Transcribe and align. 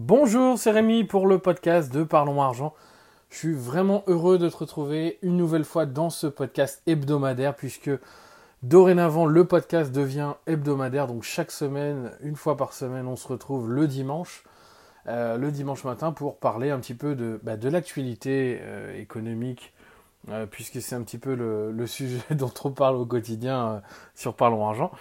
Bonjour, 0.00 0.56
c'est 0.60 0.70
Rémi 0.70 1.02
pour 1.02 1.26
le 1.26 1.40
podcast 1.40 1.92
de 1.92 2.04
Parlons 2.04 2.40
Argent. 2.40 2.72
Je 3.30 3.36
suis 3.36 3.52
vraiment 3.52 4.04
heureux 4.06 4.38
de 4.38 4.48
te 4.48 4.56
retrouver 4.56 5.18
une 5.22 5.36
nouvelle 5.36 5.64
fois 5.64 5.86
dans 5.86 6.08
ce 6.08 6.28
podcast 6.28 6.82
hebdomadaire 6.86 7.56
puisque 7.56 7.90
dorénavant 8.62 9.26
le 9.26 9.44
podcast 9.44 9.90
devient 9.90 10.34
hebdomadaire. 10.46 11.08
Donc 11.08 11.24
chaque 11.24 11.50
semaine, 11.50 12.12
une 12.20 12.36
fois 12.36 12.56
par 12.56 12.74
semaine, 12.74 13.08
on 13.08 13.16
se 13.16 13.26
retrouve 13.26 13.72
le 13.72 13.88
dimanche, 13.88 14.44
euh, 15.08 15.36
le 15.36 15.50
dimanche 15.50 15.82
matin 15.82 16.12
pour 16.12 16.36
parler 16.36 16.70
un 16.70 16.78
petit 16.78 16.94
peu 16.94 17.16
de, 17.16 17.40
bah, 17.42 17.56
l'actualité 17.60 18.60
euh, 18.62 18.96
économique 18.96 19.74
euh, 20.28 20.46
puisque 20.46 20.80
c'est 20.80 20.94
un 20.94 21.02
petit 21.02 21.18
peu 21.18 21.34
le, 21.34 21.86
sujet 21.88 22.22
dont 22.30 22.54
on 22.62 22.70
parle 22.70 22.94
au 22.94 23.04
quotidien 23.04 23.82
sur 24.14 24.34
Parlons 24.34 24.64
Argent. 24.64 24.92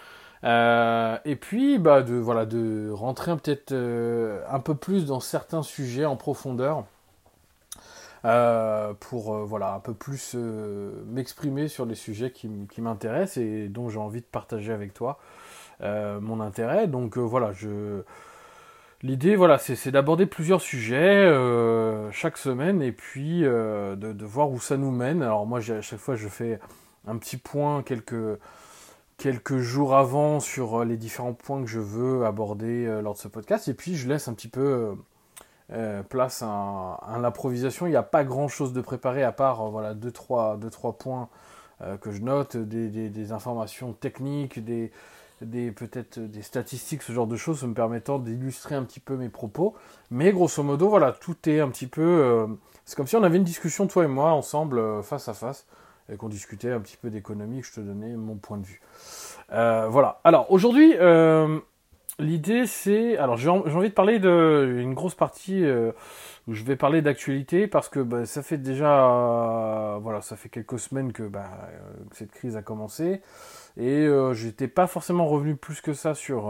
Euh, 0.44 1.18
et 1.26 1.36
puis, 1.36 1.80
bah, 1.80 2.02
de, 2.04 2.16
voilà, 2.16 2.46
de 2.46 2.90
rentrer 2.92 3.36
peut-être 3.36 3.72
euh, 3.72 4.42
un 4.50 4.60
peu 4.60 4.76
plus 4.76 5.06
dans 5.06 5.20
certains 5.20 5.64
sujets 5.64 6.05
en 6.05 6.16
profondeur 6.16 6.86
euh, 8.26 8.94
pour 9.00 9.34
voilà, 9.45 9.73
un 9.73 9.80
peu 9.80 9.94
plus 9.94 10.36
m'exprimer 10.36 11.68
sur 11.68 11.86
les 11.86 11.95
sujets 11.95 12.31
qui, 12.31 12.50
m'intéressent 12.80 13.38
et 13.38 13.68
dont 13.68 13.90
j'ai 13.90 14.00
envie 14.00 14.22
de 14.22 14.26
partager 14.26 14.72
avec 14.72 14.94
toi 14.94 15.20
mon 15.81 16.40
intérêt. 16.40 16.88
Donc 16.88 17.17
voilà, 17.17 17.52
je... 17.54 18.02
L'idée, 19.04 19.36
voilà, 19.36 19.59
c'est 19.59 19.92
d'aborder 19.92 20.26
plusieurs 20.26 20.62
sujets 20.62 21.31
chaque 22.12 22.38
semaine 22.38 22.81
et 22.81 22.92
puis 22.92 23.42
de, 23.42 23.95
de, 23.95 24.26
voir 24.26 24.50
où 24.50 24.59
ça 24.59 24.76
nous 24.76 24.92
mène. 24.92 25.22
Alors 25.22 25.45
moi, 25.45 25.59
à 25.59 25.81
chaque 25.81 26.00
fois, 26.00 26.16
je 26.16 26.28
fais 26.28 26.59
un 27.08 27.17
petit 27.17 27.38
point, 27.38 27.84
quelques 27.84 28.40
quelques 29.17 29.57
jours 29.57 29.95
avant 29.95 30.39
sur 30.39 30.81
euh, 30.81 30.85
les 30.85 30.95
différents 30.95 31.34
points 31.34 31.62
que 31.62 31.67
je 31.67 31.80
veux 31.80 32.25
aborder 32.25 32.85
euh, 32.85 33.02
lors 33.02 33.16
de 33.16 33.20
ce 33.20 33.27
podcast. 33.27 33.67
Et 33.67 33.73
puis 33.73 33.95
je 33.95 34.08
laisse 34.08 34.27
un 34.27 34.34
petit 34.34 34.48
peu 34.48 34.95
euh, 35.73 36.03
place 36.03 36.44
à, 36.44 37.17
l'improvisation. 37.20 37.88
Il 37.88 37.92
n'y 37.92 37.95
a 37.95 38.03
pas 38.03 38.23
grand 38.23 38.47
chose 38.47 38.73
de 38.73 38.81
préparé 38.81 39.23
à 39.23 39.31
part 39.31 39.69
voilà, 39.69 39.94
deux, 39.94 40.11
trois, 40.11 40.58
deux, 40.58 40.69
trois 40.69 40.94
points 40.94 41.30
que 42.02 42.09
je 42.09 42.23
note, 42.23 42.58
des, 42.58 43.31
informations 43.31 43.94
techniques, 43.94 44.66
des, 44.66 44.92
des 45.44 45.72
peut-être 45.72 46.17
des 46.17 46.42
statistiques, 46.42 47.03
ce 47.03 47.11
genre 47.11 47.27
de 47.27 47.36
choses, 47.36 47.61
me 47.66 47.75
permettant 47.75 48.17
d'illustrer 48.17 48.73
un 48.73 48.81
petit 48.81 48.99
peu 48.99 49.16
mes 49.16 49.30
propos. 49.30 49.75
Mais 50.09 50.31
grosso 50.31 50.64
modo, 50.64 50.89
voilà, 50.89 51.11
tout 51.11 51.38
est 51.47 51.59
un 51.59 51.70
petit 51.70 51.86
peu. 51.86 52.47
c'est 52.83 52.95
comme 52.95 53.05
si 53.05 53.16
on 53.16 53.22
avait 53.22 53.38
une 53.38 53.44
discussion, 53.44 53.86
toi 53.86 54.05
et 54.05 54.08
moi, 54.08 54.31
ensemble, 54.31 55.03
face 55.03 55.27
à 55.27 55.36
face 55.36 55.67
et 56.11 56.17
qu'on 56.17 56.30
discutait 56.30 56.72
un 56.72 56.80
petit 56.80 56.97
peu 56.97 57.09
d'économie, 57.09 57.61
que 57.61 57.67
je 57.67 57.73
te 57.73 57.80
donnais 57.80 58.16
mon 58.16 58.36
point 58.36 58.58
de 58.58 58.66
vue. 58.66 58.81
Euh, 59.52 59.88
voilà. 59.89 60.19
Alors 60.23 60.52
aujourd'hui, 60.52 60.94
euh, 60.99 61.59
l'idée 62.19 62.66
c'est, 62.66 63.17
alors 63.17 63.38
j'ai 63.38 63.49
envie 63.49 63.89
de 63.89 63.94
parler 63.94 64.19
d'une 64.19 64.94
grosse 64.94 65.16
partie 65.16 65.64
euh, 65.64 65.91
où 66.47 66.53
je 66.53 66.64
vais 66.64 66.75
parler 66.75 67.02
d'actualité 67.02 67.67
parce 67.67 67.89
que 67.89 67.99
bah, 67.99 68.25
ça 68.25 68.41
fait 68.41 68.58
déjà, 68.58 69.97
voilà, 70.02 70.22
ça 70.22 70.36
fait 70.36 70.49
quelques 70.49 70.80
semaines 70.80 71.11
que, 71.11 71.23
bah, 71.23 71.49
cette 72.11 72.31
crise 72.31 72.55
a 72.55 72.61
commencé 72.61 73.21
et 73.77 74.08
j'étais 74.33 74.67
pas 74.67 74.88
forcément 74.88 75.27
revenu 75.27 75.55
plus 75.55 75.81
que 75.81 75.94
ça 75.94 76.14
sur 76.14 76.49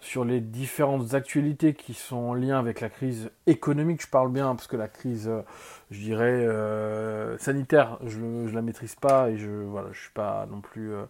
sur 0.00 0.24
les 0.24 0.40
différentes 0.40 1.14
actualités 1.14 1.74
qui 1.74 1.92
sont 1.92 2.16
en 2.16 2.34
lien 2.34 2.58
avec 2.58 2.80
la 2.80 2.88
crise 2.88 3.30
économique, 3.46 4.02
je 4.02 4.08
parle 4.08 4.32
bien, 4.32 4.54
parce 4.54 4.66
que 4.66 4.76
la 4.76 4.88
crise, 4.88 5.28
euh, 5.28 5.42
je 5.90 6.00
dirais, 6.00 6.46
euh, 6.46 7.36
sanitaire, 7.38 7.98
je 8.06 8.18
ne 8.18 8.50
la 8.50 8.62
maîtrise 8.62 8.94
pas 8.94 9.30
et 9.30 9.36
je 9.36 9.50
voilà, 9.50 9.88
je 9.92 10.00
suis 10.00 10.12
pas 10.12 10.46
non 10.50 10.62
plus 10.62 10.92
euh, 10.92 11.04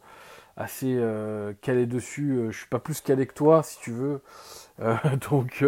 assez 0.57 1.01
calé 1.63 1.87
dessus, 1.87 2.49
je 2.51 2.59
suis 2.59 2.67
pas 2.67 2.81
plus 2.81 3.01
calé 3.01 3.27
que 3.27 3.33
toi, 3.33 3.63
si 3.63 3.79
tu 3.81 3.93
veux. 3.93 4.21
donc, 5.31 5.65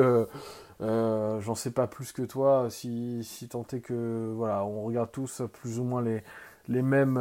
j'en 0.80 1.54
sais 1.54 1.70
pas 1.70 1.86
plus 1.86 2.12
que 2.12 2.22
toi, 2.22 2.66
si, 2.68 3.24
si 3.24 3.48
tant 3.48 3.64
est 3.72 3.80
que, 3.80 4.32
voilà, 4.36 4.64
on 4.64 4.82
regarde 4.82 5.10
tous 5.10 5.42
plus 5.50 5.78
ou 5.78 5.84
moins 5.84 6.02
les, 6.02 6.22
les, 6.68 6.82
mêmes, 6.82 7.18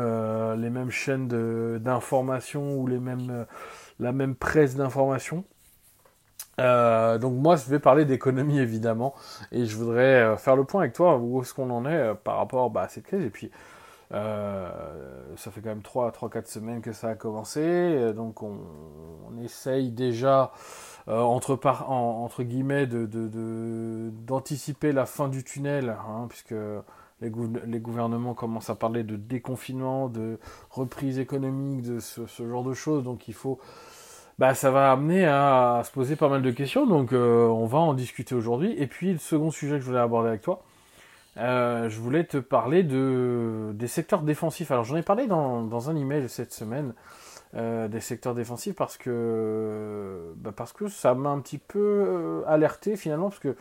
les 0.57 0.69
mêmes 0.69 0.91
chaînes 0.91 1.29
d'information 1.79 2.75
ou 2.75 2.87
les 2.87 2.99
mêmes, 2.99 3.45
la 3.99 4.11
même 4.11 4.35
presse 4.35 4.75
d'information. 4.75 5.45
Euh, 6.61 7.17
donc 7.17 7.33
moi 7.33 7.55
je 7.55 7.67
vais 7.69 7.79
parler 7.79 8.05
d'économie 8.05 8.59
évidemment 8.59 9.15
et 9.51 9.65
je 9.65 9.75
voudrais 9.75 10.21
euh, 10.21 10.37
faire 10.37 10.55
le 10.55 10.63
point 10.63 10.81
avec 10.81 10.93
toi 10.93 11.17
où 11.17 11.41
est-ce 11.41 11.55
qu'on 11.55 11.71
en 11.71 11.85
est 11.85 11.95
euh, 11.95 12.13
par 12.13 12.37
rapport 12.37 12.69
bah, 12.69 12.83
à 12.83 12.87
cette 12.87 13.05
crise. 13.05 13.25
Et 13.25 13.31
puis 13.31 13.49
ça 14.11 15.51
fait 15.51 15.61
quand 15.61 15.69
même 15.69 15.79
3-4 15.79 16.45
semaines 16.45 16.81
que 16.81 16.91
ça 16.91 17.09
a 17.09 17.15
commencé 17.15 18.11
donc 18.13 18.43
on, 18.43 18.59
essaye 19.41 19.89
déjà 19.89 20.51
entre, 21.07 21.55
par, 21.55 21.89
entre 21.89 22.43
guillemets 22.43 22.87
d'anticiper 22.87 24.89
de, 24.89 24.95
la 24.95 25.05
fin 25.05 25.29
du 25.29 25.45
tunnel 25.45 25.95
hein, 26.05 26.25
puisque 26.27 26.53
les, 27.21 27.79
gouvernements 27.79 28.33
commencent 28.33 28.69
à 28.69 28.75
parler 28.75 29.03
de 29.03 29.15
déconfinement, 29.15 30.09
de 30.09 30.37
reprise 30.69 31.17
économique, 31.17 31.83
de 31.83 32.01
ce 32.01 32.45
genre 32.45 32.65
de 32.65 32.73
choses. 32.73 33.05
Donc 33.05 33.29
il 33.29 33.33
faut 33.33 33.59
bah, 34.39 34.55
ça 34.55 34.71
va 34.71 34.91
amener 34.91 35.25
à, 35.25 35.81
se 35.85 35.91
poser 35.91 36.15
pas 36.15 36.29
mal 36.29 36.41
de 36.41 36.51
questions, 36.51 36.85
donc 36.85 37.13
euh, 37.13 37.45
on 37.47 37.65
va 37.65 37.79
en 37.79 37.93
discuter 37.93 38.35
aujourd'hui. 38.35 38.73
Et 38.77 38.87
puis 38.87 39.13
le 39.13 39.19
second 39.19 39.51
sujet 39.51 39.75
que 39.75 39.81
je 39.81 39.85
voulais 39.87 39.99
aborder 39.99 40.29
avec 40.29 40.41
toi, 40.41 40.63
euh, 41.37 41.89
je 41.89 41.99
voulais 41.99 42.23
te 42.23 42.37
parler 42.37 42.83
de, 42.83 43.71
des 43.73 43.87
secteurs 43.87 44.21
défensifs. 44.21 44.71
Alors 44.71 44.83
j'en 44.83 44.95
ai 44.95 45.03
parlé 45.03 45.27
dans, 45.27 45.63
dans, 45.63 45.89
un 45.89 45.95
email 45.95 46.27
cette 46.29 46.53
semaine 46.53 46.93
euh, 47.55 47.87
des 47.87 47.99
secteurs 47.99 48.33
défensifs 48.33 48.75
parce 48.75 48.97
que, 48.97 50.33
bah, 50.37 50.51
parce 50.55 50.73
que 50.73 50.87
ça 50.87 51.13
m'a 51.13 51.29
un 51.29 51.39
petit 51.39 51.59
peu 51.59 52.43
alerté 52.47 52.95
finalement, 52.95 53.29
parce 53.29 53.41
que 53.41 53.55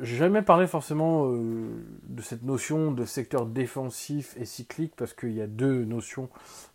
j'ai 0.00 0.16
jamais 0.16 0.42
parlé 0.42 0.68
forcément 0.68 1.26
de 1.28 2.22
cette 2.22 2.44
notion 2.44 2.92
de 2.92 3.04
secteur 3.04 3.46
défensif 3.46 4.36
et 4.38 4.44
cyclique 4.44 4.92
parce 4.96 5.12
qu'il 5.12 5.32
y 5.32 5.42
a 5.42 5.48
deux 5.48 5.84
notions 5.84 6.28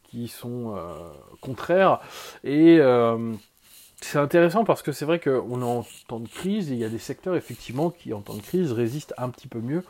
qui 0.09 0.27
sont 0.27 0.75
euh, 0.75 1.11
contraires. 1.41 1.99
Et 2.43 2.77
euh, 2.79 3.33
c'est 4.01 4.17
intéressant 4.17 4.63
parce 4.63 4.81
que 4.81 4.91
c'est 4.91 5.05
vrai 5.05 5.19
qu'on 5.19 5.61
est 5.61 5.65
en 5.65 5.85
temps 6.07 6.19
de 6.19 6.27
crise 6.27 6.71
et 6.71 6.73
il 6.73 6.79
y 6.79 6.85
a 6.85 6.89
des 6.89 6.99
secteurs 6.99 7.35
effectivement 7.35 7.89
qui 7.89 8.13
en 8.13 8.21
temps 8.21 8.35
de 8.35 8.41
crise 8.41 8.71
résistent 8.71 9.13
un 9.17 9.29
petit 9.29 9.47
peu 9.47 9.59
mieux, 9.59 9.83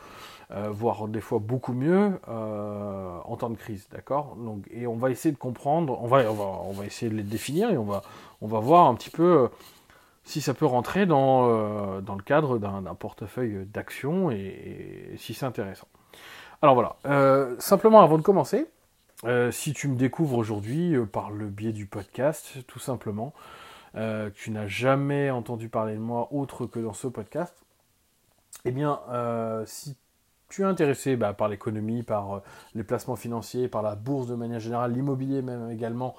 euh, 0.52 0.70
voire 0.72 1.08
des 1.08 1.22
fois 1.22 1.40
beaucoup 1.40 1.74
mieux 1.74 2.20
en 2.28 3.36
temps 3.38 3.50
de 3.50 3.58
crise, 3.58 3.88
d'accord? 3.92 4.36
Donc 4.36 4.66
et 4.72 4.88
on 4.88 4.96
va 4.96 5.12
essayer 5.12 5.32
de 5.32 5.38
comprendre, 5.38 6.00
on 6.02 6.08
va, 6.08 6.30
on 6.30 6.34
va, 6.34 6.44
on 6.44 6.72
va 6.72 6.86
essayer 6.86 7.10
de 7.10 7.16
les 7.16 7.24
définir 7.24 7.70
et 7.70 7.78
on 7.78 7.86
va 7.86 8.02
on 8.42 8.48
va 8.48 8.60
voir 8.60 8.88
un 8.88 8.96
petit 8.96 9.12
peu 9.12 9.50
si 10.24 10.42
ça 10.42 10.54
peut 10.54 10.66
rentrer 10.66 11.06
dans, 11.06 12.02
dans 12.02 12.16
le 12.16 12.24
cadre 12.24 12.58
d'un 12.58 12.96
portefeuille 12.96 13.66
d'actions 13.66 14.32
et, 14.32 15.12
et, 15.14 15.18
si 15.18 15.34
c'est 15.34 15.46
intéressant. 15.46 15.88
Alors 16.62 16.76
voilà, 16.76 16.98
simplement 17.60 18.02
avant 18.02 18.18
de 18.18 18.24
commencer, 18.24 18.68
euh, 19.26 19.52
si 19.52 19.74
tu 19.74 19.90
me 19.90 19.98
découvres 19.98 20.38
aujourd'hui 20.38 20.96
euh, 20.96 21.06
par 21.06 21.32
le 21.32 21.48
biais 21.48 21.74
du 21.74 21.86
podcast, 21.86 22.66
tout 22.68 22.80
simplement, 22.80 23.34
euh, 23.96 24.30
tu 24.34 24.52
n'as 24.52 24.68
jamais 24.68 25.30
entendu 25.30 25.68
parler 25.68 25.96
de 25.96 26.00
moi 26.00 26.30
autre 26.32 26.66
que 26.66 26.80
dans 26.80 26.94
ce 26.94 27.08
podcast, 27.08 27.54
eh 28.66 28.72
bien, 28.72 29.00
si 29.66 29.96
tu 30.50 30.64
es 30.64 30.66
intéressé 30.66 31.16
bah, 31.16 31.34
par 31.34 31.48
l'économie, 31.48 32.04
par 32.04 32.42
les 32.76 32.84
placements 32.84 33.16
financiers, 33.16 33.68
par 33.68 33.82
la 33.82 33.96
bourse 33.96 34.28
de 34.28 34.36
manière 34.36 34.60
générale, 34.60 34.92
l'immobilier 34.92 35.42
même 35.42 35.72
également, 35.72 36.16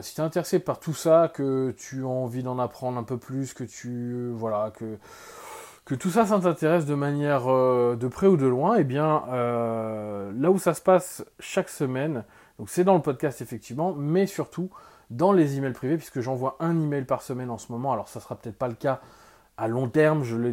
si 0.00 0.14
tu 0.14 0.20
es 0.20 0.24
intéressé 0.24 0.58
par 0.58 0.80
tout 0.80 0.92
ça, 0.92 1.30
que 1.32 1.74
tu 1.78 2.02
as 2.02 2.08
envie 2.08 2.42
d'en 2.42 2.58
apprendre 2.58 2.98
un 2.98 3.04
peu 3.04 3.16
plus, 3.16 3.54
que 3.54 3.64
tu 3.64 4.30
voilà, 4.34 4.70
que 4.70 4.98
que 5.86 5.94
tout 5.94 6.10
ça, 6.10 6.26
ça 6.26 6.40
t'intéresse 6.40 6.84
de 6.84 6.96
manière 6.96 7.44
euh, 7.46 7.94
de 7.94 8.08
près 8.08 8.26
ou 8.26 8.36
de 8.36 8.46
loin, 8.46 8.74
eh 8.76 8.84
bien, 8.84 9.22
euh, 9.28 10.32
là 10.36 10.50
où 10.50 10.58
ça 10.58 10.74
se 10.74 10.80
passe 10.80 11.24
chaque 11.38 11.68
semaine, 11.68 12.24
donc 12.58 12.68
c'est 12.68 12.82
dans 12.82 12.96
le 12.96 13.02
podcast 13.02 13.40
effectivement, 13.40 13.94
mais 13.94 14.26
surtout 14.26 14.68
dans 15.10 15.30
les 15.30 15.56
emails 15.56 15.72
privés, 15.72 15.96
puisque 15.96 16.20
j'envoie 16.20 16.56
un 16.58 16.78
email 16.82 17.04
par 17.04 17.22
semaine 17.22 17.50
en 17.50 17.58
ce 17.58 17.70
moment. 17.70 17.92
Alors, 17.92 18.08
ça 18.08 18.18
sera 18.18 18.34
peut-être 18.34 18.58
pas 18.58 18.66
le 18.66 18.74
cas 18.74 19.00
à 19.56 19.68
long 19.68 19.88
terme, 19.88 20.24
je 20.24 20.36
l'ai 20.36 20.52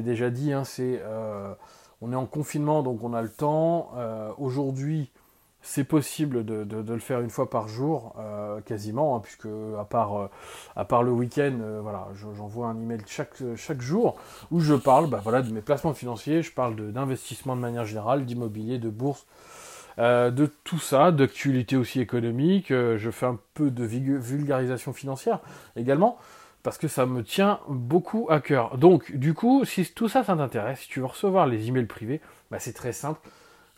déjà 0.00 0.30
dit, 0.30 0.50
hein, 0.54 0.64
c'est, 0.64 1.02
euh, 1.04 1.52
on 2.00 2.10
est 2.12 2.16
en 2.16 2.24
confinement, 2.24 2.82
donc 2.82 3.04
on 3.04 3.12
a 3.12 3.20
le 3.20 3.28
temps. 3.28 3.92
Aujourd'hui, 4.38 5.12
c'est 5.62 5.84
possible 5.84 6.44
de, 6.44 6.92
le 6.92 6.98
faire 6.98 7.20
une 7.20 7.30
fois 7.30 7.50
par 7.50 7.68
jour, 7.68 8.14
euh, 8.18 8.60
quasiment, 8.62 9.16
hein, 9.16 9.20
puisque 9.20 9.48
à 9.78 9.84
part, 9.84 10.18
euh, 10.18 10.30
à 10.74 10.84
part 10.84 11.02
le 11.02 11.10
week-end, 11.10 11.58
euh, 11.60 11.80
voilà, 11.82 12.08
j'envoie 12.14 12.68
un 12.68 12.80
email 12.80 13.00
chaque, 13.06 13.34
chaque 13.56 13.80
jour 13.80 14.16
où 14.50 14.60
je 14.60 14.74
parle 14.74 15.08
bah, 15.08 15.20
voilà, 15.22 15.42
de 15.42 15.52
mes 15.52 15.60
placements 15.60 15.92
financiers, 15.94 16.42
je 16.42 16.52
parle 16.52 16.92
d'investissement 16.92 17.56
de, 17.56 17.60
manière 17.60 17.84
générale, 17.84 18.24
d'immobilier, 18.24 18.78
de 18.78 18.88
bourse, 18.88 19.26
de 19.98 20.50
tout 20.64 20.78
ça, 20.78 21.12
d'actualité 21.12 21.76
aussi 21.76 22.00
économique, 22.00 22.68
je 22.70 23.10
fais 23.10 23.26
un 23.26 23.38
peu 23.52 23.70
de 23.70 23.84
vulgarisation 23.84 24.94
financière 24.94 25.40
également, 25.76 26.16
parce 26.62 26.78
que 26.78 26.88
ça 26.88 27.04
me 27.04 27.22
tient 27.22 27.60
beaucoup 27.68 28.26
à 28.30 28.40
cœur. 28.40 28.78
Donc, 28.78 29.14
du 29.14 29.34
coup, 29.34 29.66
si 29.66 29.84
tout 29.92 30.08
ça, 30.08 30.24
ça 30.24 30.36
t'intéresse, 30.36 30.80
si 30.80 30.88
tu 30.88 31.00
veux 31.00 31.06
recevoir 31.06 31.46
les 31.46 31.68
emails 31.68 31.84
privés, 31.84 32.22
bah, 32.50 32.58
c'est 32.58 32.72
très 32.72 32.92
simple 32.92 33.20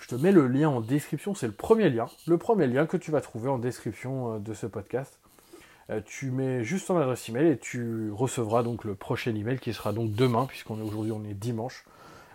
je 0.03 0.09
te 0.09 0.15
mets 0.17 0.33
le 0.33 0.49
lien 0.49 0.69
en 0.69 0.81
description, 0.81 1.35
c'est 1.35 1.47
le 1.47 1.53
premier 1.53 1.89
lien, 1.89 2.07
le 2.27 2.37
premier 2.37 2.67
lien 2.67 2.87
que 2.87 2.97
tu 2.97 3.13
vas 3.13 3.21
trouver 3.21 3.49
en 3.49 3.59
description 3.59 4.35
euh, 4.35 4.39
de 4.41 4.53
ce 4.53 4.67
podcast. 4.67 5.19
tu 6.07 6.31
mets 6.31 6.65
juste 6.65 6.89
ton 6.89 6.99
adresse 6.99 7.29
email 7.29 7.53
et 7.53 7.59
tu 7.59 8.11
recevras 8.11 8.63
donc 8.63 8.85
le 8.85 8.95
prochain 8.95 9.35
email 9.35 9.59
qui 9.59 9.73
sera 9.73 9.93
donc 9.93 10.13
demain, 10.13 10.47
puisqu'on 10.47 10.79
est 10.79 10.83
aujourd'hui, 10.83 11.13
on 11.13 11.25
est 11.25 11.35
dimanche, 11.35 11.85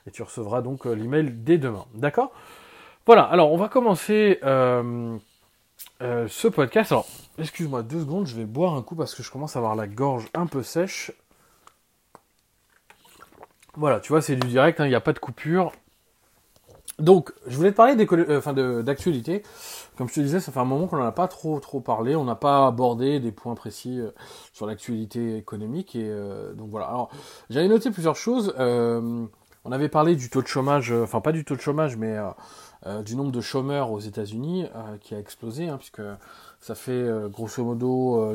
et 0.06 0.12
tu 0.12 0.24
recevras 0.24 0.62
donc 0.62 0.86
l'email 0.86 1.32
dès 1.32 1.58
demain. 1.58 1.86
D'accord? 1.94 2.32
Voilà, 3.06 3.24
alors 3.24 3.52
on 3.52 3.58
va 3.58 3.68
commencer 3.68 4.40
ce 4.42 6.48
podcast. 6.48 6.92
Alors, 6.92 7.08
excuse-moi 7.40 7.84
deux 7.84 8.02
secondes, 8.02 8.28
je 8.28 8.36
vais 8.36 8.46
boire 8.46 8.76
un 8.76 8.84
coup 8.84 8.96
parce 8.96 9.16
que 9.16 9.24
je 9.24 9.32
commence 9.32 9.56
à 9.56 9.60
avoir 9.60 9.76
la 9.76 9.88
gorge 9.88 10.28
un 10.36 10.46
peu 10.46 10.62
sèche. 10.62 11.12
Voilà, 13.76 14.00
tu 14.00 14.10
vois, 14.10 14.22
c'est 14.22 14.36
du 14.36 14.48
direct, 14.48 14.80
hein, 14.80 14.86
il 14.86 14.90
n'y 14.90 14.96
a 14.96 15.02
pas 15.02 15.14
de 15.14 15.20
coupure. 15.20 15.72
Donc, 17.00 17.32
je 17.46 17.56
voulais 17.56 17.72
te 17.72 17.76
parler 17.76 17.96
euh, 17.96 18.84
d'actualité. 18.84 19.44
Comme 19.98 20.10
je 20.10 20.16
te 20.16 20.20
disais, 20.20 20.40
ça 20.40 20.52
fait 20.52 20.60
un 20.60 20.66
moment 20.66 20.88
qu'on 20.88 20.98
n'en 20.98 21.06
a 21.06 21.12
pas 21.12 21.28
trop 21.28 21.60
trop 21.60 21.80
parlé. 21.80 22.16
On 22.16 22.24
n'a 22.24 22.36
pas 22.36 22.66
abordé 22.66 23.20
des 23.20 23.32
points 23.32 23.54
précis 23.54 24.00
euh, 24.00 24.10
sur 24.52 24.66
l'actualité 24.66 25.38
économique. 25.38 25.96
Et 25.96 26.10
euh, 26.10 26.54
donc 26.54 26.70
voilà. 26.70 26.88
Alors, 26.88 27.12
j'avais 27.50 27.68
noté 27.68 27.92
plusieurs 27.92 28.16
choses. 28.16 28.54
on 28.58 29.72
avait 29.72 29.90
parlé 29.90 30.16
du 30.16 30.30
taux 30.30 30.42
de 30.42 30.48
chômage, 30.48 30.92
enfin 30.92 31.22
pas 31.22 31.34
du 31.34 31.46
taux 31.46 31.56
de 31.56 31.62
chômage, 31.62 31.98
mais 31.98 32.18
du 33.04 33.18
nombre 33.18 33.32
de 33.34 33.42
chômeurs 33.42 33.92
aux 33.92 34.00
États-Unis 34.00 34.66
qui 35.02 35.14
a 35.14 35.20
explosé, 35.20 35.68
hein, 35.68 35.76
puisque 35.78 36.02
ça 36.62 36.74
fait 36.74 37.06
grosso 37.30 37.64
modo 37.66 38.34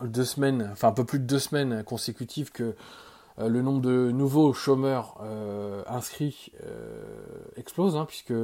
deux 0.00 0.24
semaines, 0.24 0.68
enfin 0.72 0.88
un 0.88 0.92
peu 0.92 1.04
plus 1.04 1.18
de 1.18 1.24
deux 1.24 1.40
semaines 1.40 1.82
consécutives 1.82 2.52
que 2.52 2.62
euh, 2.62 2.74
le 3.46 3.62
nombre 3.62 3.80
de 3.80 4.10
nouveaux 4.10 4.52
chômeurs 4.52 5.16
euh, 5.22 5.82
inscrits 5.86 6.52
euh, 6.64 7.02
explose, 7.56 7.96
hein, 7.96 8.04
puisque 8.04 8.34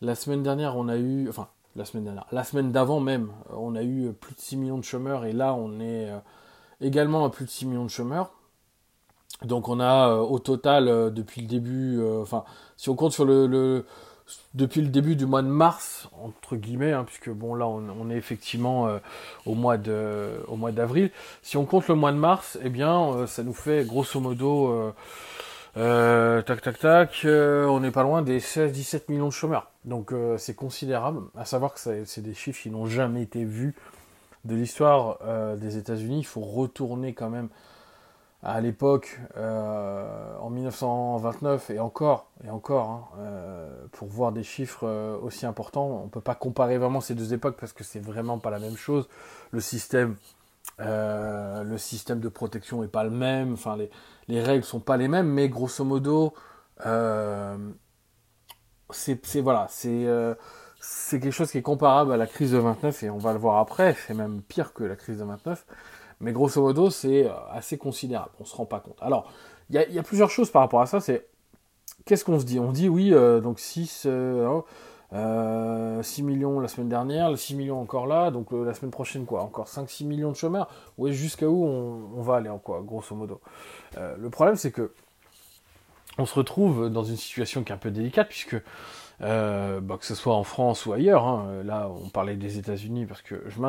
la 0.00 0.14
semaine 0.14 0.42
dernière, 0.42 0.76
on 0.76 0.88
a 0.88 0.96
eu, 0.96 1.28
enfin, 1.28 1.48
la 1.76 1.84
semaine 1.84 2.04
dernière, 2.04 2.26
la 2.32 2.44
semaine 2.44 2.72
d'avant 2.72 3.00
même, 3.00 3.30
on 3.50 3.76
a 3.76 3.82
eu 3.82 4.12
plus 4.12 4.34
de 4.34 4.40
6 4.40 4.56
millions 4.56 4.78
de 4.78 4.84
chômeurs, 4.84 5.24
et 5.24 5.32
là, 5.32 5.54
on 5.54 5.80
est 5.80 6.10
également 6.80 7.24
à 7.24 7.30
plus 7.30 7.44
de 7.44 7.50
6 7.50 7.66
millions 7.66 7.84
de 7.84 7.90
chômeurs. 7.90 8.32
Donc 9.44 9.68
on 9.68 9.80
a 9.80 10.16
au 10.16 10.38
total 10.38 11.14
depuis 11.14 11.40
le 11.40 11.46
début, 11.46 11.98
enfin 12.20 12.44
si 12.76 12.90
on 12.90 12.94
compte 12.94 13.12
sur 13.12 13.24
le, 13.24 13.86
depuis 14.54 14.80
le 14.80 14.88
début 14.88 15.16
du 15.16 15.26
mois 15.26 15.42
de 15.42 15.48
mars, 15.48 16.08
entre 16.22 16.56
guillemets, 16.56 16.92
hein, 16.92 17.04
puisque 17.04 17.30
bon 17.30 17.54
là 17.54 17.66
on, 17.66 18.10
est 18.10 18.16
effectivement 18.16 18.88
euh, 18.88 18.98
au 19.46 19.54
mois 19.54 19.76
de, 19.76 20.42
au 20.48 20.56
mois 20.56 20.72
d'avril. 20.72 21.10
Si 21.42 21.56
on 21.56 21.64
compte 21.64 21.88
le 21.88 21.94
mois 21.94 22.12
de 22.12 22.16
mars, 22.16 22.58
eh 22.62 22.68
bien 22.68 23.12
euh, 23.12 23.26
ça 23.26 23.42
nous 23.42 23.52
fait 23.52 23.84
grosso 23.86 24.20
modo, 24.20 24.92
euh, 25.76 26.42
tac 26.42 26.62
tac 26.62 26.78
tac, 26.78 27.20
on 27.24 27.80
n'est 27.80 27.90
pas 27.90 28.02
loin 28.02 28.22
des 28.22 28.40
16-17 28.40 29.02
millions 29.08 29.28
de 29.28 29.32
chômeurs. 29.32 29.70
Donc 29.84 30.12
c'est 30.36 30.54
considérable. 30.54 31.20
À 31.36 31.44
savoir 31.44 31.74
que 31.74 31.80
c'est 32.04 32.20
des 32.22 32.34
chiffres 32.34 32.62
qui 32.62 32.70
n'ont 32.70 32.86
jamais 32.86 33.22
été 33.22 33.44
vus 33.44 33.74
de 34.44 34.54
l'histoire 34.54 35.18
des 35.56 35.76
États-Unis. 35.76 36.20
Il 36.20 36.26
faut 36.26 36.40
retourner 36.40 37.14
quand 37.14 37.30
même 37.30 37.48
à 38.42 38.60
l'époque, 38.62 39.20
euh, 39.36 40.36
en 40.38 40.48
1929 40.48 41.70
et 41.70 41.78
encore, 41.78 42.30
et 42.42 42.48
encore, 42.48 42.88
hein, 42.88 43.04
euh, 43.18 43.86
pour 43.92 44.08
voir 44.08 44.32
des 44.32 44.42
chiffres 44.42 44.86
euh, 44.86 45.18
aussi 45.18 45.44
importants, 45.44 45.86
on 45.86 46.04
ne 46.04 46.08
peut 46.08 46.22
pas 46.22 46.34
comparer 46.34 46.78
vraiment 46.78 47.02
ces 47.02 47.14
deux 47.14 47.34
époques 47.34 47.58
parce 47.60 47.74
que 47.74 47.84
c'est 47.84 48.00
vraiment 48.00 48.38
pas 48.38 48.48
la 48.48 48.58
même 48.58 48.78
chose. 48.78 49.08
Le 49.50 49.60
système, 49.60 50.16
le 50.78 51.76
système 51.76 52.20
de 52.20 52.28
protection 52.30 52.82
est 52.82 52.88
pas 52.88 53.04
le 53.04 53.10
même, 53.10 53.52
enfin 53.52 53.76
les, 53.76 53.90
les 54.28 54.42
règles 54.42 54.64
sont 54.64 54.80
pas 54.80 54.96
les 54.96 55.08
mêmes, 55.08 55.28
mais 55.28 55.50
grosso 55.50 55.84
modo, 55.84 56.32
c'est 58.90 59.40
voilà, 59.42 59.68
quelque 61.10 61.30
chose 61.30 61.50
qui 61.50 61.58
est 61.58 61.62
comparable 61.62 62.12
à 62.12 62.16
la 62.16 62.26
crise 62.26 62.52
de 62.52 62.58
29 62.58 63.02
et 63.02 63.10
on 63.10 63.18
va 63.18 63.34
le 63.34 63.38
voir 63.38 63.58
après, 63.58 63.94
c'est 64.06 64.14
même 64.14 64.40
pire 64.40 64.72
que 64.72 64.84
la 64.84 64.96
crise 64.96 65.18
de 65.18 65.24
29. 65.24 65.66
Mais 66.20 66.32
grosso 66.32 66.60
modo, 66.60 66.90
c'est 66.90 67.26
euh, 67.26 67.32
assez 67.50 67.78
considérable. 67.78 68.30
On 68.40 68.44
se 68.44 68.54
rend 68.54 68.66
pas 68.66 68.80
compte. 68.80 68.98
Alors, 69.00 69.30
il 69.70 69.76
y, 69.76 69.98
a 69.98 70.02
plusieurs 70.02 70.30
choses 70.30 70.50
par 70.50 70.62
rapport 70.62 70.80
à 70.80 70.86
ça. 70.86 71.00
C'est 71.00 71.26
qu'est-ce 72.04 72.24
qu'on 72.24 72.40
se 72.40 72.44
dit? 72.44 72.58
On 72.58 72.72
dit 72.72 72.88
oui, 72.88 73.14
euh, 73.14 73.40
donc 73.40 73.60
6, 73.60 73.88
6 73.88 74.08
euh, 74.08 76.02
millions 76.18 76.58
la 76.58 76.68
semaine 76.68 76.88
dernière, 76.88 77.38
6 77.38 77.54
millions 77.54 77.80
encore 77.80 78.06
là, 78.06 78.32
donc 78.32 78.48
la 78.50 78.74
semaine 78.74 78.90
prochaine 78.90 79.26
quoi 79.26 79.42
Encore 79.42 79.68
5-6 79.68 80.06
millions 80.06 80.30
de 80.30 80.36
chômeurs 80.36 80.68
Oui, 80.98 81.12
jusqu'à 81.12 81.48
où 81.48 81.64
on, 81.64 82.20
va 82.20 82.36
aller 82.36 82.50
quoi, 82.64 82.82
grosso 82.84 83.14
modo? 83.14 83.40
Le 83.96 84.28
problème 84.28 84.56
c'est 84.56 84.72
que 84.72 84.92
on 86.18 86.26
se 86.26 86.34
retrouve 86.34 86.90
dans 86.90 87.04
une 87.04 87.16
situation 87.16 87.62
qui 87.62 87.70
est 87.70 87.74
un 87.74 87.78
peu 87.78 87.92
délicate 87.92 88.28
puisque 88.28 88.56
bah, 89.20 89.96
que 89.98 90.04
ce 90.04 90.16
soit 90.16 90.34
en 90.34 90.44
France 90.44 90.86
ou 90.86 90.92
ailleurs, 90.92 91.26
hein, 91.26 91.62
là 91.64 91.88
on 91.88 92.08
parlait 92.08 92.36
des 92.36 92.58
États-Unis 92.58 93.06
parce 93.06 93.22
que 93.22 93.44
je 93.46 93.60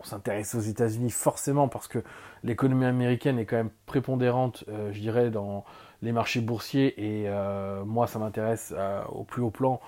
on 0.00 0.04
s'intéresse 0.04 0.54
aux 0.54 0.60
États-Unis 0.60 1.10
forcément 1.10 1.68
parce 1.68 1.88
que 1.88 2.02
l'économie 2.42 2.86
américaine 2.86 3.38
est 3.38 3.44
quand 3.44 3.56
même 3.56 3.70
prépondérante, 3.86 4.64
euh, 4.68 4.92
je 4.92 5.00
dirais, 5.00 5.30
dans 5.30 5.64
les 6.02 6.12
marchés 6.12 6.40
boursiers 6.40 6.94
et 6.98 7.28
euh, 7.28 7.84
moi 7.84 8.06
ça 8.06 8.18
m'intéresse 8.18 8.72
euh, 8.76 9.02
au 9.10 9.24
plus 9.24 9.42
haut 9.42 9.50
plan 9.50 9.80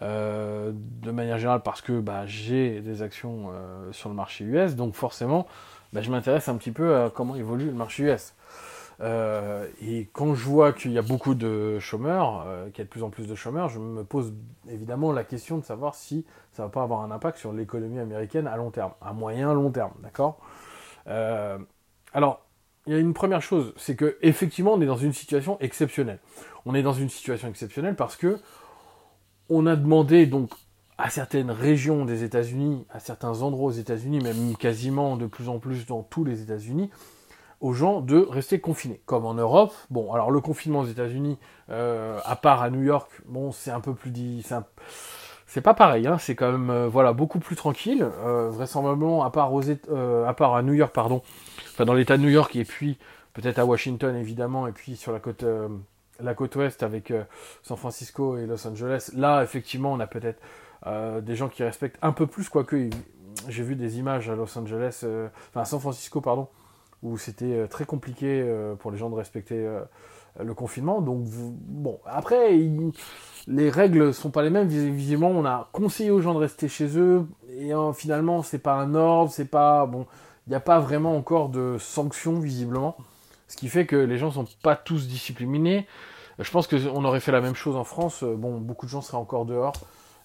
de 0.00 1.10
manière 1.12 1.38
générale 1.38 1.62
parce 1.62 1.80
que 1.80 2.00
bah, 2.00 2.26
j'ai 2.26 2.80
des 2.80 3.00
actions 3.00 3.52
sur 3.92 4.08
le 4.08 4.14
marché 4.16 4.44
US, 4.44 4.74
donc 4.74 4.94
forcément 4.94 5.46
bah, 5.92 6.02
je 6.02 6.10
m'intéresse 6.10 6.48
un 6.48 6.56
petit 6.56 6.72
peu 6.72 6.96
à 6.96 7.10
comment 7.10 7.36
évolue 7.36 7.66
le 7.66 7.74
marché 7.74 8.02
US. 8.02 8.34
Euh, 9.00 9.66
et 9.82 10.08
quand 10.12 10.34
je 10.34 10.44
vois 10.44 10.72
qu'il 10.72 10.92
y 10.92 10.98
a 10.98 11.02
beaucoup 11.02 11.34
de 11.34 11.78
chômeurs, 11.78 12.44
euh, 12.46 12.70
qu'il 12.70 12.78
y 12.78 12.80
a 12.82 12.84
de 12.84 12.90
plus 12.90 13.02
en 13.02 13.10
plus 13.10 13.26
de 13.26 13.34
chômeurs, 13.34 13.68
je 13.68 13.78
me 13.78 14.04
pose 14.04 14.32
évidemment 14.68 15.12
la 15.12 15.24
question 15.24 15.58
de 15.58 15.64
savoir 15.64 15.94
si 15.94 16.24
ça 16.52 16.62
va 16.62 16.68
pas 16.68 16.82
avoir 16.82 17.02
un 17.02 17.10
impact 17.10 17.38
sur 17.38 17.52
l'économie 17.52 17.98
américaine 17.98 18.46
à 18.46 18.56
long 18.56 18.70
terme, 18.70 18.92
à 19.00 19.12
moyen 19.12 19.52
long 19.52 19.70
terme, 19.70 19.92
d'accord? 20.02 20.38
Euh, 21.08 21.58
Alors, 22.12 22.42
il 22.86 22.92
y 22.92 22.96
a 22.96 22.98
une 22.98 23.14
première 23.14 23.42
chose, 23.42 23.72
c'est 23.76 23.96
que 23.96 24.16
effectivement, 24.22 24.74
on 24.74 24.80
est 24.80 24.86
dans 24.86 24.96
une 24.96 25.12
situation 25.12 25.58
exceptionnelle. 25.60 26.18
On 26.66 26.74
est 26.74 26.82
dans 26.82 26.92
une 26.92 27.08
situation 27.08 27.48
exceptionnelle 27.48 27.96
parce 27.96 28.16
que 28.16 28.38
on 29.48 29.66
a 29.66 29.76
demandé 29.76 30.26
donc 30.26 30.50
à 30.96 31.10
certaines 31.10 31.50
régions 31.50 32.04
des 32.04 32.22
États-Unis, 32.22 32.86
à 32.90 33.00
certains 33.00 33.42
endroits 33.42 33.68
aux 33.68 33.72
États-Unis, 33.72 34.20
même 34.20 34.56
quasiment 34.56 35.16
de 35.16 35.26
plus 35.26 35.48
en 35.48 35.58
plus 35.58 35.86
dans 35.86 36.02
tous 36.02 36.24
les 36.24 36.42
États-Unis, 36.42 36.90
aux 37.64 37.72
gens 37.72 38.02
de 38.02 38.18
rester 38.18 38.60
confinés. 38.60 39.00
Comme 39.06 39.24
en 39.24 39.32
Europe, 39.32 39.72
bon, 39.88 40.12
alors 40.12 40.30
le 40.30 40.42
confinement 40.42 40.80
aux 40.80 40.86
États-Unis, 40.86 41.38
euh, 41.70 42.20
à 42.26 42.36
part 42.36 42.60
à 42.60 42.68
New 42.68 42.82
York, 42.82 43.10
bon, 43.24 43.52
c'est 43.52 43.70
un 43.70 43.80
peu 43.80 43.94
plus 43.94 44.10
dit, 44.10 44.46
c'est 45.46 45.62
pas 45.62 45.72
pareil, 45.72 46.06
hein, 46.06 46.18
c'est 46.18 46.34
quand 46.34 46.52
même 46.52 46.68
euh, 46.68 46.88
voilà 46.88 47.14
beaucoup 47.14 47.38
plus 47.38 47.56
tranquille, 47.56 48.06
euh, 48.22 48.50
vraisemblablement 48.50 49.24
à 49.24 49.30
part 49.30 49.54
aux 49.54 49.62
à 49.70 50.34
part 50.34 50.54
à 50.54 50.62
New 50.62 50.74
York, 50.74 50.92
pardon, 50.92 51.22
enfin 51.72 51.86
dans 51.86 51.94
l'État 51.94 52.18
de 52.18 52.22
New 52.22 52.28
York 52.28 52.54
et 52.54 52.64
puis 52.64 52.98
peut-être 53.32 53.58
à 53.58 53.64
Washington 53.64 54.14
évidemment 54.14 54.66
et 54.66 54.72
puis 54.72 54.94
sur 54.94 55.12
la 55.12 55.18
côte 55.18 55.46
la 56.20 56.34
côte 56.34 56.54
ouest 56.56 56.82
avec 56.82 57.14
San 57.62 57.78
Francisco 57.78 58.36
et 58.36 58.44
Los 58.44 58.66
Angeles. 58.66 59.10
Là, 59.16 59.42
effectivement, 59.42 59.90
on 59.90 60.00
a 60.00 60.06
peut-être 60.06 60.42
des 61.24 61.34
gens 61.34 61.48
qui 61.48 61.62
respectent 61.62 61.98
un 62.02 62.12
peu 62.12 62.26
plus, 62.26 62.50
quoique 62.50 62.90
j'ai 63.48 63.62
vu 63.62 63.74
des 63.74 63.98
images 63.98 64.28
à 64.28 64.34
Los 64.34 64.58
Angeles, 64.58 65.06
enfin 65.48 65.64
San 65.64 65.80
Francisco, 65.80 66.20
pardon, 66.20 66.46
où 67.04 67.18
c'était 67.18 67.52
euh, 67.52 67.66
très 67.68 67.84
compliqué 67.84 68.42
euh, 68.42 68.74
pour 68.74 68.90
les 68.90 68.96
gens 68.96 69.10
de 69.10 69.14
respecter 69.14 69.58
euh, 69.58 69.80
le 70.42 70.54
confinement. 70.54 71.00
Donc, 71.00 71.26
bon, 71.28 72.00
après, 72.06 72.58
les 73.46 73.70
règles 73.70 74.12
sont 74.12 74.30
pas 74.30 74.42
les 74.42 74.50
mêmes. 74.50 74.66
Visiblement, 74.66 75.28
on 75.28 75.44
a 75.44 75.68
conseillé 75.72 76.10
aux 76.10 76.20
gens 76.20 76.34
de 76.34 76.38
rester 76.38 76.66
chez 76.66 76.98
eux, 76.98 77.26
et 77.50 77.70
finalement, 77.94 78.42
c'est 78.42 78.58
pas 78.58 78.74
un 78.74 78.96
ordre, 78.96 79.30
c'est 79.30 79.44
pas 79.44 79.86
bon. 79.86 80.06
Il 80.46 80.50
n'y 80.50 80.56
a 80.56 80.60
pas 80.60 80.80
vraiment 80.80 81.16
encore 81.16 81.50
de 81.50 81.76
sanctions 81.78 82.40
visiblement, 82.40 82.96
ce 83.46 83.56
qui 83.56 83.68
fait 83.68 83.86
que 83.86 83.96
les 83.96 84.18
gens 84.18 84.32
sont 84.32 84.46
pas 84.62 84.74
tous 84.74 85.06
disciplinés. 85.06 85.86
Je 86.40 86.50
pense 86.50 86.66
qu'on 86.66 87.04
aurait 87.04 87.20
fait 87.20 87.32
la 87.32 87.40
même 87.40 87.54
chose 87.54 87.76
en 87.76 87.84
France. 87.84 88.24
Bon, 88.24 88.58
beaucoup 88.58 88.86
de 88.86 88.90
gens 88.90 89.02
seraient 89.02 89.18
encore 89.18 89.46
dehors. 89.46 89.74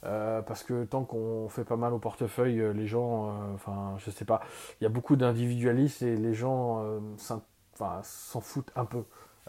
Euh, 0.05 0.41
parce 0.41 0.63
que 0.63 0.85
tant 0.85 1.03
qu'on 1.03 1.49
fait 1.49 1.65
pas 1.65 1.75
mal 1.75 1.93
au 1.93 1.99
portefeuille, 1.99 2.61
euh, 2.61 2.71
les 2.71 2.87
gens, 2.87 3.27
euh, 3.27 3.53
enfin, 3.53 3.95
je 3.97 4.09
sais 4.11 4.23
pas, 4.23 4.41
il 4.79 4.85
y 4.85 4.87
a 4.87 4.89
beaucoup 4.89 5.17
d'individualistes 5.17 6.01
et 6.03 6.15
les 6.15 6.33
gens 6.33 6.81
s'en 7.17 8.41
foutent 8.41 8.71
un 8.75 8.85
peu, 8.85 9.03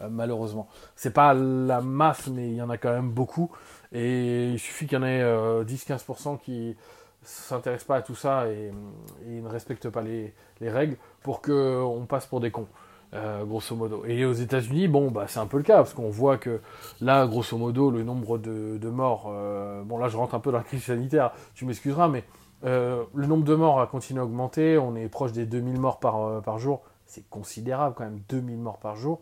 malheureusement. 0.09 0.67
C'est 0.95 1.13
pas 1.13 1.33
la 1.33 1.81
masse, 1.81 2.27
mais 2.27 2.49
il 2.49 2.55
y 2.55 2.61
en 2.61 2.69
a 2.69 2.77
quand 2.77 2.91
même 2.91 3.11
beaucoup. 3.11 3.51
Et 3.93 4.49
il 4.51 4.59
suffit 4.59 4.87
qu'il 4.87 4.97
y 4.97 5.01
en 5.01 5.05
ait 5.05 5.23
10-15% 5.63 6.39
qui 6.39 6.75
s'intéressent 7.23 7.87
pas 7.87 7.97
à 7.97 8.01
tout 8.01 8.15
ça 8.15 8.47
et, 8.49 8.71
ne 9.25 9.47
respectent 9.47 9.89
pas 9.89 10.01
les, 10.01 10.33
les 10.59 10.69
règles 10.69 10.97
pour 11.21 11.41
qu'on 11.41 12.05
passe 12.09 12.25
pour 12.25 12.41
des 12.41 12.51
cons. 12.51 12.67
Euh, 13.13 13.43
grosso 13.43 13.75
modo. 13.75 14.05
Et 14.05 14.23
aux 14.23 14.31
États-Unis, 14.31 14.87
bon, 14.87 15.11
bah, 15.11 15.25
c'est 15.27 15.39
un 15.39 15.45
peu 15.45 15.57
le 15.57 15.63
cas, 15.63 15.77
parce 15.77 15.93
qu'on 15.93 16.09
voit 16.09 16.37
que 16.37 16.61
là, 17.01 17.27
grosso 17.27 17.57
modo, 17.57 17.91
le 17.91 18.03
nombre 18.03 18.37
de, 18.37 18.89
morts, 18.89 19.29
euh, 19.29 19.83
bon, 19.83 19.97
là, 19.97 20.07
je 20.07 20.15
rentre 20.15 20.33
un 20.33 20.39
peu 20.39 20.49
dans 20.49 20.59
la 20.59 20.63
crise 20.63 20.83
sanitaire, 20.83 21.33
tu 21.53 21.65
m'excuseras, 21.65 22.07
mais 22.07 22.23
euh, 22.63 23.03
le 23.13 23.27
nombre 23.27 23.43
de 23.43 23.53
morts 23.53 23.81
a 23.81 23.87
continué 23.87 24.21
à 24.21 24.23
augmenter, 24.23 24.77
on 24.77 24.95
est 24.95 25.09
proche 25.09 25.33
des 25.33 25.45
2000 25.45 25.77
morts 25.77 25.99
par, 25.99 26.57
jour, 26.57 26.83
c'est 27.05 27.27
considérable 27.29 27.95
quand 27.97 28.05
même, 28.05 28.21
2000 28.29 28.57
morts 28.57 28.79
par 28.79 28.95
jour. 28.95 29.19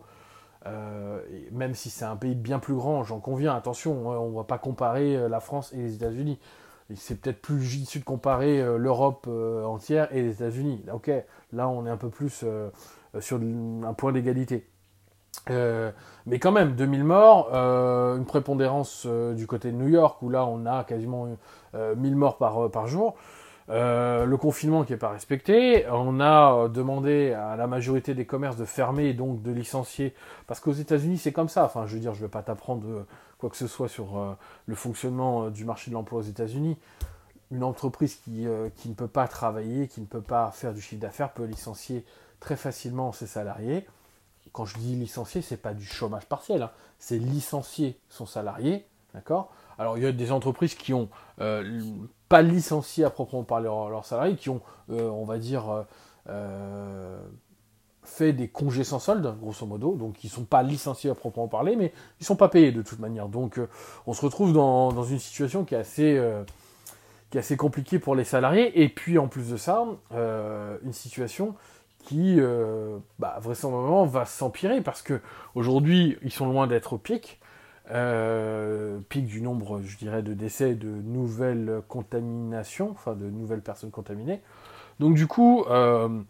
même 1.50 1.74
si 1.74 1.90
c'est 1.90 2.04
un 2.04 2.16
pays 2.16 2.36
bien 2.36 2.60
plus 2.60 2.74
grand, 2.74 3.02
j'en 3.02 3.18
conviens, 3.18 3.56
attention, 3.56 4.12
hein, 4.12 4.18
on 4.18 4.30
ne 4.30 4.36
va 4.36 4.44
pas 4.44 4.58
comparer 4.58 5.28
la 5.28 5.40
France 5.40 5.72
et 5.72 5.78
les 5.78 5.94
États-Unis. 5.96 6.38
c'est 6.94 7.20
peut-être 7.20 7.42
plus 7.42 7.60
judicieux 7.60 7.98
de 7.98 8.04
comparer 8.04 8.62
l'Europe 8.78 9.26
entière 9.26 10.14
et 10.14 10.22
les 10.22 10.34
États-Unis. 10.34 10.84
Ok, 10.92 11.10
là 11.52 11.68
on 11.68 11.86
est 11.86 11.90
un 11.90 11.96
peu 11.96 12.08
plus 12.08 12.44
sur 13.18 13.38
un 13.38 13.94
point 13.94 14.12
d'égalité. 14.12 14.66
mais 15.48 16.38
quand 16.38 16.52
même, 16.52 16.76
2000 16.76 17.04
morts, 17.04 17.54
une 17.54 18.24
prépondérance 18.24 19.06
du 19.06 19.46
côté 19.46 19.72
de 19.72 19.76
New 19.76 19.88
York, 19.88 20.22
où 20.22 20.28
là 20.28 20.46
on 20.46 20.66
a 20.66 20.84
quasiment 20.84 21.28
1000 21.74 22.16
morts 22.16 22.38
par, 22.38 22.70
par 22.70 22.86
jour. 22.86 23.16
Euh, 23.70 24.24
le 24.24 24.36
confinement 24.36 24.82
qui 24.82 24.92
n'est 24.92 24.98
pas 24.98 25.10
respecté. 25.10 25.86
On 25.90 26.18
a 26.18 26.54
euh, 26.54 26.68
demandé 26.68 27.32
à 27.32 27.54
la 27.56 27.68
majorité 27.68 28.14
des 28.14 28.26
commerces 28.26 28.56
de 28.56 28.64
fermer 28.64 29.06
et 29.06 29.14
donc 29.14 29.42
de 29.42 29.52
licencier. 29.52 30.14
Parce 30.48 30.58
qu'aux 30.58 30.72
États-Unis, 30.72 31.18
c'est 31.18 31.32
comme 31.32 31.48
ça. 31.48 31.64
Enfin, 31.64 31.86
je 31.86 31.94
veux 31.94 32.00
dire, 32.00 32.12
je 32.14 32.20
ne 32.20 32.26
vais 32.26 32.30
pas 32.30 32.42
t'apprendre 32.42 33.06
quoi 33.38 33.48
que 33.48 33.56
ce 33.56 33.68
soit 33.68 33.88
sur 33.88 34.18
euh, 34.18 34.32
le 34.66 34.74
fonctionnement 34.74 35.50
du 35.50 35.64
marché 35.64 35.90
de 35.90 35.94
l'emploi 35.94 36.18
aux 36.18 36.22
États-Unis. 36.22 36.78
Une 37.52 37.62
entreprise 37.62 38.16
qui, 38.16 38.44
ne 38.44 38.94
peut 38.94 39.08
pas 39.08 39.26
travailler, 39.26 39.88
qui 39.88 40.00
ne 40.00 40.06
peut 40.06 40.20
pas 40.20 40.50
faire 40.52 40.72
du 40.72 40.80
chiffre 40.80 41.00
d'affaires, 41.00 41.32
peut 41.32 41.44
licencier 41.44 42.04
très 42.40 42.56
facilement 42.56 43.12
ses 43.12 43.26
salariés. 43.26 43.86
Quand 44.52 44.64
je 44.64 44.78
dis 44.78 44.96
licencier, 44.96 45.42
c'est 45.42 45.56
pas 45.56 45.74
du 45.74 45.84
chômage 45.84 46.26
partiel, 46.26 46.62
hein. 46.62 46.70
c'est 46.98 47.18
licencier 47.18 48.00
son 48.08 48.26
salarié, 48.26 48.84
d'accord? 49.14 49.52
Alors 49.78 49.96
il 49.96 50.02
y 50.02 50.06
a 50.06 50.12
des 50.12 50.32
entreprises 50.32 50.74
qui 50.74 50.92
ont 50.92 51.08
pas 52.30 52.42
licenciés 52.42 53.04
à 53.04 53.10
proprement 53.10 53.42
parler 53.42 53.64
leurs, 53.64 54.06
salariés, 54.06 54.36
qui 54.36 54.50
ont, 54.50 54.62
euh, 54.90 55.10
on 55.10 55.24
va 55.24 55.38
dire, 55.38 55.68
euh, 55.68 55.82
euh, 56.28 57.20
fait 58.04 58.32
des 58.32 58.46
congés 58.46 58.84
sans 58.84 59.00
solde, 59.00 59.36
grosso 59.40 59.66
modo, 59.66 59.96
donc 59.96 60.22
ils 60.22 60.30
sont 60.30 60.44
pas 60.44 60.62
licenciés 60.62 61.10
à 61.10 61.14
proprement 61.16 61.48
parler, 61.48 61.74
mais 61.74 61.86
ils 62.20 62.22
ne 62.22 62.26
sont 62.26 62.36
pas 62.36 62.48
payés 62.48 62.70
de 62.70 62.82
toute 62.82 63.00
manière. 63.00 63.28
Donc 63.28 63.60
on 64.06 64.14
se 64.14 64.24
retrouve 64.24 64.52
dans, 64.52 65.02
une 65.02 65.18
situation 65.18 65.64
qui 65.64 65.74
est 65.74 65.78
assez 65.78 66.22
qui 67.30 67.36
est 67.36 67.40
assez 67.40 67.56
compliquée 67.56 67.98
pour 67.98 68.14
les 68.14 68.24
salariés, 68.24 68.80
et 68.80 68.88
puis 68.88 69.18
en 69.18 69.26
plus 69.26 69.50
de 69.50 69.56
ça, 69.56 69.84
une 70.12 70.92
situation 70.92 71.56
qui 72.04 72.38
bah, 73.18 73.38
vraisemblablement 73.40 74.06
va 74.06 74.24
s'empirer 74.24 74.80
parce 74.80 75.02
que 75.02 75.20
aujourd'hui 75.54 76.16
ils 76.22 76.32
sont 76.32 76.46
loin 76.46 76.66
d'être 76.66 76.94
au 76.94 76.98
pic, 76.98 77.40
euh, 77.92 79.00
pic 79.08 79.26
du 79.26 79.42
nombre, 79.42 79.80
je 79.82 79.96
dirais, 79.96 80.22
de 80.22 80.32
décès, 80.32 80.74
de 80.74 80.88
nouvelles 80.88 81.82
contaminations, 81.88 82.90
enfin 82.90 83.14
de 83.14 83.28
nouvelles 83.28 83.62
personnes 83.62 83.90
contaminées. 83.90 84.40
Donc 85.00 85.14
du 85.14 85.26
coup, 85.26 85.64
euh, 85.68 86.20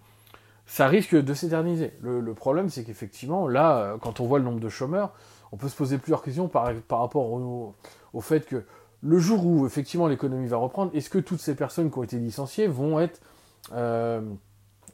ça 0.66 0.86
risque 0.86 1.14
de 1.14 1.34
s'éterniser. 1.34 1.92
Le, 2.00 2.32
problème, 2.32 2.70
c'est 2.70 2.84
qu'effectivement, 2.84 3.46
là, 3.46 3.78
euh, 3.78 3.98
quand 3.98 4.20
on 4.20 4.26
voit 4.26 4.38
le 4.38 4.44
nombre 4.44 4.60
de 4.60 4.70
chômeurs, 4.70 5.12
on 5.52 5.56
peut 5.56 5.68
se 5.68 5.76
poser 5.76 5.98
plusieurs 5.98 6.22
questions 6.22 6.48
par, 6.48 6.72
par 6.88 7.00
rapport 7.00 7.30
au, 7.30 7.74
fait 8.20 8.46
que 8.46 8.64
le 9.02 9.18
jour 9.18 9.44
où 9.44 9.66
effectivement 9.66 10.06
l'économie 10.06 10.46
va 10.46 10.56
reprendre, 10.56 10.92
est-ce 10.94 11.10
que 11.10 11.18
toutes 11.18 11.40
ces 11.40 11.54
personnes 11.54 11.90
qui 11.90 11.98
ont 11.98 12.04
été 12.04 12.16
licenciées 12.16 12.68
vont 12.68 13.00
être... 13.00 13.20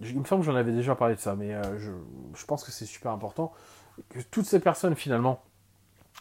il 0.01 0.19
me 0.19 0.25
semble 0.25 0.43
que 0.43 0.47
j'en 0.47 0.57
avais 0.57 0.73
déjà 0.73 0.95
parlé 0.95 1.15
de 1.15 1.21
ça, 1.21 1.35
mais 1.35 1.55
je, 1.79 1.91
je 2.35 2.45
pense 2.47 2.65
que 2.65 2.71
c'est 2.71 2.87
super 2.87 3.13
important 3.13 3.53
que 4.11 4.21
toutes 4.31 4.47
ces 4.47 4.61
personnes 4.61 4.95
finalement 4.95 5.41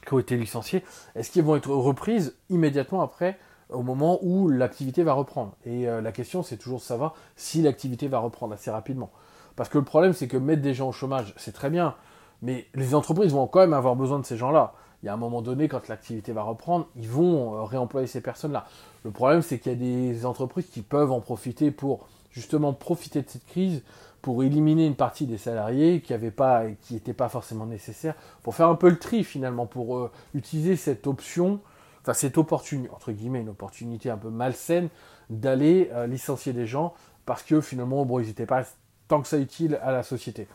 qui 0.06 0.14
ont 0.14 0.20
été 0.20 0.38
licenciées, 0.38 0.84
est-ce 1.16 1.32
qu'elles 1.32 1.44
vont 1.44 1.56
être 1.56 1.72
reprises 1.72 2.36
immédiatement 2.50 3.02
après, 3.02 3.38
au 3.70 3.82
moment 3.82 4.20
où 4.22 4.50
l'activité 4.50 5.04
va 5.04 5.14
reprendre? 5.14 5.56
Et 5.66 5.88
euh, 5.88 6.02
la 6.02 6.12
question, 6.12 6.44
c'est 6.44 6.58
toujours 6.58 6.80
de 6.80 6.84
savoir 6.84 7.16
si 7.36 7.62
l'activité 7.62 8.08
va 8.08 8.20
reprendre 8.20 8.54
assez 8.54 8.70
rapidement. 8.70 9.12
Parce 9.56 9.70
que 9.70 9.78
le 9.78 9.84
problème, 9.84 10.14
c'est 10.14 10.28
que 10.28 10.38
mettre 10.38 10.62
des 10.62 10.74
gens 10.74 10.90
au 10.90 10.92
chômage, 10.92 11.34
c'est 11.38 11.54
très 11.54 11.70
bien, 11.70 11.96
mais 12.42 12.68
les 12.76 12.94
entreprises 12.94 13.32
vont 13.32 13.48
quand 13.48 13.62
même 13.62 13.74
avoir 13.74 13.96
besoin 13.96 14.20
de 14.20 14.26
ces 14.26 14.38
gens-là. 14.38 14.74
Il 15.02 15.08
y 15.08 15.10
a 15.10 15.14
un 15.14 15.18
moment 15.18 15.42
donné, 15.42 15.68
quand 15.68 15.88
l'activité 15.88 16.32
va 16.34 16.44
reprendre, 16.44 16.88
ils 16.96 17.10
vont 17.10 17.56
euh, 17.56 17.64
réemployer 17.64 18.08
ces 18.08 18.22
personnes-là. 18.22 18.66
Le 19.04 19.12
problème, 19.12 19.42
c'est 19.42 19.60
qu'il 19.60 19.72
y 19.72 19.76
a 19.76 19.78
des 19.78 20.26
entreprises 20.26 20.68
qui 20.68 20.82
peuvent 20.82 21.12
en 21.12 21.22
profiter 21.22 21.72
pour 21.72 22.08
justement 22.36 22.74
profiter 22.74 23.22
de 23.22 23.30
cette 23.30 23.46
crise 23.46 23.82
pour 24.22 24.44
éliminer 24.44 24.86
une 24.86 24.96
partie 24.96 25.26
des 25.26 25.38
salariés 25.38 26.02
qui 26.02 26.12
n'étaient 26.12 26.32
pas, 26.32 26.64
qui 26.82 27.00
pas 27.00 27.30
forcément 27.30 27.66
nécessaires, 27.66 28.16
pour 28.44 28.56
faire 28.56 28.68
un 28.68 28.76
peu 28.76 28.90
le 28.90 29.00
tri 29.00 29.24
finalement, 29.24 29.66
pour 29.66 29.98
euh, 29.98 30.12
utiliser 30.34 30.76
cette 30.76 31.08
option, 31.08 31.60
enfin 32.02 32.14
cette 32.14 32.38
opportunité, 32.38 32.90
entre 32.94 33.12
guillemets, 33.12 33.42
une 33.42 33.50
opportunité 33.50 34.10
un 34.10 34.18
peu 34.18 34.30
malsaine 34.30 34.90
d'aller 35.30 35.90
euh, 35.94 36.08
licencier 36.08 36.54
des 36.54 36.68
gens 36.68 36.94
parce 37.26 37.44
que 37.44 37.62
finalement, 37.62 38.04
bon, 38.06 38.20
ils 38.20 38.28
n'étaient 38.28 38.46
pas 38.46 38.64
tant 39.08 39.22
que 39.22 39.28
ça 39.28 39.38
utile 39.38 39.80
à 39.82 39.92
la 39.92 40.04
société. 40.04 40.48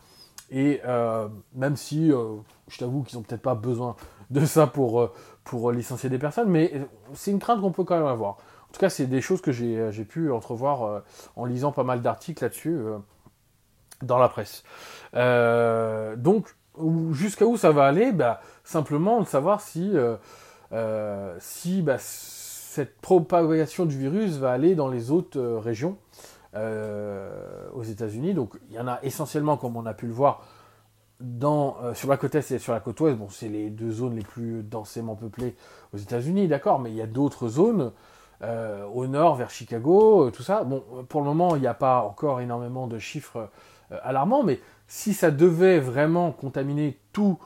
Et 0.50 0.80
euh, 0.84 1.28
même 1.54 1.76
si, 1.76 2.10
je 2.10 2.78
t'avoue 2.78 3.04
qu'ils 3.04 3.18
n'ont 3.18 3.22
peut-être 3.22 3.42
pas 3.42 3.54
besoin 3.54 3.94
de 4.30 4.44
ça 4.44 4.66
pour, 4.66 5.12
pour 5.44 5.70
licencier 5.70 6.10
des 6.10 6.18
personnes, 6.18 6.50
mais 6.50 6.72
c'est 7.14 7.30
une 7.30 7.38
crainte 7.38 7.60
qu'on 7.60 7.70
peut 7.70 7.84
quand 7.84 7.96
même 7.96 8.06
avoir. 8.06 8.38
En 8.70 8.72
tout 8.72 8.80
cas, 8.80 8.88
c'est 8.88 9.06
des 9.06 9.20
choses 9.20 9.40
que 9.40 9.52
j'ai 9.52 10.04
pu 10.04 10.30
entrevoir 10.30 11.02
en 11.36 11.44
lisant 11.44 11.72
pas 11.72 11.84
mal 11.84 12.02
d'articles 12.02 12.42
là-dessus 12.42 12.78
dans 14.02 14.18
la 14.18 14.28
presse. 14.28 14.62
Euh, 15.14 16.16
donc, 16.16 16.54
jusqu'à 17.12 17.46
où 17.46 17.56
ça 17.56 17.70
va 17.70 17.86
aller? 17.86 18.12
Bah, 18.12 18.40
Simplement 18.64 19.20
de 19.20 19.26
savoir 19.26 19.60
si, 19.60 19.90
euh, 19.94 20.16
euh, 20.72 21.36
si 21.40 21.82
bah, 21.82 21.96
cette 21.98 23.00
propagation 23.00 23.84
du 23.84 23.98
virus 23.98 24.36
va 24.36 24.52
aller 24.52 24.74
dans 24.74 24.88
les 24.88 25.10
autres 25.10 25.40
régions 25.40 25.96
aux 26.54 27.82
États-Unis. 27.82 28.34
Donc, 28.34 28.58
il 28.70 28.74
y 28.74 28.80
en 28.80 28.88
a 28.88 28.98
essentiellement, 29.02 29.56
comme 29.56 29.76
on 29.76 29.86
a 29.86 29.94
pu 29.94 30.06
le 30.06 30.12
voir, 30.12 30.44
dans, 31.20 31.76
sur 31.94 32.08
la 32.08 32.16
côte 32.16 32.34
est 32.34 32.50
et 32.50 32.58
sur 32.58 32.72
la 32.72 32.80
côte 32.80 32.98
ouest. 33.00 33.16
Bon, 33.16 33.28
c'est 33.28 33.48
les 33.48 33.70
deux 33.70 33.90
zones 33.92 34.16
les 34.16 34.22
plus 34.22 34.64
densément 34.64 35.14
peuplées 35.14 35.54
aux 35.92 35.96
États-Unis, 35.96 36.48
d'accord, 36.48 36.80
mais 36.80 36.90
il 36.90 36.96
y 36.96 37.02
a 37.02 37.06
d'autres 37.06 37.48
zones. 37.48 37.92
Au 38.42 39.06
nord, 39.06 39.36
vers 39.36 39.50
Chicago, 39.50 40.30
tout 40.30 40.42
ça. 40.42 40.64
Bon, 40.64 40.82
pour 41.08 41.20
le 41.20 41.26
moment, 41.26 41.56
il 41.56 41.60
n'y 41.60 41.66
a 41.66 41.74
pas 41.74 42.02
encore 42.02 42.40
énormément 42.40 42.86
de 42.86 42.98
chiffres 42.98 43.50
euh, 43.92 43.98
alarmant, 44.02 44.42
mais 44.42 44.60
si 44.86 45.14
ça 45.14 45.30
devait 45.30 45.80
vraiment 45.80 46.32
contaminer 46.32 46.98
tout 47.12 47.38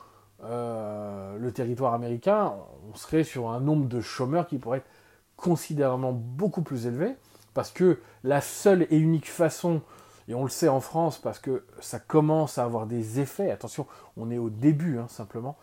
euh, 0.43 1.37
le 1.37 1.51
territoire 1.51 1.93
américain, 1.93 2.53
on 2.91 2.95
serait 2.95 3.23
sur 3.23 3.49
un 3.49 3.59
nombre 3.59 3.87
de 3.87 4.01
chômeurs 4.01 4.47
qui 4.47 4.57
pourrait 4.57 4.79
être 4.79 4.89
considérablement 5.37 6.13
beaucoup 6.13 6.61
plus 6.61 6.87
élevé, 6.87 7.15
parce 7.53 7.71
que 7.71 7.99
la 8.23 8.41
seule 8.41 8.87
et 8.89 8.97
unique 8.97 9.29
façon, 9.29 9.81
et 10.27 10.35
on 10.35 10.43
le 10.43 10.49
sait 10.49 10.67
en 10.67 10.81
France, 10.81 11.17
parce 11.17 11.39
que 11.39 11.65
ça 11.79 11.99
commence 11.99 12.57
à 12.57 12.63
avoir 12.63 12.85
des 12.85 13.19
effets, 13.19 13.49
attention, 13.49 13.87
on 14.17 14.29
est 14.29 14.37
au 14.37 14.49
début 14.49 14.99
hein, 14.99 15.07
simplement, 15.07 15.57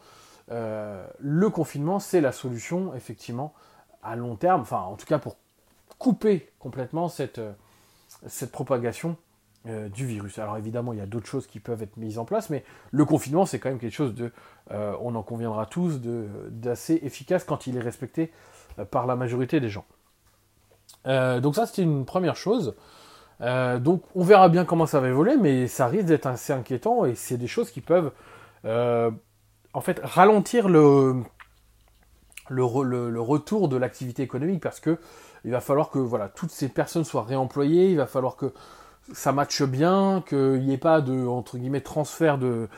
euh, 0.51 1.07
le 1.21 1.49
confinement, 1.49 2.01
c'est 2.01 2.21
la 2.21 2.33
solution, 2.33 2.93
effectivement, 2.95 3.55
à 4.03 4.17
long 4.17 4.37
terme, 4.37 4.63
enfin 4.63 4.81
en 4.81 4.97
tout 4.97 5.07
cas 5.07 5.19
pour 5.19 5.37
couper 5.99 6.51
complètement 6.59 7.09
cette, 7.09 7.41
cette 8.27 8.53
propagation 8.53 9.17
euh, 9.69 9.89
du 9.89 10.07
virus. 10.07 10.41
Alors 10.41 10.57
évidemment, 10.57 10.93
il 10.93 10.99
y 10.99 11.03
a 11.03 11.07
d'autres 11.07 11.29
choses 11.29 11.47
qui 11.47 11.61
peuvent 11.61 11.81
être 11.85 11.97
mises 11.97 12.19
en 12.19 12.25
place, 12.25 12.51
mais 12.51 12.65
le 12.91 13.05
confinement, 13.05 13.47
c'est 13.47 13.61
quand 13.61 13.69
même 13.69 13.79
quelque 13.79 13.95
chose 13.95 14.13
de, 14.13 14.33
euh, 14.73 14.97
on 15.01 15.15
en 15.15 15.23
conviendra 15.23 15.67
tous, 15.67 16.01
d'assez 16.51 16.99
efficace 17.05 17.45
quand 17.45 17.69
il 17.69 17.77
est 17.77 17.81
respecté 17.81 18.33
euh, 18.81 18.85
par 18.85 19.07
la 19.07 19.15
majorité 19.15 19.61
des 19.61 19.69
gens. 19.69 19.85
donc 21.05 21.55
ça, 21.55 21.67
c'était 21.67 21.83
une 21.83 22.05
première 22.05 22.35
chose. 22.35 22.75
donc 23.41 24.03
on 24.17 24.25
verra 24.25 24.49
bien 24.49 24.65
comment 24.65 24.87
ça 24.87 24.99
va 24.99 25.09
évoluer, 25.09 25.37
mais 25.37 25.69
ça 25.69 25.87
risque 25.87 26.07
d'être 26.07 26.27
assez 26.27 26.53
inquiétant 26.53 27.05
et 27.05 27.15
c'est 27.15 27.37
des 27.37 27.47
choses 27.47 27.71
qui 27.71 27.81
peuvent, 27.81 28.11
en 28.65 29.81
fait, 29.81 30.01
ralentir 30.03 30.69
le, 30.69 31.23
le, 32.49 33.21
retour 33.21 33.69
de 33.69 33.77
l'activité 33.77 34.23
économique 34.23 34.63
parce 34.63 34.81
que 34.81 34.99
il 35.45 35.51
va 35.51 35.61
falloir 35.61 35.91
que 35.91 35.99
voilà 35.99 36.29
toutes 36.29 36.51
ces 36.51 36.69
personnes 36.69 37.05
soient 37.05 37.25
réemployées, 37.25 37.91
il 37.91 37.97
va 37.97 38.07
falloir 38.07 38.37
que 38.37 38.53
ça 39.13 39.33
matche 39.33 39.63
bien, 39.63 40.23
qu'il 40.29 40.61
n'y 40.61 40.75
ait 40.75 40.79
pas 40.79 41.01
de 41.01 41.27
entre 41.27 41.59
guillemets 41.59 41.81
transfert 41.81 42.39
de, 42.39 42.69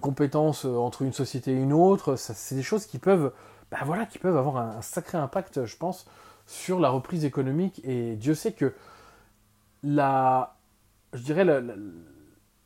compétences 0.00 0.64
euh, 0.64 0.76
entre 0.76 1.02
une 1.02 1.12
société 1.12 1.52
et 1.52 1.54
une 1.54 1.72
autre. 1.72 2.16
C'est 2.16 2.56
des 2.56 2.62
choses 2.62 2.86
qui 2.86 2.98
peuvent, 2.98 3.32
ben 3.70 3.78
voilà, 3.84 4.06
qui 4.06 4.18
peuvent 4.18 4.36
avoir 4.36 4.56
un, 4.56 4.82
sacré 4.82 5.18
impact, 5.18 5.64
je 5.64 5.76
pense, 5.76 6.06
sur 6.46 6.80
la 6.80 6.90
reprise 6.90 7.24
économique. 7.24 7.80
Et 7.84 8.16
Dieu 8.16 8.34
sait 8.34 8.52
que 8.52 8.74
la, 9.84 10.56
je 11.12 11.22
dirais 11.22 11.44
la, 11.44 11.60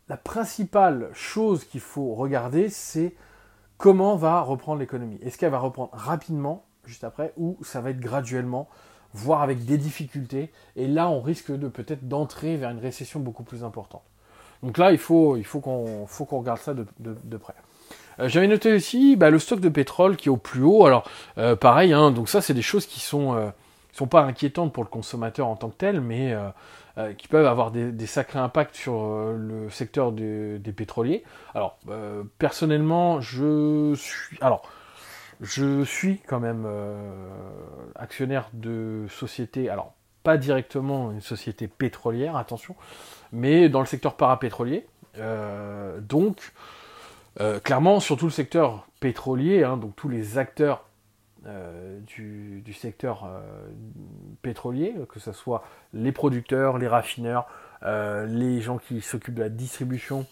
la 0.08 0.16
principale 0.16 1.10
chose 1.12 1.64
qu'il 1.64 1.80
faut 1.80 2.14
regarder, 2.14 2.70
c'est 2.70 3.14
comment 3.82 4.14
va 4.14 4.40
reprendre 4.42 4.78
l'économie? 4.78 5.18
Est-ce 5.22 5.36
qu'elle 5.36 5.50
va 5.50 5.58
reprendre 5.58 5.90
rapidement, 5.92 6.64
juste 6.86 7.02
après, 7.02 7.32
ou 7.36 7.58
ça 7.62 7.80
va 7.80 7.90
être 7.90 7.98
graduellement 7.98 8.68
voire 9.12 9.42
avec 9.42 9.64
des 9.64 9.76
difficultés. 9.76 10.52
Et 10.76 10.86
là, 10.86 11.08
on 11.08 11.20
risque 11.20 11.50
de 11.50 11.66
peut-être 11.66 12.06
d'entrer 12.06 12.56
vers 12.56 12.70
une 12.70 12.78
récession 12.78 13.18
beaucoup 13.18 13.42
plus 13.42 13.64
importante? 13.64 14.04
Donc 14.62 14.78
là, 14.78 14.92
il 14.92 14.98
faut, 14.98 15.36
qu'on 15.60 16.06
regarde 16.06 16.60
ça 16.60 16.74
de, 16.74 16.86
de, 17.00 17.36
près. 17.36 17.54
Euh, 18.20 18.28
j'avais 18.28 18.46
noté 18.46 18.72
aussi 18.72 19.16
bah, 19.16 19.30
le 19.30 19.40
stock 19.40 19.58
de 19.58 19.68
pétrole 19.68 20.16
qui 20.16 20.28
est 20.28 20.30
au 20.30 20.36
plus 20.36 20.62
haut. 20.62 20.86
Alors 20.86 21.02
euh, 21.36 21.56
pareil, 21.56 21.92
hein, 21.92 22.12
donc 22.12 22.28
ça 22.28 22.40
c'est 22.40 22.54
des 22.54 22.62
choses 22.62 22.86
qui 22.86 23.00
sont 23.00 23.34
euh, 23.34 23.50
sont 23.92 24.06
pas 24.06 24.22
inquiétantes 24.22 24.72
pour 24.72 24.84
le 24.84 24.88
consommateur 24.88 25.48
en 25.48 25.56
tant 25.56 25.70
que 25.70 25.76
tel, 25.76 26.00
mais 26.00 26.34
qui 27.18 27.28
peuvent 27.28 27.46
avoir 27.46 27.70
des, 27.70 28.06
sacrés 28.06 28.38
impacts 28.38 28.74
sur 28.74 29.32
le 29.32 29.70
secteur 29.70 30.12
des 30.12 30.74
pétroliers. 30.76 31.24
Alors 31.54 31.78
personnellement, 32.38 33.20
je 33.20 33.94
suis 33.94 34.38
alors 34.40 34.68
je 35.40 35.82
suis 35.84 36.20
quand 36.28 36.38
même 36.38 36.66
actionnaire 37.96 38.48
de 38.52 39.06
société, 39.08 39.70
alors 39.70 39.94
pas 40.22 40.36
directement 40.36 41.10
une 41.10 41.20
société 41.20 41.66
pétrolière, 41.66 42.36
attention, 42.36 42.76
mais 43.32 43.68
dans 43.68 43.80
le 43.80 43.86
secteur 43.86 44.14
parapétrolier. 44.14 44.86
donc, 46.00 46.52
clairement, 47.64 48.00
sur 48.00 48.16
tout 48.16 48.26
le 48.26 48.30
secteur 48.30 48.86
pétrolier, 49.00 49.64
hein, 49.64 49.76
donc 49.76 49.96
tous 49.96 50.08
les 50.08 50.38
acteurs 50.38 50.84
euh, 51.46 51.98
du, 52.06 52.72
secteur 52.72 53.24
euh, 53.24 53.40
pétrolier, 54.42 54.94
que 55.08 55.18
ce 55.18 55.32
soit 55.32 55.64
les 55.92 56.12
producteurs, 56.12 56.78
les 56.78 56.86
raffineurs, 56.86 57.48
euh, 57.82 58.26
les 58.26 58.60
gens 58.60 58.78
qui 58.78 59.00
s'occupent 59.00 59.34
de 59.34 59.42
la 59.42 59.48
distribution, 59.48 60.24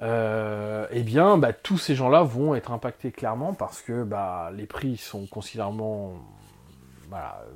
eh 0.00 1.02
bien, 1.02 1.38
bah, 1.38 1.52
tous 1.54 1.78
ces 1.78 1.94
gens-là 1.94 2.22
vont 2.22 2.54
être 2.54 2.72
impactés 2.72 3.10
clairement 3.10 3.54
parce 3.54 3.80
que 3.80 4.02
bah, 4.02 4.50
les 4.54 4.66
prix 4.66 4.98
sont 4.98 5.26
considérablement 5.26 6.14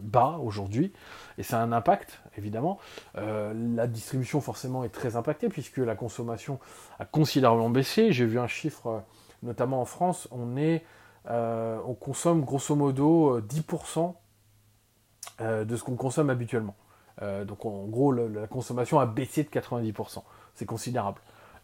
bas 0.00 0.38
aujourd'hui 0.42 0.92
et 1.38 1.42
ça 1.42 1.60
a 1.60 1.62
un 1.62 1.72
impact 1.72 2.20
évidemment. 2.36 2.78
la 3.14 3.86
distribution 3.86 4.40
forcément 4.40 4.84
est 4.84 4.90
très 4.90 5.16
impactée 5.16 5.48
puisque 5.48 5.78
la 5.78 5.96
consommation 5.96 6.60
a 7.00 7.04
considérablement 7.04 7.70
baissé. 7.70 8.12
J'ai 8.12 8.26
vu 8.26 8.38
un 8.38 8.46
chiffre, 8.46 9.02
notamment 9.42 9.80
en 9.80 9.86
France, 9.86 10.28
on 10.30 10.56
est 10.56 10.84
euh, 11.28 11.78
on 11.86 11.94
consomme 11.94 12.42
grosso 12.42 12.74
modo 12.76 13.40
10% 13.40 13.98
euh, 13.98 14.12
euh, 15.40 15.64
de 15.64 15.76
ce 15.76 15.82
qu'on 15.82 15.96
consomme 15.96 16.30
habituellement. 16.30 16.76
donc 17.20 17.64
en 17.64 17.84
gros, 17.86 18.12
la 18.12 18.46
consommation 18.46 19.00
a 19.00 19.06
baissé 19.06 19.42
de 19.42 19.48
90%. 19.48 20.22
C'est 20.54 20.66
considérable. 20.66 21.20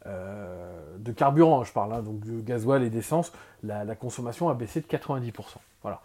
de 0.07 1.13
carburant, 1.13 1.65
je 1.65 1.73
parle, 1.73 1.93
hein, 1.93 2.03
donc 2.03 2.21
de 2.21 2.41
gasoil 2.41 2.83
et 2.83 2.91
d'essence, 2.91 3.33
la, 3.63 3.95
consommation 3.95 4.49
a 4.49 4.55
baissé 4.55 4.81
de 4.81 4.87
90%. 4.87 5.33
Voilà. 5.83 6.01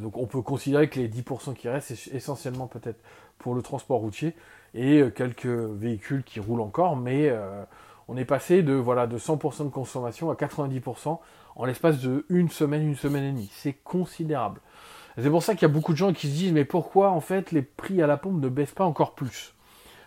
donc 0.00 0.16
on 0.16 0.26
peut 0.26 0.42
considérer 0.42 0.88
que 0.88 0.98
les 0.98 1.08
10% 1.08 1.54
qui 1.54 1.68
restent, 1.68 1.94
c'est 1.94 2.14
essentiellement 2.14 2.66
peut-être 2.66 3.00
pour 3.38 3.54
le 3.54 3.62
transport 3.62 4.00
routier 4.00 4.34
et 4.74 5.02
quelques 5.14 5.46
véhicules 5.46 6.24
qui 6.24 6.40
roulent 6.40 6.60
encore, 6.60 6.96
mais 6.96 7.32
on 8.08 8.16
est 8.16 8.24
passé 8.24 8.62
de, 8.62 8.74
voilà, 8.74 9.06
de 9.06 9.18
100% 9.18 9.64
de 9.64 9.70
consommation 9.70 10.30
à 10.30 10.34
90% 10.34 11.18
en 11.56 11.64
l'espace 11.64 12.00
de 12.00 12.26
une 12.28 12.50
semaine, 12.50 12.82
une 12.82 12.96
semaine 12.96 13.24
et 13.24 13.30
demie. 13.32 13.50
C'est 13.52 13.74
considérable. 13.84 14.60
C'est 15.16 15.30
pour 15.30 15.42
ça 15.42 15.54
qu'il 15.54 15.62
y 15.62 15.70
a 15.70 15.72
beaucoup 15.72 15.92
de 15.92 15.98
gens 15.98 16.12
qui 16.12 16.28
se 16.28 16.32
disent 16.32 16.52
mais 16.52 16.64
pourquoi 16.64 17.10
en 17.10 17.20
fait 17.20 17.52
les 17.52 17.62
prix 17.62 18.02
à 18.02 18.06
la 18.06 18.16
pompe 18.16 18.40
ne 18.40 18.48
baissent 18.48 18.72
pas 18.72 18.84
encore 18.84 19.14
plus? 19.14 19.54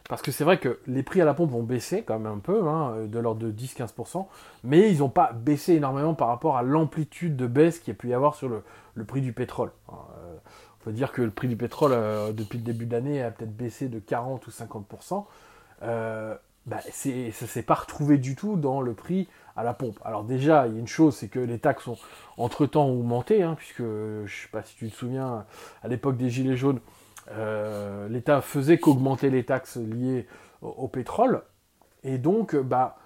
Parce 0.09 0.21
que 0.21 0.31
c'est 0.31 0.43
vrai 0.43 0.57
que 0.57 0.79
les 0.87 1.03
prix 1.03 1.21
à 1.21 1.25
la 1.25 1.33
pompe 1.33 1.51
vont 1.51 1.63
baisser 1.63 2.03
quand 2.03 2.17
même 2.17 2.31
un 2.31 2.39
peu, 2.39 2.65
hein, 2.67 3.05
de 3.07 3.19
l'ordre 3.19 3.41
de 3.41 3.51
10-15%, 3.51 4.25
mais 4.63 4.89
ils 4.89 4.99
n'ont 4.99 5.09
pas 5.09 5.33
baissé 5.33 5.73
énormément 5.73 6.13
par 6.13 6.29
rapport 6.29 6.55
à 6.55 6.63
l'amplitude 6.63 7.35
de 7.35 7.45
baisse 7.45 7.79
qu'il 7.79 7.93
y 7.93 7.97
a 7.97 7.99
pu 7.99 8.09
y 8.09 8.13
avoir 8.13 8.35
sur 8.35 8.47
le, 8.47 9.03
prix 9.03 9.21
du 9.21 9.33
pétrole. 9.33 9.71
Euh, 9.89 9.93
on 9.93 10.83
peut 10.85 10.91
dire 10.93 11.11
que 11.11 11.21
le 11.21 11.31
prix 11.31 11.49
du 11.49 11.57
pétrole 11.57 11.91
euh, 11.93 12.31
depuis 12.31 12.57
le 12.57 12.63
début 12.63 12.85
de 12.85 12.93
l'année 12.93 13.21
a 13.21 13.31
peut-être 13.31 13.55
baissé 13.55 13.89
de 13.89 13.99
40 13.99 14.47
ou 14.47 14.49
50%. 14.49 15.25
Euh, 15.83 16.35
bah, 16.65 16.79
ça 16.89 17.09
ne 17.09 17.31
s'est 17.31 17.63
pas 17.63 17.75
retrouvé 17.75 18.17
du 18.17 18.35
tout 18.35 18.55
dans 18.55 18.79
le 18.81 18.93
prix 18.93 19.27
la 19.63 19.73
pompe. 19.73 19.99
Alors 20.03 20.23
déjà, 20.23 20.67
il 20.67 20.73
y 20.73 20.75
a 20.77 20.79
une 20.79 20.87
chose, 20.87 21.15
c'est 21.15 21.27
que 21.27 21.39
les 21.39 21.59
taxes 21.59 21.87
ont 21.87 21.97
entre-temps 22.37 22.87
augmenté, 22.87 23.43
hein, 23.43 23.55
puisque 23.57 23.79
je 23.81 24.21
ne 24.21 24.27
sais 24.27 24.49
pas 24.51 24.63
si 24.63 24.75
tu 24.75 24.89
te 24.89 24.95
souviens, 24.95 25.45
à 25.83 25.87
l'époque 25.87 26.17
des 26.17 26.29
Gilets 26.29 26.57
jaunes, 26.57 26.79
euh, 27.31 28.07
l'État 28.07 28.41
faisait 28.41 28.77
qu'augmenter 28.77 29.29
les 29.29 29.43
taxes 29.43 29.77
liées 29.77 30.27
au, 30.61 30.87
pétrole. 30.87 31.43
Et 32.03 32.17
donc, 32.17 32.55
bah, 32.55 32.97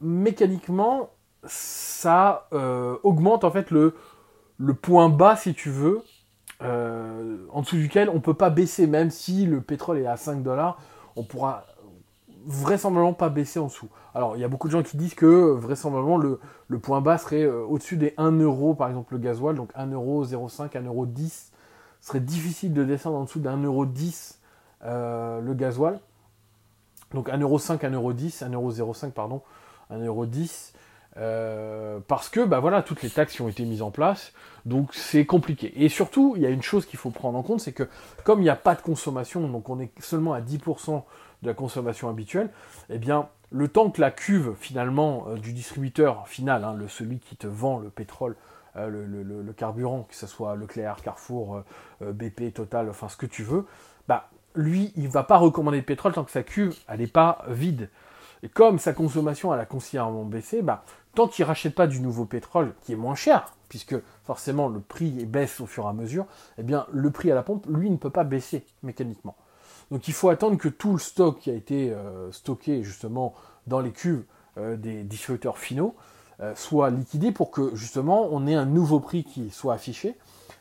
mécaniquement, 0.00 1.10
ça 1.44 2.48
euh, 2.52 2.96
augmente 3.02 3.44
en 3.44 3.50
fait 3.50 3.70
le, 3.70 3.94
point 4.80 5.08
bas, 5.08 5.36
si 5.36 5.54
tu 5.54 5.70
veux, 5.70 6.02
euh, 6.62 7.38
en 7.50 7.62
dessous 7.62 7.76
duquel 7.76 8.08
on 8.08 8.14
ne 8.14 8.20
peut 8.20 8.34
pas 8.34 8.50
baisser, 8.50 8.86
même 8.86 9.10
si 9.10 9.46
le 9.46 9.60
pétrole 9.60 9.98
est 9.98 10.06
à 10.06 10.16
5 10.16 10.42
dollars, 10.42 10.78
on 11.16 11.24
pourra 11.24 11.66
vraisemblablement 12.46 13.14
pas 13.14 13.28
baisser 13.28 13.58
en 13.58 13.66
dessous. 13.66 13.88
Alors, 14.14 14.36
il 14.36 14.40
y 14.40 14.44
a 14.44 14.48
beaucoup 14.48 14.68
de 14.68 14.72
gens 14.72 14.82
qui 14.82 14.96
disent 14.96 15.14
que 15.14 15.52
vraisemblablement 15.52 16.16
le, 16.16 16.38
point 16.78 17.00
bas 17.00 17.18
serait 17.18 17.42
euh, 17.42 17.64
au-dessus 17.64 17.96
des 17.96 18.14
1 18.16 18.32
euro, 18.40 18.74
par 18.74 18.88
exemple 18.88 19.14
le 19.14 19.18
gasoil, 19.18 19.54
donc 19.54 19.70
1 19.74 19.86
euro, 19.92 20.24
0,5, 20.24 20.76
1 20.76 20.82
euro 20.82 21.06
10. 21.06 21.52
Ce 22.00 22.08
serait 22.08 22.20
difficile 22.20 22.72
de 22.72 22.84
descendre 22.84 23.16
en 23.16 23.24
dessous 23.24 23.40
d'un 23.40 23.56
euro 23.62 23.86
10 23.86 24.40
euh, 24.84 25.40
le 25.40 25.54
gasoil. 25.54 25.98
Donc 27.12 27.28
1 27.28 27.38
euro 27.38 27.58
5, 27.58 27.82
1 27.82 27.90
euro 27.90 28.12
10, 28.12 28.42
1 28.42 28.52
euro 28.52 28.72
0,5, 28.72 29.10
pardon, 29.12 29.42
1 29.90 30.04
euro 30.04 30.26
10. 30.26 30.74
Euh, 31.16 32.00
parce 32.08 32.28
que 32.28 32.40
bah 32.40 32.58
voilà 32.58 32.82
toutes 32.82 33.02
les 33.02 33.08
taxes 33.08 33.34
qui 33.34 33.42
ont 33.42 33.48
été 33.48 33.64
mises 33.64 33.82
en 33.82 33.92
place 33.92 34.32
donc 34.66 34.92
c'est 34.92 35.24
compliqué 35.24 35.72
et 35.76 35.88
surtout 35.88 36.32
il 36.34 36.42
y 36.42 36.46
a 36.46 36.48
une 36.48 36.60
chose 36.60 36.86
qu'il 36.86 36.98
faut 36.98 37.10
prendre 37.10 37.38
en 37.38 37.42
compte 37.44 37.60
c'est 37.60 37.70
que 37.70 37.88
comme 38.24 38.40
il 38.40 38.42
n'y 38.42 38.50
a 38.50 38.56
pas 38.56 38.74
de 38.74 38.80
consommation 38.82 39.46
donc 39.46 39.68
on 39.68 39.78
est 39.78 39.92
seulement 40.00 40.32
à 40.32 40.40
10% 40.40 41.04
de 41.44 41.48
la 41.48 41.54
consommation 41.54 42.08
habituelle 42.08 42.50
eh 42.90 42.98
bien 42.98 43.28
le 43.50 43.68
temps 43.68 43.90
que 43.90 44.00
la 44.00 44.10
cuve 44.10 44.54
finalement 44.58 45.26
euh, 45.28 45.36
du 45.36 45.52
distributeur 45.52 46.26
final, 46.26 46.64
hein, 46.64 46.74
le, 46.74 46.88
celui 46.88 47.20
qui 47.20 47.36
te 47.36 47.46
vend 47.46 47.78
le 47.78 47.88
pétrole, 47.88 48.34
euh, 48.76 48.88
le, 48.90 49.52
carburant, 49.52 50.02
que 50.08 50.16
ce 50.16 50.26
soit 50.26 50.56
Leclerc, 50.56 50.96
Carrefour, 51.02 51.62
euh, 52.02 52.12
BP, 52.12 52.52
Total, 52.52 52.90
enfin 52.90 53.08
ce 53.08 53.16
que 53.16 53.26
tu 53.26 53.44
veux, 53.44 53.66
bah 54.08 54.28
lui, 54.56 54.92
il 54.96 55.04
ne 55.04 55.08
va 55.08 55.22
pas 55.22 55.36
recommander 55.36 55.80
de 55.80 55.84
pétrole 55.84 56.12
tant 56.12 56.24
que 56.24 56.32
sa 56.32 56.42
cuve, 56.42 56.74
elle 56.88 56.98
n'est 56.98 57.06
pas 57.06 57.44
vide. 57.48 57.90
Et 58.42 58.48
comme 58.48 58.78
sa 58.78 58.92
consommation, 58.92 59.54
elle 59.54 59.60
a 59.60 59.66
considérablement 59.66 60.24
baissé, 60.24 60.60
bah, 60.60 60.84
tant 61.14 61.28
qu'il 61.28 61.44
ne 61.44 61.48
rachète 61.48 61.74
pas 61.74 61.86
du 61.86 62.00
nouveau 62.00 62.24
pétrole, 62.24 62.74
qui 62.82 62.92
est 62.92 62.96
moins 62.96 63.14
cher, 63.14 63.52
puisque 63.68 63.96
forcément 64.24 64.68
le 64.68 64.80
prix 64.80 65.24
baisse 65.26 65.60
au 65.60 65.66
fur 65.66 65.84
et 65.84 65.88
à 65.88 65.92
mesure, 65.92 66.26
eh 66.58 66.62
bien 66.62 66.86
le 66.92 67.10
prix 67.10 67.30
à 67.30 67.34
la 67.34 67.42
pompe, 67.42 67.66
lui, 67.68 67.88
ne 67.90 67.96
peut 67.96 68.10
pas 68.10 68.24
baisser 68.24 68.66
mécaniquement. 68.82 69.36
Donc 69.90 70.08
il 70.08 70.14
faut 70.14 70.28
attendre 70.28 70.56
que 70.58 70.68
tout 70.68 70.92
le 70.92 70.98
stock 70.98 71.38
qui 71.38 71.50
a 71.50 71.54
été 71.54 71.92
euh, 71.92 72.30
stocké 72.32 72.82
justement 72.82 73.34
dans 73.66 73.80
les 73.80 73.92
cuves 73.92 74.24
euh, 74.58 74.76
des 74.76 75.02
distributeurs 75.02 75.58
finaux 75.58 75.94
euh, 76.40 76.54
soit 76.56 76.90
liquidé 76.90 77.32
pour 77.32 77.50
que 77.50 77.74
justement 77.74 78.28
on 78.30 78.46
ait 78.46 78.54
un 78.54 78.66
nouveau 78.66 79.00
prix 79.00 79.24
qui 79.24 79.50
soit 79.50 79.74
affiché. 79.74 80.16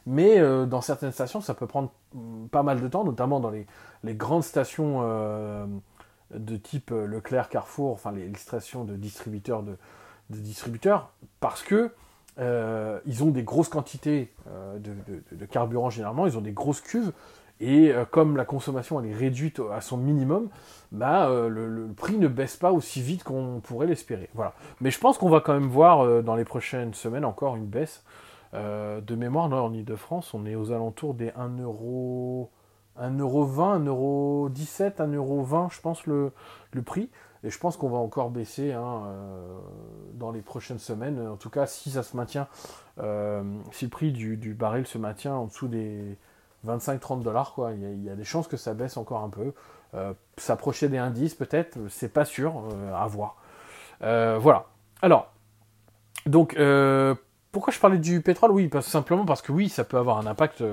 Mais 0.06 0.38
dans 0.68 0.82
certaines 0.82 1.14
stations, 1.14 1.40
ça 1.40 1.54
peut 1.54 1.66
prendre 1.66 1.90
mm, 2.14 2.48
pas 2.48 2.62
mal 2.62 2.82
de 2.82 2.88
temps, 2.90 3.06
notamment 3.06 3.40
dans 3.40 3.50
les, 3.50 3.66
grandes 4.04 4.44
stations 4.44 5.02
de 6.34 6.58
type 6.58 6.92
Leclerc, 6.92 7.48
Carrefour, 7.48 7.94
enfin 7.94 8.12
les, 8.12 8.30
stations 8.36 8.84
de 8.84 8.98
distributeurs 8.98 9.64
de, 9.64 9.78
distributeurs, 10.30 11.14
parce 11.40 11.64
que 11.64 11.92
ils 12.38 13.24
ont 13.24 13.30
des 13.30 13.44
grosses 13.44 13.70
quantités 13.70 14.34
de, 14.78 15.46
carburant 15.46 15.90
généralement, 15.90 16.28
ils 16.28 16.38
ont 16.38 16.42
des 16.42 16.52
grosses 16.52 16.82
cuves, 16.82 17.14
et 17.64 17.94
euh, 17.94 18.04
comme 18.04 18.36
la 18.36 18.44
consommation 18.46 19.00
elle 19.00 19.10
est 19.10 19.16
réduite 19.16 19.62
à 19.72 19.80
son 19.80 19.98
minimum, 19.98 20.50
bah, 20.92 21.30
euh, 21.30 21.48
le, 21.48 21.88
prix 21.96 22.18
ne 22.18 22.28
baisse 22.28 22.58
pas 22.58 22.74
aussi 22.74 23.02
vite 23.02 23.24
qu'on 23.24 23.62
pourrait 23.64 23.88
l'espérer. 23.88 24.30
Voilà. 24.34 24.54
Mais 24.82 24.92
je 24.92 25.00
pense 25.00 25.18
qu'on 25.18 25.30
va 25.30 25.40
quand 25.40 25.54
même 25.54 25.70
voir 25.70 26.02
euh, 26.02 26.22
dans 26.22 26.36
les 26.36 26.44
prochaines 26.44 26.94
semaines 26.94 27.26
encore 27.26 27.56
une 27.56 27.66
baisse. 27.66 28.04
de 28.54 29.16
mémoire, 29.16 29.52
en 29.52 29.74
Ile-de-France, 29.74 30.34
on 30.34 30.46
est 30.46 30.56
aux 30.56 30.72
alentours 30.72 31.14
des 31.14 31.30
1€, 31.30 32.48
1,20€, 33.00 33.84
1,17€, 34.52 34.96
1,20€, 34.98 35.74
je 35.74 35.82
pense, 35.82 36.06
le, 36.06 36.32
le 36.72 36.82
prix. 36.82 37.10
Et 37.46 37.50
je 37.50 37.58
pense 37.58 37.78
qu'on 37.78 37.90
va 37.90 37.98
encore 37.98 38.30
baisser 38.30 38.72
hein, 38.72 39.04
dans 40.14 40.32
les 40.32 40.42
prochaines 40.42 40.80
semaines. 40.80 41.28
En 41.28 41.36
tout 41.36 41.50
cas, 41.50 41.66
si 41.66 41.90
ça 41.90 42.04
se 42.04 42.16
maintient, 42.16 42.48
si 43.72 43.86
le 43.86 43.90
prix 43.90 44.12
du, 44.12 44.38
du 44.38 44.54
baril 44.54 44.86
se 44.86 45.00
maintient 45.00 45.34
en 45.34 45.48
dessous 45.48 45.68
des 45.68 46.18
25-30 46.66 47.22
dollars, 47.22 47.54
quoi. 47.54 47.72
Il 47.74 48.04
y, 48.04 48.10
a, 48.10 48.16
des 48.16 48.24
chances 48.24 48.48
que 48.48 48.58
ça 48.58 48.74
baisse 48.74 48.98
encore 48.98 49.24
un 49.24 49.30
peu. 49.30 49.54
Euh, 49.96 50.14
s'approcher 50.38 50.90
des 50.90 50.98
indices, 50.98 51.36
peut-être, 51.36 51.78
c'est 51.90 52.12
pas 52.12 52.26
sûr, 52.26 52.64
euh, 52.72 52.94
à 52.96 53.06
voir. 53.08 53.38
Euh, 54.02 54.38
voilà. 54.40 54.66
Alors, 55.02 55.32
donc, 56.26 56.58
pourquoi 57.52 57.74
je 57.74 57.80
parlais 57.80 57.98
du 57.98 58.22
pétrole? 58.22 58.52
Oui, 58.52 58.68
parce, 58.70 58.88
simplement 58.88 59.26
parce 59.26 59.42
que 59.42 59.52
oui, 59.52 59.70
ça 59.70 59.84
peut 59.84 59.98
avoir 59.98 60.18
un 60.18 60.26
impact 60.26 60.64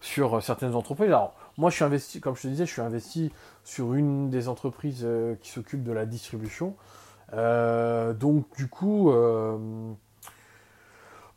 sur 0.00 0.42
certaines 0.42 0.74
entreprises. 0.74 1.08
Alors, 1.08 1.34
moi, 1.58 1.70
je 1.70 1.76
suis 1.76 1.84
investi, 1.84 2.20
comme 2.20 2.34
je 2.34 2.42
te 2.42 2.48
disais, 2.48 2.66
je 2.66 2.72
suis 2.72 2.82
investi 2.82 3.32
sur 3.62 3.94
une 3.94 4.30
des 4.30 4.48
entreprises 4.48 5.06
qui 5.42 5.50
s'occupe 5.50 5.84
de 5.84 5.92
la 5.92 6.06
distribution. 6.06 6.74
donc, 7.32 8.46
du 8.56 8.68
coup, 8.68 9.12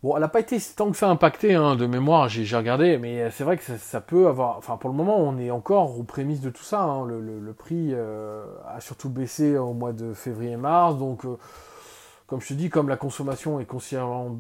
Bon, 0.02 0.16
elle 0.16 0.22
n'a 0.22 0.30
pas 0.30 0.40
été 0.40 0.58
tant 0.78 0.92
que 0.92 0.96
ça 0.96 1.10
impactée 1.10 1.56
hein, 1.56 1.76
de 1.76 1.86
mémoire, 1.86 2.30
j'ai 2.30 2.56
regardé, 2.56 2.98
mais 2.98 3.30
c'est 3.32 3.44
vrai 3.44 3.58
que 3.58 3.64
ça, 3.78 4.00
peut 4.00 4.28
avoir. 4.28 4.58
Enfin, 4.58 4.78
pour 4.78 4.90
le 4.90 4.96
moment, 4.96 5.18
on 5.18 5.38
est 5.38 5.52
encore 5.52 6.00
aux 6.00 6.04
prémices 6.04 6.40
de 6.40 6.50
tout 6.50 6.64
ça. 6.64 6.82
Hein. 6.84 7.06
Le, 7.06 7.54
prix 7.54 7.90
euh, 7.92 8.46
a 8.66 8.80
surtout 8.80 9.10
baissé 9.10 9.58
au 9.58 9.74
mois 9.74 9.92
de 9.92 10.14
février-mars, 10.14 10.98
donc, 10.98 11.26
euh, 11.26 11.38
comme 12.28 12.40
je 12.40 12.48
te 12.48 12.54
dis, 12.54 12.70
comme 12.70 12.88
la 12.88 12.96
consommation 12.96 13.60
est 13.60 13.66
considérablement, 13.66 14.40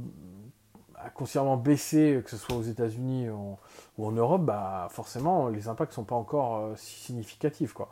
a 0.95 1.10
considérablement 1.10 1.58
baissé, 1.58 2.22
que 2.24 2.30
ce 2.30 2.38
soit 2.38 2.56
aux 2.56 2.63
États-Unis 2.63 3.28
ou 3.30 4.06
en 4.06 4.12
Europe, 4.13 4.43
bah 4.43 4.88
forcément, 4.91 5.50
les 5.50 5.67
impacts 5.67 5.91
ne 5.91 5.95
sont 5.95 6.04
pas 6.06 6.15
encore 6.15 6.58
euh, 6.58 6.74
si 6.78 7.02
significatifs, 7.02 7.74
quoi. 7.74 7.89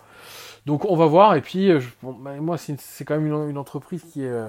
Donc, 0.65 0.85
on 0.85 0.95
va 0.95 1.05
voir. 1.05 1.35
Et 1.35 1.41
puis, 1.41 1.69
bah, 2.01 2.31
moi, 2.39 2.57
c'est 2.57 3.03
quand 3.03 3.15
même 3.15 3.27
une, 3.27 3.49
une, 3.49 3.57
entreprise 3.57 4.05
qui 4.05 4.23
est 4.23 4.45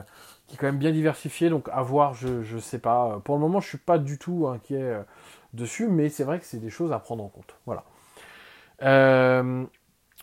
qui 0.48 0.56
est 0.56 0.58
quand 0.58 0.66
même 0.66 0.78
bien 0.78 0.92
diversifié. 0.92 1.50
Donc 1.50 1.68
à 1.72 1.82
voir, 1.82 2.14
je 2.14 2.54
ne 2.54 2.60
sais 2.60 2.80
pas. 2.80 3.20
Pour 3.24 3.36
le 3.36 3.40
moment, 3.40 3.60
je 3.60 3.68
suis 3.68 3.78
pas 3.78 3.98
du 3.98 4.18
tout 4.18 4.48
inquiet 4.48 4.98
dessus, 5.52 5.88
mais 5.88 6.08
c'est 6.08 6.24
vrai 6.24 6.40
que 6.40 6.44
c'est 6.44 6.58
des 6.58 6.70
choses 6.70 6.92
à 6.92 6.98
prendre 6.98 7.22
en 7.22 7.28
compte. 7.28 7.54
Voilà. 7.66 7.84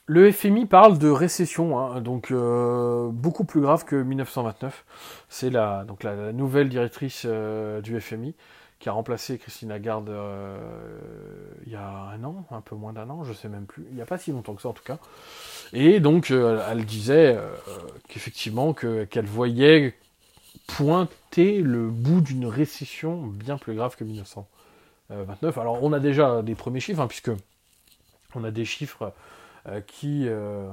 Le 0.08 0.32
FMI 0.32 0.68
parle 0.68 1.00
de 1.00 1.10
récession, 1.10 1.80
hein, 1.80 2.00
donc 2.00 2.30
euh, 2.30 3.10
beaucoup 3.10 3.44
plus 3.44 3.62
grave 3.62 3.86
que 3.86 3.96
1929. 3.96 4.86
C'est 5.30 5.50
la, 5.50 5.84
donc 5.84 6.04
la, 6.04 6.32
nouvelle 6.32 6.70
directrice 6.70 7.24
euh, 7.26 7.82
du 7.82 8.00
FMI 8.00 8.36
qui 8.78 8.88
a 8.88 8.92
remplacé 8.92 9.40
Christine 9.40 9.70
Lagarde 9.70 10.10
euh, 10.10 10.60
il 11.66 11.72
y 11.72 11.76
a 11.76 12.12
un 12.14 12.24
an, 12.24 12.46
un 12.52 12.62
peu 12.62 12.76
moins 12.76 12.94
d'un 12.94 13.10
an, 13.10 13.24
je 13.24 13.34
sais 13.34 13.50
même 13.50 13.66
plus. 13.66 13.84
Il 13.90 13.96
n'y 13.96 14.02
a 14.02 14.06
pas 14.06 14.20
si 14.20 14.32
longtemps 14.32 14.54
que 14.54 14.62
ça 14.62 14.70
en 14.70 14.74
tout 14.74 14.84
cas. 14.84 15.00
Et 15.74 16.00
donc 16.00 16.30
elle 16.30 16.86
disait 16.86 17.36
qu'effectivement 18.08 18.74
qu'elle 18.74 19.26
voyait 19.26 19.96
pointer 20.68 21.62
le 21.62 21.90
bout 21.90 22.22
d'une 22.22 22.46
récession 22.46 23.28
bien 23.28 23.58
plus 23.58 23.76
grave 23.76 23.96
que 23.96 24.04
1929. 24.04 25.58
Alors 25.58 25.84
on 25.84 25.94
a 25.94 26.00
déjà 26.00 26.42
des 26.42 26.56
premiers 26.56 26.80
chiffres, 26.80 27.02
hein, 27.02 27.08
puisque 27.08 27.32
on 28.36 28.44
a 28.44 28.52
des 28.52 28.66
chiffres 28.66 29.14
euh, 29.68 29.82
qui 29.82 30.28
euh, 30.28 30.68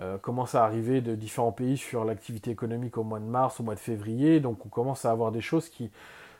euh, 0.00 0.18
commence 0.18 0.54
à 0.54 0.64
arriver 0.64 1.00
de 1.00 1.14
différents 1.14 1.52
pays 1.52 1.78
sur 1.78 2.04
l'activité 2.04 2.50
économique 2.50 2.98
au 2.98 3.04
mois 3.04 3.20
de 3.20 3.24
mars, 3.24 3.58
au 3.60 3.62
mois 3.62 3.74
de 3.74 3.80
février. 3.80 4.40
Donc 4.40 4.66
on 4.66 4.68
commence 4.68 5.06
à 5.06 5.10
avoir 5.10 5.32
des 5.32 5.40
choses 5.40 5.68
qui 5.68 5.90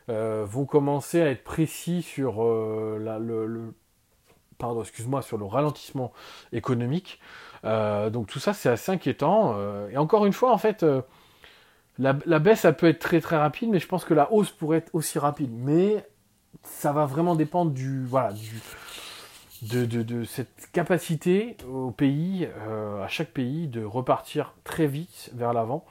vont 0.07 0.67
commencer 0.67 1.23
à 1.23 1.31
être 1.31 1.45
précis 1.45 2.03
sur 2.03 2.43
le 2.43 3.35
ralentissement 5.47 6.13
économique. 6.53 7.21
donc 7.63 8.27
tout 8.27 8.39
ça, 8.39 8.53
c'est 8.53 8.69
assez 8.69 8.93
inquiétant. 8.93 9.57
et 9.89 9.97
encore 9.97 10.27
une 10.27 10.35
fois, 10.35 10.53
en 10.53 10.59
fait, 10.59 10.85
la, 11.99 12.13
baisse, 12.13 12.65
elle 12.65 12.77
peut 12.77 12.89
être 12.89 12.99
très 12.99 13.21
très 13.21 13.37
rapide, 13.37 13.71
mais 13.71 13.79
je 13.79 13.87
pense 13.87 14.05
que 14.05 14.15
la 14.15 14.33
hausse 14.33 14.51
pourrait 14.51 14.79
être 14.79 14.91
aussi 14.95 15.19
rapide. 15.19 15.51
Mais 15.53 16.05
ça 16.63 16.93
va 16.93 17.07
vraiment 17.07 17.37
dépendre 17.37 17.73
de, 19.63 20.25
cette 20.25 20.71
capacité 20.73 21.57
au 21.71 21.91
pays, 21.93 22.49
euh, 22.69 23.05
à 23.05 23.09
chaque 23.09 23.31
pays, 23.31 23.69
de 23.69 23.85
repartir 23.85 24.55
très 24.65 24.87
vite 24.87 25.31
vers 25.35 25.53
l'avant. 25.53 25.85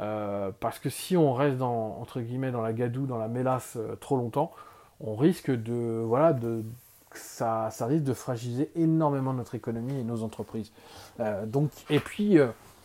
Euh, 0.00 0.50
parce 0.58 0.78
que 0.78 0.88
si 0.88 1.18
on 1.18 1.34
reste 1.34 1.58
dans, 1.58 1.98
entre 2.00 2.22
guillemets, 2.22 2.50
dans 2.50 2.62
la 2.62 2.72
gadoue, 2.72 3.04
dans 3.04 3.18
la 3.18 3.28
mélasse 3.28 3.76
euh, 3.76 3.94
trop 3.96 4.16
longtemps, 4.16 4.52
on 5.00 5.16
risque 5.16 5.50
de, 5.50 6.02
voilà, 6.02 6.34
ça, 7.12 7.68
ça 7.70 7.84
risque 7.84 8.04
de 8.04 8.14
fragiliser 8.14 8.70
énormément 8.74 9.34
notre 9.34 9.54
économie 9.54 10.00
et 10.00 10.04
nos 10.04 10.22
entreprises. 10.22 10.72
et 11.90 12.00
puis, 12.00 12.38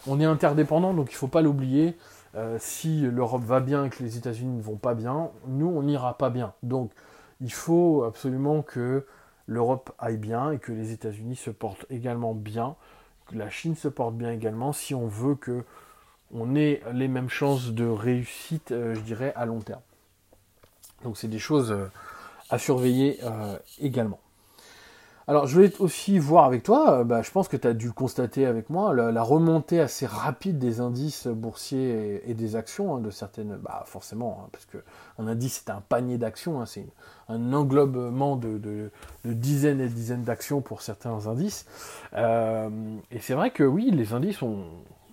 on 0.05 0.19
est 0.19 0.25
interdépendant, 0.25 0.93
donc 0.93 1.11
il 1.11 1.13
ne 1.13 1.17
faut 1.17 1.27
pas 1.27 1.41
l'oublier. 1.41 1.95
Si 2.59 3.01
l'Europe 3.01 3.43
va 3.43 3.59
bien 3.59 3.85
et 3.85 3.89
que 3.89 4.03
les 4.03 4.17
États-Unis 4.17 4.57
ne 4.57 4.61
vont 4.61 4.75
pas 4.75 4.93
bien, 4.93 5.31
nous, 5.47 5.67
on 5.67 5.83
n'ira 5.83 6.17
pas 6.17 6.29
bien. 6.29 6.53
Donc, 6.63 6.91
il 7.41 7.51
faut 7.51 8.03
absolument 8.03 8.61
que 8.61 9.05
l'Europe 9.47 9.91
aille 9.97 10.17
bien 10.17 10.51
et 10.51 10.59
que 10.59 10.71
les 10.71 10.91
États-Unis 10.91 11.35
se 11.35 11.49
portent 11.49 11.85
également 11.89 12.33
bien, 12.33 12.75
que 13.27 13.35
la 13.35 13.49
Chine 13.49 13.75
se 13.75 13.87
porte 13.87 14.15
bien 14.15 14.31
également, 14.31 14.73
si 14.73 14.93
on 14.93 15.07
veut 15.07 15.35
que 15.35 15.63
on 16.33 16.55
ait 16.55 16.81
les 16.93 17.07
mêmes 17.07 17.29
chances 17.29 17.71
de 17.71 17.85
réussite, 17.85 18.71
euh, 18.71 18.93
je 18.93 18.99
dirais, 18.99 19.33
à 19.35 19.45
long 19.45 19.61
terme. 19.61 19.81
Donc 21.03 21.17
c'est 21.17 21.29
des 21.29 21.39
choses 21.39 21.71
euh, 21.71 21.89
à 22.49 22.57
surveiller 22.57 23.19
euh, 23.23 23.57
également. 23.79 24.19
Alors, 25.29 25.45
je 25.45 25.55
voulais 25.55 25.73
aussi 25.79 26.19
voir 26.19 26.45
avec 26.45 26.63
toi, 26.63 26.99
euh, 26.99 27.03
bah, 27.03 27.21
je 27.21 27.31
pense 27.31 27.49
que 27.49 27.57
tu 27.57 27.67
as 27.67 27.73
dû 27.73 27.91
constater 27.91 28.45
avec 28.45 28.69
moi, 28.69 28.93
la, 28.93 29.21
remontée 29.21 29.81
assez 29.81 30.05
rapide 30.05 30.57
des 30.57 30.79
indices 30.79 31.27
boursiers 31.27 32.21
et, 32.25 32.33
des 32.33 32.55
actions 32.55 32.95
hein, 32.95 33.01
de 33.01 33.09
certaines, 33.09 33.57
bah 33.57 33.83
forcément, 33.85 34.41
hein, 34.41 34.49
parce 34.53 34.65
que 34.65 34.77
un 35.19 35.27
indice 35.27 35.63
c'est 35.65 35.71
un 35.71 35.81
panier 35.81 36.17
d'actions, 36.17 36.61
hein, 36.61 36.65
c'est 36.65 36.87
un 37.27 37.51
englobement 37.51 38.37
de, 38.37 38.89
dizaines 39.25 39.81
et 39.81 39.89
dizaines 39.89 40.23
d'actions 40.23 40.61
pour 40.61 40.81
certains 40.81 41.27
indices. 41.27 41.65
Euh, 42.13 42.69
et 43.11 43.19
c'est 43.19 43.33
vrai 43.33 43.51
que 43.51 43.63
oui, 43.63 43.91
les 43.91 44.13
indices 44.13 44.41
ont 44.41 44.63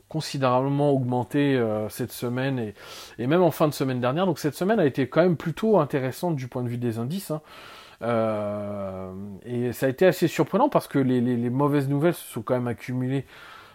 considérablement 0.09 0.93
augmenté 0.93 1.57
euh, 1.57 1.89
cette 1.89 2.13
semaine 2.13 2.61
et, 2.61 2.75
et, 3.19 3.27
même 3.27 3.43
en 3.43 3.51
fin 3.51 3.67
de 3.67 3.75
semaine 3.75 4.01
dernière. 4.01 4.27
Donc 4.27 4.39
cette 4.39 4.55
semaine 4.55 4.79
a 4.79 4.87
été 4.87 5.09
quand 5.09 5.23
même 5.23 5.37
plutôt 5.37 5.81
intéressante 5.81 6.37
du 6.37 6.47
point 6.47 6.63
de 6.63 6.69
vue 6.69 6.79
des 6.79 6.99
indices. 6.99 7.33
Euh, 8.03 9.13
et 9.45 9.73
ça 9.73 9.87
a 9.87 9.89
été 9.89 10.07
assez 10.07 10.29
surprenant 10.29 10.69
parce 10.69 10.89
que 10.89 10.99
les, 10.99 11.21
mauvaises 11.51 11.89
nouvelles 11.89 12.15
se 12.15 12.33
sont 12.33 12.43
quand 12.43 12.55
même 12.55 12.69
accumulées 12.69 13.25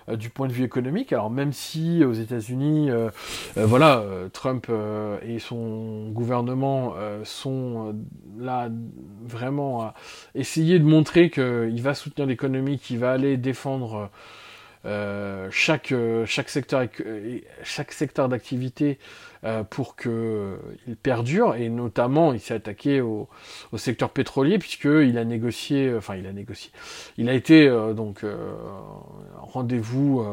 euh, 0.09 0.15
du 0.15 0.29
point 0.29 0.47
de 0.47 0.53
vue 0.53 0.63
économique. 0.63 1.13
Alors 1.13 1.29
même 1.29 1.53
si 1.53 2.03
aux 2.03 2.13
États-Unis, 2.13 2.89
euh, 2.91 3.09
voilà, 3.55 4.03
Trump 4.33 4.67
et 5.23 5.39
son 5.39 6.09
gouvernement 6.09 6.95
sont 7.23 7.95
là 8.37 8.69
vraiment 9.23 9.81
à 9.81 9.93
essayer 10.35 10.79
de 10.79 10.85
montrer 10.85 11.29
qu'il 11.29 11.81
va 11.81 11.93
soutenir 11.93 12.27
l'économie, 12.27 12.79
qu'il 12.79 12.99
va 12.99 13.11
aller 13.11 13.37
défendre 13.37 14.09
chaque, 15.51 15.93
chaque 16.25 16.49
secteur, 16.49 16.87
chaque 17.63 17.91
secteur 17.91 18.29
d'activité 18.29 18.97
euh, 19.45 19.63
pour 19.63 19.95
qu'il 19.95 20.97
perdure, 21.01 21.55
et 21.55 21.69
notamment 21.69 22.33
il 22.33 22.41
s'est 22.41 22.55
attaqué 22.55 22.99
au, 22.99 23.29
secteur 23.77 24.09
pétrolier, 24.09 24.59
puisqu'il 24.59 25.17
a 25.17 25.23
négocié, 25.23 25.93
enfin 25.95 26.15
il 26.17 26.27
a 26.27 26.33
négocié, 26.33 26.71
il 27.17 27.29
a 27.29 27.33
été 27.33 27.65
euh, 27.65 27.93
donc 27.93 28.25
euh, 28.25 28.51
rendez-vous 29.37 30.25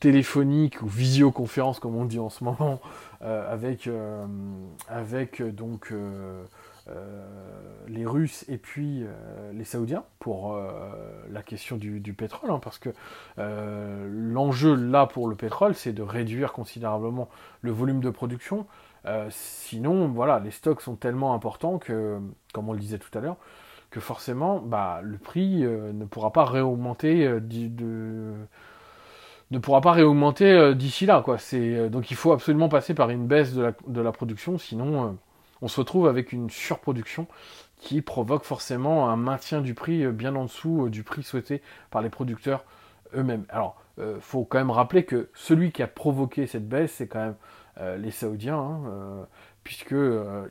téléphonique 0.00 0.82
ou 0.82 0.88
visioconférence 0.88 1.78
comme 1.78 1.94
on 1.94 2.04
dit 2.04 2.18
en 2.18 2.28
ce 2.28 2.42
moment, 2.42 2.80
avec, 3.20 3.88
avec 4.88 5.42
donc 5.42 5.92
euh, 5.92 6.44
les 7.88 8.06
Russes 8.06 8.44
et 8.48 8.58
puis 8.58 9.02
euh, 9.02 9.52
les 9.52 9.64
Saoudiens 9.64 10.04
pour 10.18 10.54
euh, 10.54 10.68
la 11.30 11.42
question 11.42 11.76
du, 11.76 12.00
pétrole, 12.12 12.50
hein, 12.50 12.60
parce 12.62 12.78
que 12.78 12.90
l'enjeu 13.36 14.74
là 14.74 15.06
pour 15.06 15.28
le 15.28 15.36
pétrole, 15.36 15.74
c'est 15.74 15.92
de 15.92 16.02
réduire 16.02 16.52
considérablement 16.52 17.28
le 17.62 17.70
volume 17.72 18.00
de 18.00 18.10
production. 18.10 18.66
sinon, 19.30 20.08
voilà, 20.08 20.40
les 20.40 20.50
stocks 20.50 20.80
sont 20.80 20.96
tellement 20.96 21.34
importants 21.34 21.78
que, 21.78 22.20
comme 22.52 22.68
on 22.68 22.72
le 22.72 22.78
disait 22.78 22.98
tout 22.98 23.16
à 23.16 23.20
l'heure, 23.20 23.36
que 23.90 24.00
forcément, 24.00 24.60
bah, 24.60 25.00
le 25.02 25.18
prix 25.18 25.62
ne 25.62 26.04
pourra 26.04 26.32
pas 26.32 26.44
réaugmenter 26.44 27.40
de, 27.40 28.32
ne 29.50 29.58
pourra 29.58 29.80
pas 29.80 29.92
réaugmenter 29.92 30.74
d'ici 30.74 31.06
là. 31.06 31.22
Quoi. 31.22 31.36
donc 31.88 32.10
il 32.10 32.16
faut 32.16 32.32
absolument 32.32 32.68
passer 32.68 32.94
par 32.94 33.10
une 33.10 33.26
baisse 33.26 33.54
de 33.54 33.62
la, 33.62 33.72
de 33.86 34.00
la 34.00 34.12
production, 34.12 34.58
sinon 34.58 35.16
on 35.64 35.68
se 35.68 35.80
retrouve 35.80 36.06
avec 36.08 36.32
une 36.32 36.50
surproduction 36.50 37.26
qui 37.78 38.02
provoque 38.02 38.44
forcément 38.44 39.08
un 39.08 39.16
maintien 39.16 39.62
du 39.62 39.72
prix 39.72 40.04
euh, 40.04 40.12
bien 40.12 40.36
en 40.36 40.44
dessous 40.44 40.84
euh, 40.84 40.90
du 40.90 41.02
prix 41.02 41.22
souhaité 41.22 41.62
par 41.90 42.02
les 42.02 42.10
producteurs 42.10 42.64
eux-mêmes. 43.16 43.46
Alors, 43.48 43.80
euh, 43.98 44.18
faut 44.20 44.44
quand 44.44 44.58
même 44.58 44.70
rappeler 44.70 45.06
que 45.06 45.30
celui 45.32 45.72
qui 45.72 45.82
a 45.82 45.86
provoqué 45.86 46.46
cette 46.46 46.68
baisse, 46.68 46.92
c'est 46.92 47.08
quand 47.08 47.18
même 47.18 47.36
les 47.98 48.12
Saoudiens, 48.12 48.56
hein, 48.56 49.26
puisque 49.64 49.96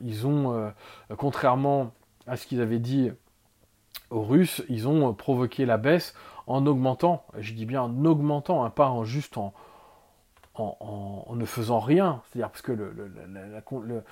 ils 0.02 0.28
ont, 0.28 0.73
contrairement 1.15 1.93
à 2.28 2.36
ce 2.36 2.45
qu'ils 2.45 2.60
avaient 2.60 2.80
dit 2.80 3.12
aux 4.10 4.23
Russes, 4.23 4.62
ils 4.67 4.89
ont 4.89 5.13
provoqué 5.13 5.65
la 5.65 5.78
baisse 5.78 6.15
en 6.47 6.65
augmentant, 6.65 7.26
je 7.39 7.54
dis 7.54 7.65
bien 7.65 7.82
en 7.82 8.04
augmentant, 8.04 8.65
hein, 8.65 8.69
pas 8.69 8.89
en 8.89 9.06
juste 9.06 9.38
en, 9.38 9.54
en, 10.55 11.35
ne 11.35 11.45
faisant 11.45 11.79
rien. 11.79 12.21
C'est-à-dire 12.25 12.49
parce 12.49 12.61
que 12.61 12.71
le, 12.71 14.03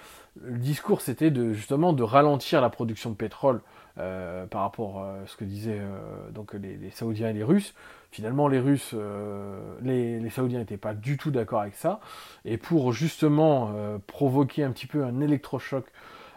discours 0.58 1.02
c'était 1.02 1.32
de 1.32 1.54
justement 1.54 1.94
de 1.94 2.04
ralentir 2.04 2.62
la 2.62 2.70
production 2.70 3.10
de 3.10 3.16
pétrole 3.16 3.62
euh, 3.98 4.46
par 4.46 4.62
rapport 4.62 5.04
à 5.04 5.18
ce 5.28 5.36
que 5.36 5.44
disaient 5.44 5.80
euh, 5.80 6.30
donc 6.32 6.54
les, 6.54 6.90
Saoudiens 6.92 7.30
et 7.30 7.34
les 7.34 7.44
Russes. 7.44 7.74
Finalement, 8.12 8.48
les 8.48 8.60
Russes, 8.60 8.92
euh, 8.94 9.78
les, 9.82 10.30
Saoudiens 10.30 10.60
n'étaient 10.60 10.78
pas 10.78 10.94
du 10.94 11.18
tout 11.18 11.32
d'accord 11.32 11.62
avec 11.62 11.76
ça. 11.76 12.00
Et 12.46 12.58
pour 12.58 12.92
justement 12.94 13.72
provoquer 14.08 14.64
un 14.64 14.72
petit 14.72 14.88
peu 14.88 15.04
un 15.04 15.22
électrochoc, 15.22 15.86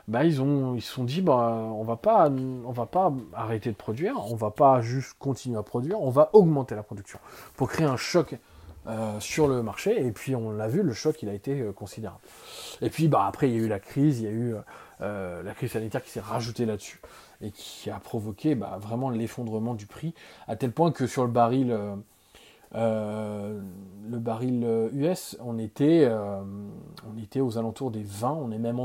bah, 0.06 0.24
ils 0.24 0.42
ont 0.42 0.74
ils 0.74 0.82
se 0.82 0.92
sont 0.92 1.04
dit 1.04 1.22
bah 1.22 1.56
on 1.72 1.82
va 1.82 1.96
pas 1.96 2.28
on 2.28 2.72
va 2.72 2.84
pas 2.84 3.10
arrêter 3.32 3.70
de 3.70 3.76
produire, 3.76 4.16
on 4.30 4.36
va 4.36 4.50
pas 4.50 4.82
juste 4.82 5.16
continuer 5.18 5.56
à 5.56 5.62
produire, 5.62 5.98
on 6.00 6.10
va 6.10 6.28
augmenter 6.34 6.74
la 6.74 6.82
production 6.82 7.18
pour 7.56 7.70
créer 7.70 7.86
un 7.86 7.96
choc 7.96 8.36
euh, 8.86 9.18
sur 9.18 9.48
le 9.48 9.62
marché. 9.62 10.04
Et 10.04 10.12
puis 10.12 10.36
on 10.36 10.50
l'a 10.50 10.68
vu, 10.68 10.82
le 10.82 10.92
choc 10.92 11.22
il 11.22 11.28
a 11.30 11.32
été 11.32 11.58
euh, 11.58 11.72
considérable. 11.72 12.20
Et 12.82 12.90
puis 12.90 13.08
bah, 13.08 13.24
après 13.26 13.48
il 13.48 13.56
y 13.56 13.58
a 13.58 13.62
eu 13.62 13.68
la 13.68 13.80
crise, 13.80 14.20
il 14.20 14.24
y 14.24 14.28
a 14.28 14.30
eu 14.30 14.54
euh, 15.00 15.42
la 15.42 15.54
crise 15.54 15.72
sanitaire 15.72 16.02
qui 16.02 16.10
s'est 16.10 16.20
rajoutée 16.20 16.66
là-dessus 16.66 17.00
et 17.40 17.50
qui 17.50 17.88
a 17.88 17.98
provoqué 17.98 18.54
bah, 18.54 18.78
vraiment 18.78 19.08
l'effondrement 19.08 19.72
du 19.72 19.86
prix 19.86 20.12
à 20.48 20.56
tel 20.56 20.70
point 20.70 20.92
que 20.92 21.06
sur 21.06 21.24
le 21.24 21.30
baril 21.30 21.74
le 22.76 24.18
baril 24.18 24.90
US, 24.92 25.36
on 25.40 25.58
était, 25.58 26.10
on 26.10 27.22
était 27.22 27.40
aux 27.40 27.56
alentours 27.56 27.92
des 27.92 28.02
20, 28.02 28.32
on 28.32 28.50
est 28.50 28.58
même, 28.58 28.80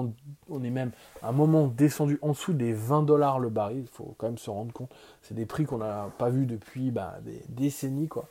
on 0.48 0.64
est 0.64 0.70
même 0.70 0.92
à 1.24 1.30
un 1.30 1.32
moment 1.32 1.66
descendu 1.66 2.20
en 2.22 2.30
dessous 2.30 2.54
des 2.54 2.72
20 2.72 3.02
dollars 3.02 3.40
le 3.40 3.50
baril, 3.50 3.80
il 3.80 3.88
faut 3.88 4.14
quand 4.20 4.28
même 4.28 4.38
se 4.38 4.52
rendre 4.52 4.72
compte, 4.74 4.92
c'est 5.24 5.34
des 5.34 5.48
prix 5.48 5.66
qu'on 5.66 5.80
n'a 5.80 6.12
pas 6.20 6.30
vus 6.30 6.46
depuis 6.46 6.92
bah, 6.92 7.18
des 7.26 7.42
décennies, 7.50 8.08
quoi. 8.08 8.28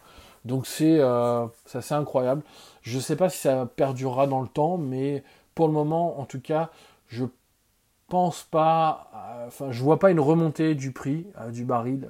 Donc 0.48 0.66
c'est 0.66 1.00
assez 1.00 1.94
incroyable. 1.94 2.42
Je 2.82 2.96
ne 2.96 3.02
sais 3.02 3.16
pas 3.16 3.28
si 3.28 3.38
ça 3.38 3.66
perdurera 3.66 4.26
dans 4.26 4.40
le 4.40 4.48
temps, 4.48 4.78
mais 4.78 5.22
pour 5.54 5.68
le 5.68 5.72
moment, 5.72 6.18
en 6.18 6.24
tout 6.24 6.40
cas, 6.40 6.70
je 7.06 7.26
pense 8.08 8.42
pas, 8.44 9.10
enfin, 9.46 9.70
je 9.70 9.82
vois 9.82 9.98
pas 9.98 10.10
une 10.10 10.20
remontée 10.20 10.74
du 10.74 10.92
prix 10.92 11.26
du 11.52 11.64
baril 11.64 12.08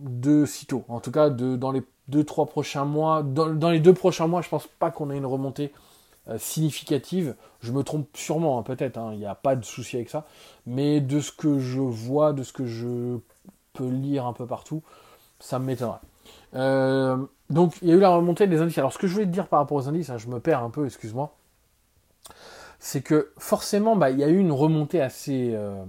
de 0.00 0.46
sitôt. 0.46 0.84
En 0.88 1.00
tout 1.00 1.10
cas, 1.10 1.30
de, 1.30 1.56
dans 1.56 1.72
les 1.72 1.82
deux, 2.08 2.24
trois 2.24 2.46
prochains 2.46 2.84
mois, 2.84 3.22
dans, 3.22 3.70
les 3.70 3.80
deux 3.80 3.94
prochains 3.94 4.26
mois, 4.26 4.42
je 4.42 4.48
pense 4.48 4.66
pas 4.66 4.90
qu'on 4.90 5.10
ait 5.10 5.16
une 5.16 5.26
remontée 5.26 5.72
euh, 6.28 6.38
significative. 6.38 7.34
Je 7.60 7.72
me 7.72 7.82
trompe 7.82 8.08
sûrement, 8.16 8.58
hein, 8.58 8.62
peut-être, 8.62 8.96
hein, 8.98 9.10
il 9.12 9.18
n'y 9.18 9.26
a 9.26 9.34
pas 9.34 9.56
de 9.56 9.64
souci 9.64 9.96
avec 9.96 10.10
ça. 10.10 10.26
Mais 10.66 11.00
de 11.00 11.20
ce 11.20 11.32
que 11.32 11.58
je 11.58 11.80
vois, 11.80 12.32
de 12.32 12.42
ce 12.42 12.52
que 12.52 12.66
je 12.66 13.18
peux 13.72 13.88
lire 13.88 14.26
un 14.26 14.32
peu 14.32 14.46
partout, 14.46 14.82
ça 15.38 15.58
m'étonnerait. 15.58 16.00
Euh, 16.54 17.24
donc, 17.50 17.76
il 17.82 17.88
y 17.88 17.92
a 17.92 17.94
eu 17.94 18.00
la 18.00 18.10
remontée 18.10 18.46
des 18.46 18.60
indices. 18.60 18.78
Alors, 18.78 18.92
ce 18.92 18.98
que 18.98 19.06
je 19.06 19.12
voulais 19.12 19.26
te 19.26 19.30
dire 19.30 19.48
par 19.48 19.60
rapport 19.60 19.76
aux 19.76 19.88
indices, 19.88 20.10
hein, 20.10 20.18
je 20.18 20.28
me 20.28 20.40
perds 20.40 20.62
un 20.62 20.70
peu, 20.70 20.86
excuse-moi, 20.86 21.34
c'est 22.78 23.02
que 23.02 23.32
forcément, 23.38 23.96
bah, 23.96 24.10
il 24.10 24.18
y 24.18 24.24
a 24.24 24.28
eu 24.28 24.38
une 24.38 24.52
remontée 24.52 25.00
assez, 25.00 25.52
euh, 25.54 25.84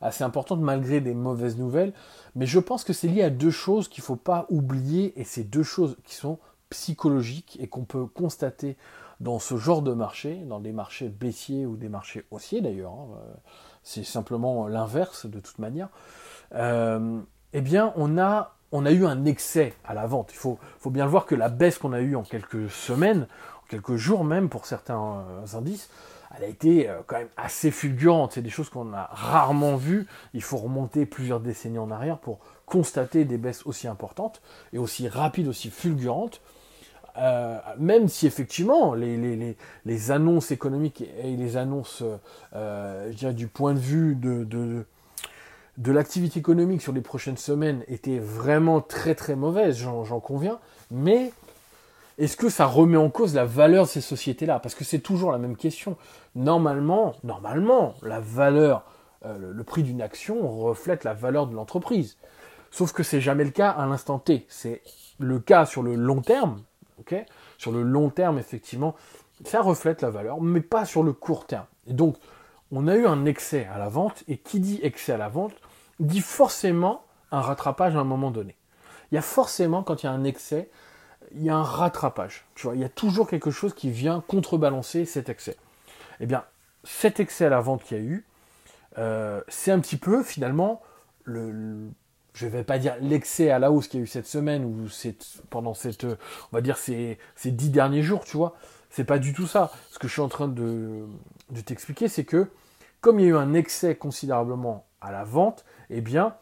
assez 0.00 0.24
importante 0.24 0.60
malgré 0.60 1.00
des 1.00 1.14
mauvaises 1.14 1.56
nouvelles. 1.56 1.92
Mais 2.34 2.46
je 2.46 2.58
pense 2.58 2.84
que 2.84 2.92
c'est 2.92 3.08
lié 3.08 3.22
à 3.22 3.30
deux 3.30 3.50
choses 3.50 3.88
qu'il 3.88 4.02
ne 4.02 4.06
faut 4.06 4.16
pas 4.16 4.46
oublier, 4.50 5.18
et 5.20 5.24
c'est 5.24 5.44
deux 5.44 5.62
choses 5.62 5.96
qui 6.04 6.14
sont 6.14 6.38
psychologiques 6.70 7.58
et 7.60 7.68
qu'on 7.68 7.84
peut 7.84 8.06
constater 8.06 8.76
dans 9.20 9.38
ce 9.38 9.56
genre 9.56 9.82
de 9.82 9.92
marché, 9.92 10.36
dans 10.48 10.58
des 10.58 10.72
marchés 10.72 11.08
baissiers 11.08 11.64
ou 11.64 11.76
des 11.76 11.88
marchés 11.88 12.24
haussiers 12.30 12.60
d'ailleurs, 12.60 12.92
hein, 12.92 13.08
c'est 13.84 14.04
simplement 14.04 14.66
l'inverse 14.66 15.26
de 15.26 15.38
toute 15.38 15.58
manière, 15.58 15.88
euh, 16.54 17.20
eh 17.52 17.60
bien 17.60 17.92
on 17.96 18.18
a, 18.18 18.56
on 18.72 18.86
a 18.86 18.90
eu 18.90 19.04
un 19.04 19.24
excès 19.26 19.74
à 19.84 19.94
la 19.94 20.06
vente. 20.06 20.30
Il 20.32 20.38
faut, 20.38 20.58
faut 20.80 20.90
bien 20.90 21.06
voir 21.06 21.26
que 21.26 21.34
la 21.34 21.50
baisse 21.50 21.78
qu'on 21.78 21.92
a 21.92 22.00
eue 22.00 22.16
en 22.16 22.22
quelques 22.22 22.70
semaines, 22.70 23.26
en 23.62 23.68
quelques 23.68 23.96
jours 23.96 24.24
même 24.24 24.48
pour 24.48 24.66
certains 24.66 25.24
euh, 25.28 25.56
indices, 25.58 25.90
elle 26.36 26.44
a 26.44 26.46
été 26.46 26.88
euh, 26.88 27.00
quand 27.06 27.18
même 27.18 27.28
assez 27.36 27.70
fulgurante. 27.70 28.32
C'est 28.32 28.42
des 28.42 28.50
choses 28.50 28.70
qu'on 28.70 28.94
a 28.94 29.10
rarement 29.12 29.76
vues. 29.76 30.06
Il 30.32 30.42
faut 30.42 30.56
remonter 30.56 31.04
plusieurs 31.04 31.40
décennies 31.40 31.78
en 31.78 31.90
arrière 31.90 32.18
pour 32.18 32.38
constater 32.64 33.26
des 33.26 33.36
baisses 33.36 33.66
aussi 33.66 33.86
importantes 33.86 34.40
et 34.72 34.78
aussi 34.78 35.06
rapides, 35.06 35.48
aussi 35.48 35.70
fulgurantes. 35.70 36.40
Euh, 37.18 37.58
même 37.78 38.08
si 38.08 38.26
effectivement 38.26 38.94
les, 38.94 39.54
annonces 40.10 40.50
économiques 40.50 41.04
et 41.22 41.36
les 41.36 41.58
annonces, 41.58 42.02
je 42.54 43.12
dirais, 43.12 43.34
du 43.34 43.48
point 43.48 43.74
de 43.74 43.78
vue 43.78 44.14
de, 44.14 44.86
de 45.78 45.92
l'activité 45.92 46.38
économique 46.38 46.82
sur 46.82 46.92
les 46.92 47.00
prochaines 47.00 47.36
semaines 47.36 47.82
étaient 47.88 48.18
vraiment 48.18 48.80
très 48.80 49.14
très 49.14 49.36
mauvaises, 49.36 49.78
j'en 49.78 50.20
conviens, 50.20 50.58
mais 50.90 51.32
est-ce 52.18 52.36
que 52.36 52.50
ça 52.50 52.66
remet 52.66 52.98
en 52.98 53.08
cause 53.08 53.34
la 53.34 53.46
valeur 53.46 53.84
de 53.84 53.90
ces 53.90 54.02
sociétés-là? 54.02 54.58
Parce 54.58 54.74
que 54.74 54.84
c'est 54.84 54.98
toujours 54.98 55.32
la 55.32 55.38
même 55.38 55.56
question. 55.56 55.96
Normalement, 56.34 57.14
normalement, 57.24 57.94
la 58.02 58.20
valeur, 58.20 58.84
euh, 59.24 59.52
le 59.52 59.64
prix 59.64 59.82
d'une 59.82 60.02
action 60.02 60.46
reflète 60.60 61.04
la 61.04 61.14
valeur 61.14 61.46
de 61.46 61.54
l'entreprise. 61.54 62.18
Sauf 62.70 62.92
que 62.92 63.02
c'est 63.02 63.20
jamais 63.20 63.44
le 63.44 63.50
cas 63.50 63.70
à 63.70 63.86
l'instant 63.86 64.18
T. 64.18 64.46
C'est 64.48 64.82
le 65.18 65.38
cas 65.38 65.64
sur 65.64 65.82
le 65.82 65.94
long 65.94 66.20
terme. 66.20 66.62
ok? 67.00 67.14
Sur 67.56 67.72
le 67.72 67.82
long 67.82 68.10
terme, 68.10 68.38
effectivement, 68.38 68.94
ça 69.44 69.62
reflète 69.62 70.02
la 70.02 70.10
valeur, 70.10 70.40
mais 70.40 70.60
pas 70.60 70.84
sur 70.84 71.02
le 71.02 71.12
court 71.12 71.46
terme. 71.46 71.66
Et 71.86 71.92
donc, 71.92 72.16
on 72.72 72.88
a 72.88 72.96
eu 72.96 73.06
un 73.06 73.24
excès 73.26 73.68
à 73.72 73.78
la 73.78 73.88
vente, 73.88 74.24
et 74.28 74.38
qui 74.38 74.60
dit 74.60 74.80
excès 74.82 75.12
à 75.12 75.16
la 75.18 75.28
vente, 75.28 75.52
dit 76.00 76.20
forcément 76.20 77.04
un 77.30 77.40
rattrapage 77.40 77.96
à 77.96 78.00
un 78.00 78.04
moment 78.04 78.30
donné. 78.30 78.56
Il 79.10 79.14
y 79.14 79.18
a 79.18 79.22
forcément, 79.22 79.82
quand 79.82 80.02
il 80.02 80.06
y 80.06 80.08
a 80.08 80.12
un 80.12 80.24
excès, 80.24 80.70
il 81.34 81.42
y 81.42 81.50
a 81.50 81.56
un 81.56 81.62
rattrapage. 81.62 82.44
Tu 82.54 82.66
vois, 82.66 82.74
il 82.74 82.80
y 82.80 82.84
a 82.84 82.88
toujours 82.88 83.28
quelque 83.28 83.50
chose 83.50 83.74
qui 83.74 83.90
vient 83.90 84.22
contrebalancer 84.26 85.04
cet 85.04 85.28
excès. 85.28 85.56
Eh 86.20 86.26
bien, 86.26 86.44
cet 86.84 87.20
excès 87.20 87.46
à 87.46 87.50
la 87.50 87.60
vente 87.60 87.84
qu'il 87.84 87.98
y 87.98 88.00
a 88.00 88.02
eu, 88.02 88.26
euh, 88.98 89.40
c'est 89.48 89.70
un 89.70 89.80
petit 89.80 89.96
peu 89.96 90.22
finalement 90.22 90.82
le, 91.24 91.90
je 92.34 92.46
ne 92.46 92.50
vais 92.50 92.64
pas 92.64 92.78
dire 92.78 92.96
l'excès 93.00 93.50
à 93.50 93.58
la 93.58 93.70
hausse 93.70 93.88
qu'il 93.88 94.00
y 94.00 94.02
a 94.02 94.04
eu 94.04 94.08
cette 94.08 94.26
semaine 94.26 94.64
ou 94.64 94.88
pendant 95.50 95.74
cette, 95.74 96.04
on 96.04 96.16
va 96.52 96.60
dire 96.60 96.78
ces, 96.78 97.18
ces 97.36 97.50
dix 97.50 97.70
derniers 97.70 98.02
jours, 98.02 98.24
tu 98.24 98.36
vois. 98.36 98.56
C'est 98.90 99.04
pas 99.04 99.18
du 99.18 99.32
tout 99.32 99.46
ça. 99.46 99.70
Ce 99.90 99.98
que 99.98 100.08
je 100.08 100.12
suis 100.12 100.22
en 100.22 100.28
train 100.28 100.48
de, 100.48 101.06
de 101.50 101.60
t'expliquer, 101.60 102.08
c'est 102.08 102.24
que 102.24 102.48
comme 103.02 103.20
il 103.20 103.24
y 103.24 103.26
a 103.26 103.30
eu 103.32 103.36
un 103.36 103.52
excès 103.52 103.96
considérablement 103.96 104.86
à 105.02 105.12
la 105.12 105.24
vente, 105.24 105.66
eh 105.90 106.00
bien, 106.00 106.36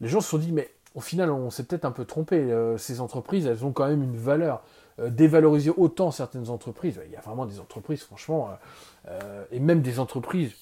les 0.00 0.08
gens 0.08 0.20
se 0.20 0.28
sont 0.28 0.38
dit, 0.38 0.52
mais 0.52 0.70
au 0.94 1.00
final, 1.00 1.30
on 1.30 1.50
s'est 1.50 1.64
peut-être 1.64 1.86
un 1.86 1.90
peu 1.90 2.04
trompé. 2.04 2.36
Euh, 2.36 2.78
ces 2.78 3.00
entreprises, 3.00 3.46
elles 3.46 3.64
ont 3.64 3.72
quand 3.72 3.88
même 3.88 4.02
une 4.02 4.16
valeur. 4.16 4.62
Euh, 5.00 5.10
dévaloriser 5.10 5.72
autant 5.76 6.12
certaines 6.12 6.50
entreprises, 6.50 7.00
il 7.04 7.10
y 7.10 7.16
a 7.16 7.20
vraiment 7.20 7.46
des 7.46 7.58
entreprises, 7.58 8.02
franchement, 8.04 8.50
euh, 9.08 9.44
et 9.50 9.58
même 9.58 9.82
des 9.82 9.98
entreprises 9.98 10.52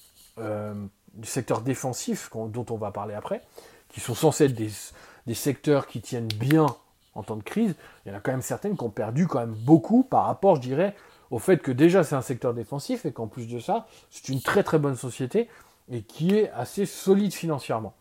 du 1.13 1.27
secteur 1.27 1.61
défensif, 1.61 2.31
dont 2.33 2.65
on 2.71 2.77
va 2.77 2.89
parler 2.89 3.13
après, 3.13 3.43
qui 3.89 3.99
sont 3.99 4.15
censées 4.15 4.45
être 4.45 4.55
des, 4.55 5.33
secteurs 5.35 5.85
qui 5.85 6.01
tiennent 6.01 6.27
bien 6.27 6.65
en 7.13 7.21
temps 7.21 7.35
de 7.35 7.43
crise, 7.43 7.75
il 8.03 8.11
y 8.11 8.15
en 8.15 8.17
a 8.17 8.19
quand 8.19 8.31
même 8.31 8.41
certaines 8.41 8.75
qui 8.75 8.83
ont 8.83 8.89
perdu 8.89 9.27
quand 9.27 9.39
même 9.39 9.53
beaucoup 9.53 10.01
par 10.01 10.25
rapport, 10.25 10.55
je 10.55 10.61
dirais, 10.61 10.95
au 11.33 11.39
fait 11.39 11.57
que 11.57 11.71
déjà 11.71 12.03
c'est 12.03 12.15
un 12.15 12.21
secteur 12.21 12.53
défensif 12.53 13.07
et 13.07 13.11
qu'en 13.11 13.25
plus 13.25 13.47
de 13.47 13.59
ça, 13.59 13.87
c'est 14.11 14.29
une 14.29 14.39
très 14.39 14.61
très 14.61 14.77
bonne 14.77 14.95
société 14.95 15.49
et 15.91 16.03
qui 16.03 16.35
est 16.35 16.51
assez 16.51 16.85
solide 16.85 17.33
financièrement. 17.33 17.95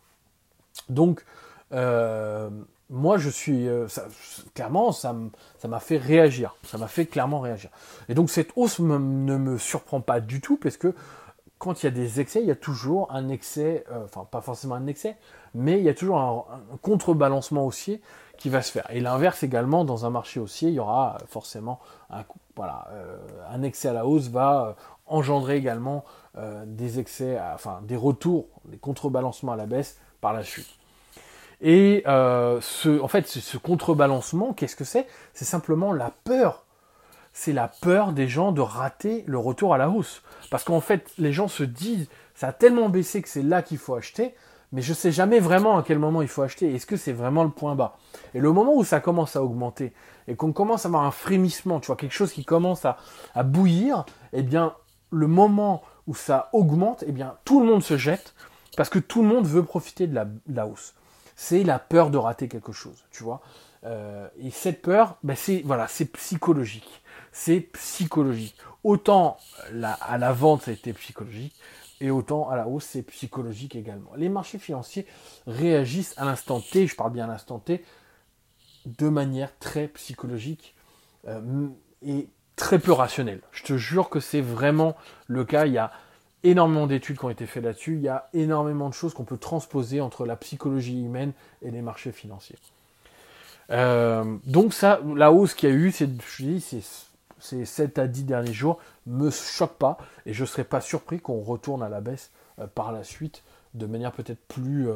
Donc, 0.90 1.24
euh, 1.72 2.50
moi, 2.90 3.16
je 3.16 3.30
suis 3.30 3.68
euh, 3.68 3.86
clairement, 4.52 4.92
ça 4.92 5.14
m'a 5.64 5.80
fait 5.80 5.96
réagir. 5.96 6.56
Ça 6.62 6.76
m'a 6.76 6.88
fait 6.88 7.06
clairement 7.06 7.40
réagir. 7.40 7.70
Et 8.10 8.14
donc 8.14 8.28
cette 8.28 8.50
hausse 8.54 8.80
ne 8.80 8.98
me 8.98 9.56
surprend 9.56 10.02
pas 10.02 10.20
du 10.20 10.42
tout 10.42 10.58
parce 10.58 10.76
que 10.76 10.94
quand 11.56 11.82
il 11.82 11.86
y 11.86 11.88
a 11.88 11.92
des 11.92 12.20
excès, 12.20 12.42
il 12.42 12.46
y 12.46 12.50
a 12.50 12.56
toujours 12.56 13.10
un 13.12 13.30
excès, 13.30 13.84
euh, 13.90 14.04
enfin 14.04 14.28
pas 14.30 14.42
forcément 14.42 14.74
un 14.74 14.86
excès, 14.88 15.16
mais 15.54 15.78
il 15.78 15.84
y 15.84 15.88
a 15.88 15.94
toujours 15.94 16.18
un, 16.18 16.44
contrebalancement 16.82 17.64
haussier 17.64 18.02
va 18.48 18.62
se 18.62 18.72
faire. 18.72 18.86
Et 18.90 19.00
l'inverse 19.00 19.42
également, 19.42 19.84
dans 19.84 20.06
un 20.06 20.10
marché 20.10 20.40
haussier, 20.40 20.68
il 20.68 20.74
y 20.74 20.80
aura 20.80 21.18
forcément 21.28 21.80
un, 22.10 22.24
voilà, 22.56 22.88
un 23.50 23.62
excès 23.62 23.88
à 23.88 23.92
la 23.92 24.06
hausse 24.06 24.28
va 24.28 24.76
engendrer 25.06 25.56
également 25.56 26.04
des 26.66 26.98
excès, 26.98 27.38
enfin 27.54 27.80
des 27.82 27.96
retours, 27.96 28.46
des 28.66 28.78
contrebalancements 28.78 29.52
à 29.52 29.56
la 29.56 29.66
baisse 29.66 29.98
par 30.20 30.32
la 30.32 30.42
suite. 30.42 30.68
Et 31.62 32.02
euh, 32.08 32.60
ce, 32.60 33.00
en 33.00 33.08
fait, 33.08 33.28
ce 33.28 33.56
contrebalancement, 33.56 34.52
qu'est-ce 34.52 34.74
que 34.74 34.84
c'est? 34.84 35.06
C'est 35.32 35.44
simplement 35.44 35.92
la 35.92 36.10
peur. 36.24 36.64
C'est 37.32 37.52
la 37.52 37.68
peur 37.68 38.12
des 38.12 38.26
gens 38.28 38.50
de 38.50 38.60
rater 38.60 39.24
le 39.26 39.38
retour 39.38 39.72
à 39.72 39.78
la 39.78 39.88
hausse. 39.88 40.22
Parce 40.50 40.64
qu'en 40.64 40.80
fait, 40.80 41.12
les 41.18 41.32
gens 41.32 41.48
se 41.48 41.62
disent, 41.62 42.08
ça 42.34 42.48
a 42.48 42.52
tellement 42.52 42.88
baissé 42.88 43.22
que 43.22 43.28
c'est 43.28 43.42
là 43.42 43.62
qu'il 43.62 43.78
faut 43.78 43.94
acheter, 43.94 44.34
mais 44.72 44.82
je 44.82 44.90
ne 44.90 44.96
sais 44.96 45.12
jamais 45.12 45.38
vraiment 45.38 45.78
à 45.78 45.82
quel 45.82 45.98
moment 45.98 46.22
il 46.22 46.28
faut 46.28 46.42
acheter. 46.42 46.74
Est-ce 46.74 46.86
que 46.86 46.96
c'est 46.96 47.12
vraiment 47.12 47.44
le 47.44 47.50
point 47.50 47.74
bas? 47.74 47.96
Et 48.34 48.40
le 48.40 48.52
moment 48.52 48.74
où 48.74 48.84
ça 48.84 49.00
commence 49.00 49.36
à 49.36 49.42
augmenter 49.42 49.92
et 50.28 50.34
qu'on 50.34 50.52
commence 50.52 50.84
à 50.84 50.88
avoir 50.88 51.04
un 51.04 51.10
frémissement, 51.10 51.80
tu 51.80 51.88
vois, 51.88 51.96
quelque 51.96 52.14
chose 52.14 52.32
qui 52.32 52.44
commence 52.44 52.84
à, 52.84 52.96
bouillir, 53.42 54.04
eh 54.32 54.42
bien, 54.42 54.74
le 55.10 55.26
moment 55.26 55.82
où 56.06 56.14
ça 56.14 56.48
augmente, 56.52 57.04
eh 57.06 57.12
bien, 57.12 57.36
tout 57.44 57.60
le 57.60 57.66
monde 57.66 57.82
se 57.82 57.96
jette 57.96 58.34
parce 58.76 58.88
que 58.88 58.98
tout 58.98 59.22
le 59.22 59.28
monde 59.28 59.46
veut 59.46 59.62
profiter 59.62 60.06
de 60.06 60.14
la 60.48 60.66
hausse 60.66 60.94
c'est 61.42 61.64
la 61.64 61.78
peur 61.78 62.10
de 62.10 62.18
rater 62.18 62.48
quelque 62.48 62.72
chose, 62.72 63.04
tu 63.10 63.24
vois. 63.24 63.40
Euh, 63.84 64.28
et 64.38 64.50
cette 64.50 64.80
peur, 64.80 65.16
ben 65.24 65.34
c'est 65.36 65.62
voilà, 65.64 65.88
c'est 65.88 66.04
psychologique. 66.04 67.02
C'est 67.32 67.60
psychologique. 67.60 68.56
Autant 68.84 69.38
à 70.00 70.18
la 70.18 70.32
vente, 70.32 70.62
ça 70.62 70.70
a 70.70 70.74
été 70.74 70.92
psychologique, 70.92 71.54
et 72.02 72.10
autant 72.10 72.50
à 72.50 72.56
la 72.56 72.66
hausse, 72.66 72.84
c'est 72.84 73.02
psychologique 73.02 73.76
également. 73.76 74.10
Les 74.16 74.28
marchés 74.28 74.58
financiers 74.58 75.06
réagissent 75.46 76.14
à 76.16 76.24
l'instant 76.24 76.60
T, 76.60 76.88
je 76.88 76.96
parle 76.96 77.12
bien 77.12 77.24
à 77.24 77.28
l'instant 77.28 77.60
T, 77.60 77.84
de 78.86 79.08
manière 79.08 79.56
très 79.60 79.86
psychologique 79.86 80.74
euh, 81.28 81.68
et 82.04 82.26
très 82.56 82.80
peu 82.80 82.90
rationnelle. 82.90 83.40
Je 83.52 83.62
te 83.62 83.76
jure 83.76 84.10
que 84.10 84.18
c'est 84.18 84.40
vraiment 84.40 84.96
le 85.28 85.44
cas. 85.44 85.66
Il 85.66 85.74
y 85.74 85.78
a 85.78 85.92
énormément 86.42 86.88
d'études 86.88 87.18
qui 87.18 87.24
ont 87.24 87.30
été 87.30 87.46
faites 87.46 87.62
là-dessus. 87.62 87.94
Il 87.94 88.02
y 88.02 88.08
a 88.08 88.28
énormément 88.34 88.88
de 88.88 88.94
choses 88.94 89.14
qu'on 89.14 89.24
peut 89.24 89.38
transposer 89.38 90.00
entre 90.00 90.26
la 90.26 90.34
psychologie 90.34 91.04
humaine 91.04 91.32
et 91.62 91.70
les 91.70 91.82
marchés 91.82 92.10
financiers. 92.10 92.58
Euh, 93.70 94.38
donc 94.44 94.74
ça, 94.74 95.00
la 95.14 95.30
hausse 95.30 95.54
qu'il 95.54 95.68
y 95.68 95.72
a 95.72 95.74
eu, 95.76 95.92
c'est, 95.92 96.08
ces 97.42 97.64
7 97.64 97.98
à 97.98 98.06
10 98.06 98.24
derniers 98.24 98.52
jours, 98.52 98.78
me 99.06 99.30
choque 99.30 99.74
pas 99.74 99.98
et 100.26 100.32
je 100.32 100.42
ne 100.42 100.46
serais 100.46 100.64
pas 100.64 100.80
surpris 100.80 101.20
qu'on 101.20 101.40
retourne 101.40 101.82
à 101.82 101.88
la 101.88 102.00
baisse 102.00 102.30
euh, 102.58 102.66
par 102.66 102.92
la 102.92 103.04
suite 103.04 103.42
de 103.74 103.86
manière 103.86 104.12
peut-être 104.12 104.46
plus, 104.46 104.88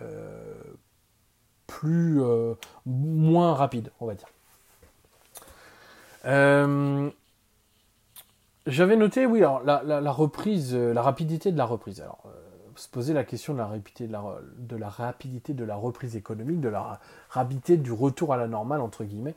euh, 0.00 0.54
plus 1.66 2.20
moins 2.86 3.54
rapide, 3.54 3.90
on 4.00 4.06
va 4.06 4.14
dire. 4.14 4.28
J'avais 8.66 8.96
noté, 8.96 9.26
oui, 9.26 9.38
alors 9.38 9.62
la, 9.62 10.10
reprise, 10.10 10.74
euh, 10.74 10.92
la 10.92 11.02
rapidité 11.02 11.52
de 11.52 11.58
la 11.58 11.64
reprise. 11.64 12.00
Alors, 12.00 12.22
euh, 12.26 12.30
se 12.76 12.88
poser 12.88 13.14
la 13.14 13.24
question 13.24 13.52
de 13.52 13.58
la, 13.58 13.66
rapidité 13.66 14.06
de, 14.06 14.76
la, 14.76 14.88
rapidité 14.88 15.54
de 15.54 15.64
la 15.64 15.76
reprise 15.76 16.16
économique, 16.16 16.60
de 16.60 16.68
la 16.68 17.00
rapidité 17.28 17.76
du 17.76 17.92
retour 17.92 18.32
à 18.32 18.36
la 18.36 18.46
normale, 18.46 18.80
entre 18.80 19.04
guillemets. 19.04 19.34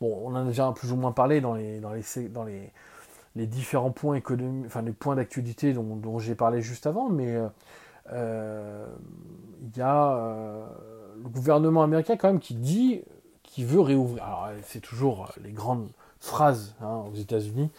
Bon, 0.00 0.20
on 0.24 0.34
en 0.34 0.36
a 0.36 0.44
déjà 0.44 0.70
plus 0.72 0.92
ou 0.92 0.96
moins 0.96 1.12
parlé 1.12 1.40
dans 1.40 1.54
les, 1.54 1.80
dans 1.80 1.92
les, 1.92 2.28
dans 2.28 2.44
les, 2.44 2.70
les 3.36 3.46
différents 3.46 3.90
points 3.90 4.14
économiques, 4.14 4.66
enfin 4.66 4.82
les 4.82 4.92
points 4.92 5.16
d'actualité 5.16 5.72
dont, 5.72 6.18
j'ai 6.18 6.34
parlé 6.34 6.62
juste 6.62 6.86
avant, 6.86 7.08
mais 7.08 7.40
euh, 8.12 8.86
il 9.62 9.76
y 9.76 9.82
a 9.82 10.66
le 11.22 11.28
gouvernement 11.28 11.82
américain 11.82 12.16
quand 12.16 12.28
même 12.28 12.40
qui 12.40 12.54
dit 12.54 13.02
qu'il 13.42 13.66
veut 13.66 13.80
réouvrir. 13.80 14.24
Alors 14.24 14.48
c'est 14.64 14.80
toujours 14.80 15.32
les 15.42 15.52
grandes 15.52 15.90
phrases 16.20 16.74
hein, 16.80 17.04
aux 17.12 17.16
États-Unis 17.16 17.70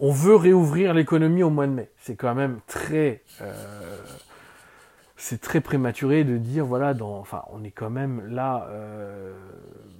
on 0.00 0.12
veut 0.12 0.36
réouvrir 0.36 0.94
l'économie 0.94 1.42
au 1.42 1.50
mois 1.50 1.66
de 1.66 1.72
mai. 1.72 1.90
C'est 1.98 2.14
quand 2.14 2.34
même 2.34 2.60
très, 2.66 3.22
euh, 3.40 3.98
c'est 5.18 5.40
très 5.40 5.60
prématuré 5.60 6.24
de 6.24 6.38
dire 6.38 6.64
voilà, 6.64 6.94
dans, 6.94 7.18
enfin, 7.18 7.42
on 7.50 7.64
est 7.64 7.72
quand 7.72 7.90
même 7.90 8.26
là, 8.28 8.68
euh, 8.70 9.34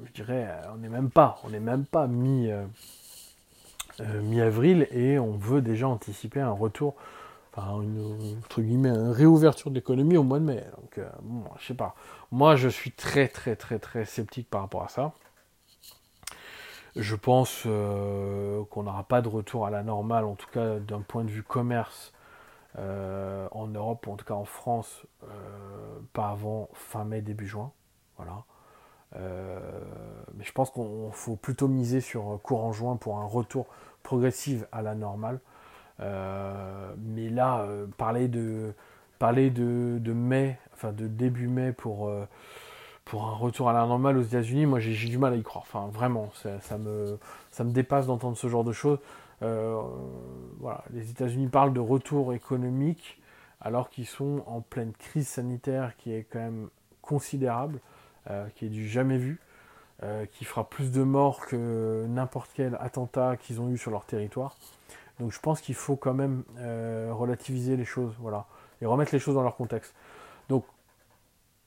je 0.07 0.13
dirais, 0.13 0.49
on 0.73 0.79
n'est 0.79 0.89
même 0.89 1.11
pas, 1.11 1.39
on 1.45 1.51
n'est 1.51 1.61
même 1.61 1.85
pas 1.85 2.07
mi, 2.07 2.51
euh, 2.51 4.23
mi-avril 4.23 4.87
et 4.93 5.19
on 5.19 5.33
veut 5.33 5.61
déjà 5.61 5.89
anticiper 5.89 6.41
un 6.41 6.53
retour, 6.53 6.95
enfin, 7.53 7.83
une, 7.83 8.39
entre 8.39 8.63
guillemets, 8.63 8.91
une 8.91 9.11
réouverture 9.11 9.71
de 9.71 9.75
l'économie 9.75 10.17
au 10.17 10.23
mois 10.23 10.39
de 10.39 10.45
mai. 10.45 10.65
Donc, 10.77 11.05
bon, 11.23 11.51
je 11.59 11.67
sais 11.67 11.75
pas. 11.75 11.97
Moi, 12.31 12.55
je 12.55 12.69
suis 12.69 12.93
très, 12.93 13.27
très, 13.27 13.57
très, 13.57 13.81
très 13.81 14.05
sceptique 14.05 14.49
par 14.49 14.61
rapport 14.61 14.85
à 14.85 14.89
ça. 14.89 15.13
Je 16.95 17.17
pense 17.17 17.65
euh, 17.67 18.63
qu'on 18.71 18.85
n'aura 18.85 19.03
pas 19.03 19.21
de 19.21 19.29
retour 19.29 19.67
à 19.67 19.71
la 19.71 19.83
normale, 19.83 20.25
en 20.25 20.35
tout 20.35 20.49
cas 20.53 20.79
d'un 20.79 21.01
point 21.01 21.25
de 21.25 21.31
vue 21.31 21.43
commerce 21.43 22.13
euh, 22.79 23.49
en 23.51 23.67
Europe, 23.67 24.07
ou 24.07 24.13
en 24.13 24.17
tout 24.17 24.25
cas 24.25 24.35
en 24.35 24.45
France, 24.45 25.05
euh, 25.25 25.29
pas 26.13 26.31
avant 26.31 26.69
fin 26.75 27.05
mai, 27.05 27.21
début 27.21 27.47
juin. 27.47 27.73
Voilà. 28.17 28.45
mais 30.35 30.45
je 30.45 30.53
pense 30.53 30.71
qu'il 30.71 30.85
faut 31.13 31.37
plutôt 31.37 31.69
miser 31.69 32.01
sur 32.01 32.41
courant 32.43 32.73
juin 32.73 32.97
pour 32.97 33.19
un 33.19 33.27
retour 33.27 33.67
progressif 34.03 34.65
à 34.73 34.83
la 34.83 34.95
normale. 34.95 35.41
mais 36.01 37.29
là, 37.31 37.67
parler 37.97 38.29
de 38.29 38.75
parler 39.19 39.51
de, 39.51 39.99
de, 40.01 40.13
mai, 40.13 40.59
enfin 40.75 40.93
de 40.93 41.07
début 41.07 41.49
mai 41.49 41.73
pour 41.73 42.09
un 42.09 43.35
retour 43.35 43.71
à 43.71 43.73
la 43.73 43.87
normale 43.87 44.19
aux 44.19 44.23
États-Unis, 44.23 44.67
moi 44.67 44.81
j'ai 44.81 45.09
du 45.09 45.19
mal 45.19 45.33
à 45.33 45.37
y 45.37 45.43
croire. 45.43 45.65
Enfin, 45.67 45.89
vraiment, 45.93 46.31
ça, 46.61 46.79
me, 46.79 47.19
ça 47.51 47.65
me 47.65 47.71
dépasse 47.71 48.07
d'entendre 48.07 48.37
ce 48.37 48.49
genre 48.49 48.65
de 48.65 48.73
choses. 48.73 48.99
Euh, 49.43 49.83
les 50.91 51.11
États-Unis 51.11 51.49
parlent 51.49 51.73
de 51.73 51.81
retour 51.81 52.33
économique 52.35 53.21
alors 53.61 53.91
qu'ils 53.91 54.07
sont 54.07 54.43
en 54.47 54.61
pleine 54.61 54.93
crise 54.93 55.29
sanitaire 55.29 55.97
qui 55.97 56.13
est 56.13 56.25
quand 56.25 56.39
même 56.39 56.69
considérable, 57.03 57.81
euh, 58.31 58.47
qui 58.55 58.67
est 58.67 58.69
du 58.69 58.89
jamais 58.89 59.17
vu, 59.17 59.41
euh, 60.03 60.27
qui 60.27 60.45
fera 60.45 60.69
plus 60.69 60.93
de 60.93 61.03
morts 61.03 61.47
que 61.47 62.07
n'importe 62.09 62.51
quel 62.55 62.77
attentat 62.81 63.37
qu'ils 63.37 63.61
ont 63.61 63.69
eu 63.69 63.79
sur 63.79 63.91
leur 63.91 64.05
territoire. 64.05 64.57
Donc 65.19 65.33
je 65.33 65.41
pense 65.41 65.61
qu'il 65.61 65.75
faut 65.75 65.97
quand 65.97 66.15
même 66.15 66.45
relativiser 67.11 67.77
les 67.77 67.85
choses, 67.85 68.15
voilà, 68.21 68.47
et 68.81 68.87
remettre 68.87 69.13
les 69.13 69.19
choses 69.19 69.35
dans 69.35 69.43
leur 69.43 69.57
contexte. 69.57 69.93
Donc 70.49 70.65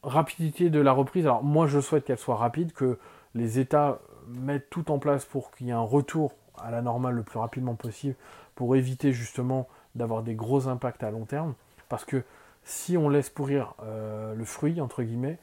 rapidité 0.04 0.70
de 0.70 0.80
la 0.80 0.94
reprise, 0.94 1.26
alors 1.26 1.44
moi 1.44 1.68
je 1.68 1.82
souhaite 1.82 2.06
qu'elle 2.06 2.18
soit 2.18 2.38
rapide, 2.38 2.72
que 2.72 2.98
les 3.36 3.60
États 3.60 4.00
mettent 4.28 4.70
tout 4.70 4.90
en 4.90 5.00
place 5.00 5.26
pour 5.26 5.52
qu'il 5.52 5.68
y 5.68 5.70
ait 5.70 5.74
un 5.74 5.82
retour 5.82 6.34
à 6.64 6.72
la 6.72 6.82
normale 6.82 7.16
le 7.16 7.24
plus 7.24 7.40
rapidement 7.40 7.76
possible, 7.76 8.16
pour 8.56 8.76
éviter 8.76 9.14
justement 9.14 9.68
d'avoir 9.96 10.24
des 10.24 10.36
gros 10.36 10.68
impacts 10.68 11.04
à 11.04 11.12
long 11.12 11.26
terme, 11.26 11.54
parce 11.90 12.06
que 12.06 12.24
si 12.64 12.98
on 12.98 13.10
laisse 13.10 13.30
pourrir 13.30 13.74
euh, 13.84 14.34
le 14.36 14.46
fruit, 14.46 14.80
entre 14.82 15.04
guillemets, 15.04 15.40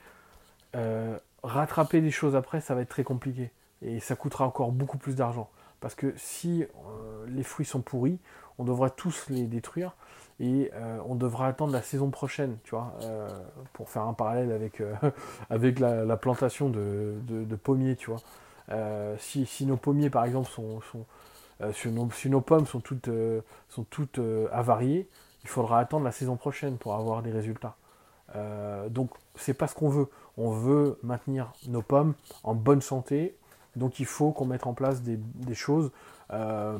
euh, 0.76 1.18
rattraper 1.42 2.00
des 2.00 2.10
choses 2.10 2.36
après, 2.36 2.60
ça 2.60 2.74
va 2.74 2.82
être 2.82 2.88
très 2.88 3.04
compliqué, 3.04 3.50
et 3.82 4.00
ça 4.00 4.16
coûtera 4.16 4.46
encore 4.46 4.72
beaucoup 4.72 4.98
plus 4.98 5.16
d'argent. 5.16 5.50
Parce 5.80 5.94
que 5.94 6.12
si 6.16 6.62
euh, 6.64 7.26
les 7.28 7.42
fruits 7.42 7.66
sont 7.66 7.80
pourris, 7.80 8.18
on 8.58 8.64
devrait 8.64 8.90
tous 8.90 9.28
les 9.28 9.44
détruire, 9.44 9.94
et 10.40 10.70
on 11.04 11.16
devra 11.16 11.48
attendre 11.48 11.72
la 11.72 11.82
saison 11.82 12.10
prochaine, 12.10 12.58
tu 12.62 12.70
vois, 12.70 12.94
pour 13.72 13.90
faire 13.90 14.02
un 14.02 14.12
parallèle 14.12 14.52
avec, 14.52 14.80
avec 15.50 15.80
la, 15.80 16.16
plantation 16.16 16.70
de, 16.70 17.56
pommiers, 17.60 17.96
tu 17.96 18.10
vois. 18.10 18.20
Si, 19.18 19.46
si, 19.46 19.66
nos 19.66 19.76
pommiers, 19.76 20.10
par 20.10 20.24
exemple, 20.24 20.48
sont, 20.48 20.80
sont 20.80 21.04
si, 21.72 22.28
nos, 22.28 22.40
pommes 22.40 22.66
sont 22.66 22.80
toutes, 22.80 23.10
sont 23.68 23.84
toutes 23.84 24.20
avariées, 24.52 25.08
il 25.44 25.48
faudra 25.48 25.80
attendre 25.80 26.04
la 26.04 26.12
saison 26.12 26.36
prochaine 26.36 26.76
pour 26.76 26.94
avoir 26.94 27.22
des 27.22 27.32
résultats. 27.32 27.76
donc, 28.90 29.10
c'est 29.36 29.54
pas 29.54 29.66
ce 29.66 29.74
qu'on 29.74 29.88
veut. 29.88 30.08
On 30.36 30.50
veut 30.50 30.98
maintenir 31.02 31.52
nos 31.66 31.82
pommes 31.82 32.14
en 32.44 32.54
bonne 32.54 32.82
santé, 32.82 33.36
donc 33.74 33.98
il 33.98 34.06
faut 34.06 34.30
qu'on 34.32 34.44
mette 34.44 34.66
en 34.66 34.74
place 34.74 35.02
des, 35.02 35.18
choses 35.54 35.90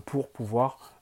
pour 0.05 0.29
pouvoir 0.29 0.93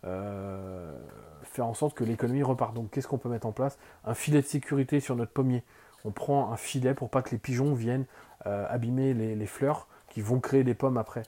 faire 1.57 1.66
en 1.66 1.75
sorte 1.75 1.96
que 1.96 2.05
l'économie 2.05 2.42
repart. 2.42 2.75
Donc 2.75 2.90
qu'est-ce 2.90 3.09
qu'on 3.09 3.18
peut 3.18 3.29
mettre 3.29 3.46
en 3.46 3.53
place? 3.53 3.79
Un 4.05 4.14
filet 4.14 4.42
de 4.42 4.46
sécurité 4.46 5.01
sur 5.01 5.16
notre 5.16 5.33
pommier. 5.33 5.62
On 6.05 6.11
prend 6.11 6.53
un 6.53 6.57
filet 6.57 6.94
pour 6.94 7.11
pas 7.11 7.22
que 7.22 7.31
les 7.31 7.38
pigeons 7.38 7.75
viennent 7.75 8.05
euh, 8.46 8.66
abîmer 8.68 9.14
les, 9.14 9.46
fleurs 9.46 9.88
qui 10.16 10.22
vont 10.22 10.40
créer 10.40 10.64
des 10.64 10.72
pommes 10.72 10.96
après. 10.96 11.24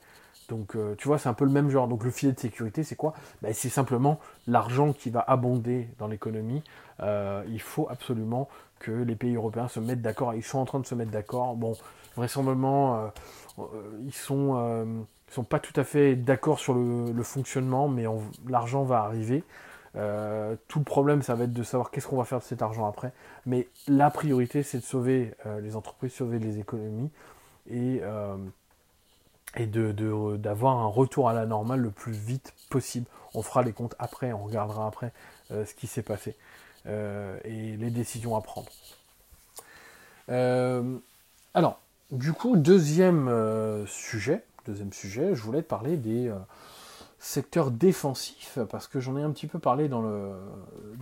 Donc 0.49 0.75
euh, 0.75 0.95
tu 0.97 1.07
vois, 1.07 1.19
c'est 1.19 1.29
un 1.29 1.35
peu 1.35 1.45
le 1.45 1.51
même 1.51 1.69
genre. 1.69 1.87
Donc 1.87 2.03
le 2.03 2.09
filet 2.09 2.31
de 2.31 2.39
sécurité, 2.39 2.83
c'est 2.83 2.95
quoi? 2.95 3.13
Ben, 3.43 3.53
C'est 3.53 3.69
simplement 3.69 4.19
l'argent 4.47 4.93
qui 4.93 5.11
va 5.11 5.19
abonder 5.19 5.87
dans 5.99 6.07
l'économie. 6.07 6.63
Euh, 7.01 7.43
il 7.49 7.61
faut 7.61 7.87
absolument 7.87 8.49
que 8.79 8.89
les 8.89 9.13
pays 9.15 9.35
européens 9.35 9.67
se 9.67 9.79
mettent 9.79 10.01
d'accord. 10.01 10.33
Ils 10.33 10.43
sont 10.43 10.57
en 10.57 10.65
train 10.65 10.79
de 10.79 10.87
se 10.87 10.95
mettre 10.95 11.11
d'accord. 11.11 11.55
Bon, 11.55 11.73
vraisemblablement, 12.15 13.11
ils 14.03 14.11
sont 14.11 14.97
sont 15.29 15.43
pas 15.43 15.59
tout 15.59 15.79
à 15.79 15.83
fait 15.83 16.15
d'accord 16.15 16.57
sur 16.57 16.73
le, 16.73 17.21
fonctionnement, 17.21 17.87
mais 17.87 18.05
l'argent 18.47 18.85
va 18.85 19.01
arriver. 19.01 19.43
Euh, 19.95 20.55
tout 20.67 20.79
le 20.79 20.85
problème, 20.85 21.21
ça 21.21 21.35
va 21.35 21.43
être 21.43 21.53
de 21.53 21.61
savoir 21.61 21.91
qu'est-ce 21.91 22.07
qu'on 22.07 22.17
va 22.17 22.23
faire 22.23 22.39
de 22.39 22.43
cet 22.43 22.63
argent 22.63 22.87
après. 22.87 23.11
Mais 23.45 23.67
la 23.87 24.09
priorité, 24.09 24.63
c'est 24.63 24.79
de 24.79 24.83
sauver 24.83 25.35
euh, 25.45 25.61
les 25.61 25.75
entreprises, 25.75 26.13
sauver 26.13 26.39
les 26.39 26.57
économies 26.57 27.11
et, 27.69 27.99
euh, 28.01 28.35
et 29.55 29.65
d'avoir 29.65 30.77
un 30.77 30.87
retour 30.87 31.29
à 31.29 31.33
la 31.33 31.45
normale 31.45 31.79
le 31.79 31.91
plus 31.91 32.13
vite 32.13 32.53
possible. 32.69 33.05
On 33.33 33.41
fera 33.41 33.63
les 33.63 33.73
comptes 33.73 33.95
après, 33.99 34.31
on 34.33 34.43
regardera 34.43 34.87
après 34.87 35.11
ce 35.49 35.73
qui 35.73 35.87
s'est 35.87 36.03
passé 36.03 36.35
et 36.85 37.77
les 37.77 37.89
décisions 37.89 38.35
à 38.35 38.41
prendre. 38.41 38.69
alors, 41.53 41.79
du 42.11 42.33
coup, 42.33 42.57
deuxième 42.57 43.85
sujet, 43.87 44.43
deuxième 44.65 44.93
sujet, 44.93 45.35
je 45.35 45.41
voulais 45.41 45.63
te 45.63 45.67
parler 45.67 45.97
des 45.97 46.31
secteur 47.19 47.69
défensif, 47.69 48.59
parce 48.69 48.87
que 48.87 48.99
j'en 48.99 49.17
ai 49.17 49.21
un 49.21 49.31
petit 49.31 49.47
peu 49.47 49.59
parlé 49.59 49.89
dans, 49.89 50.01
le, 50.01 50.31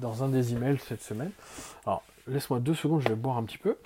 dans 0.01 0.23
un 0.23 0.29
des 0.29 0.53
emails 0.53 0.79
cette 0.79 1.03
semaine. 1.03 1.31
Alors, 1.86 2.03
laisse-moi 2.27 2.60
deux 2.60 2.73
secondes, 2.73 3.01
je 3.01 3.10
vais 3.10 3.15
boire 3.15 3.38
un 3.38 3.43
petit 3.43 3.60
peu. 3.60 3.77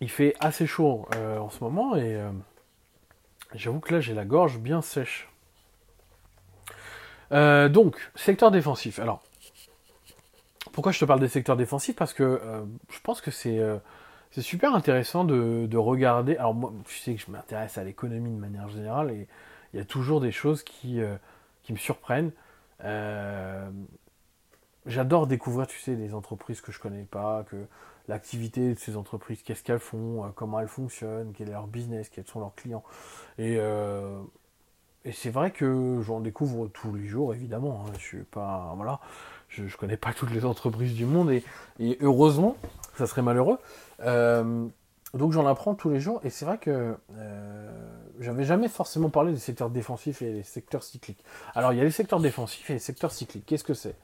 Il 0.00 0.10
fait 0.10 0.34
assez 0.40 0.66
chaud 0.66 1.06
euh, 1.14 1.38
en 1.38 1.48
ce 1.48 1.62
moment 1.64 1.96
et 1.96 2.16
euh, 2.16 2.30
j'avoue 3.54 3.80
que 3.80 3.94
là 3.94 4.00
j'ai 4.00 4.14
la 4.14 4.24
gorge 4.24 4.58
bien 4.58 4.82
sèche. 4.82 5.28
Euh, 7.32 7.68
donc, 7.68 7.96
secteur 8.14 8.50
défensif. 8.50 8.98
Alors, 8.98 9.22
pourquoi 10.72 10.92
je 10.92 11.00
te 11.00 11.04
parle 11.04 11.20
des 11.20 11.28
secteurs 11.28 11.56
défensifs? 11.56 11.96
Parce 11.96 12.12
que 12.12 12.40
je 12.90 13.00
pense 13.00 13.20
que 13.22 13.30
c'est 13.30 13.80
super 14.42 14.74
intéressant 14.74 15.24
de, 15.24 15.76
regarder. 15.76 16.36
Alors 16.36 16.54
moi, 16.54 16.72
tu 16.84 16.98
sais 16.98 17.14
que 17.14 17.20
je 17.20 17.30
m'intéresse 17.30 17.78
à 17.78 17.84
l'économie 17.84 18.30
de 18.30 18.38
manière 18.38 18.68
générale 18.68 19.10
et 19.10 19.26
il 19.72 19.78
y 19.78 19.82
a 19.82 19.86
toujours 19.86 20.20
des 20.20 20.32
choses 20.32 20.62
qui, 20.62 21.00
qui 21.62 21.72
me 21.72 21.78
surprennent. 21.78 22.30
J'adore 24.84 25.26
découvrir, 25.26 25.66
tu 25.66 25.80
sais, 25.80 25.96
des 25.96 26.14
entreprises 26.14 26.60
que 26.60 26.70
je 26.70 26.78
connais 26.78 27.04
pas, 27.04 27.44
que 27.50 27.56
l'activité 28.08 28.74
de 28.74 28.78
ces 28.78 28.96
entreprises, 28.96 29.42
qu'est-ce 29.42 29.62
qu'elles 29.62 29.78
font, 29.78 30.24
euh, 30.24 30.28
comment 30.34 30.60
elles 30.60 30.68
fonctionnent, 30.68 31.32
quel 31.36 31.48
est 31.48 31.52
leur 31.52 31.66
business, 31.66 32.08
quels 32.08 32.26
sont 32.26 32.40
leurs 32.40 32.54
clients. 32.54 32.84
Et, 33.38 33.58
et 35.04 35.12
c'est 35.12 35.30
vrai 35.30 35.50
que 35.52 36.00
j'en 36.02 36.20
découvre 36.20 36.68
tous 36.68 36.94
les 36.94 37.06
jours, 37.06 37.34
évidemment. 37.34 37.84
Hein. 37.86 37.92
je 37.98 38.02
suis 38.02 38.22
pas, 38.24 38.72
voilà, 38.76 39.00
je, 39.48 39.62
ne 39.62 39.70
connais 39.70 39.96
pas 39.96 40.12
toutes 40.12 40.32
les 40.32 40.44
entreprises 40.44 40.94
du 40.94 41.04
monde 41.04 41.30
et, 41.30 41.44
et 41.78 41.96
heureusement, 42.00 42.56
ça 42.96 43.06
serait 43.06 43.22
malheureux. 43.22 43.58
Euh, 44.00 44.66
donc 45.14 45.32
j'en 45.32 45.46
apprends 45.46 45.74
tous 45.74 45.88
les 45.88 46.00
jours 46.00 46.20
et 46.24 46.30
c'est 46.30 46.44
vrai 46.44 46.58
que 46.58 46.96
euh, 47.16 47.70
j'avais 48.20 48.44
jamais 48.44 48.68
forcément 48.68 49.08
parlé 49.08 49.32
des 49.32 49.38
secteurs 49.38 49.70
défensifs 49.70 50.20
et 50.22 50.32
des 50.32 50.42
secteurs 50.42 50.82
cycliques. 50.82 51.24
Alors 51.54 51.72
il 51.72 51.78
y 51.78 51.80
a 51.80 51.84
les 51.84 51.90
secteurs 51.90 52.20
défensifs 52.20 52.68
et 52.70 52.74
les 52.74 52.78
secteurs 52.78 53.12
cycliques. 53.12 53.46
Qu'est-ce 53.46 53.64
que 53.64 53.74
c'est? 53.74 53.94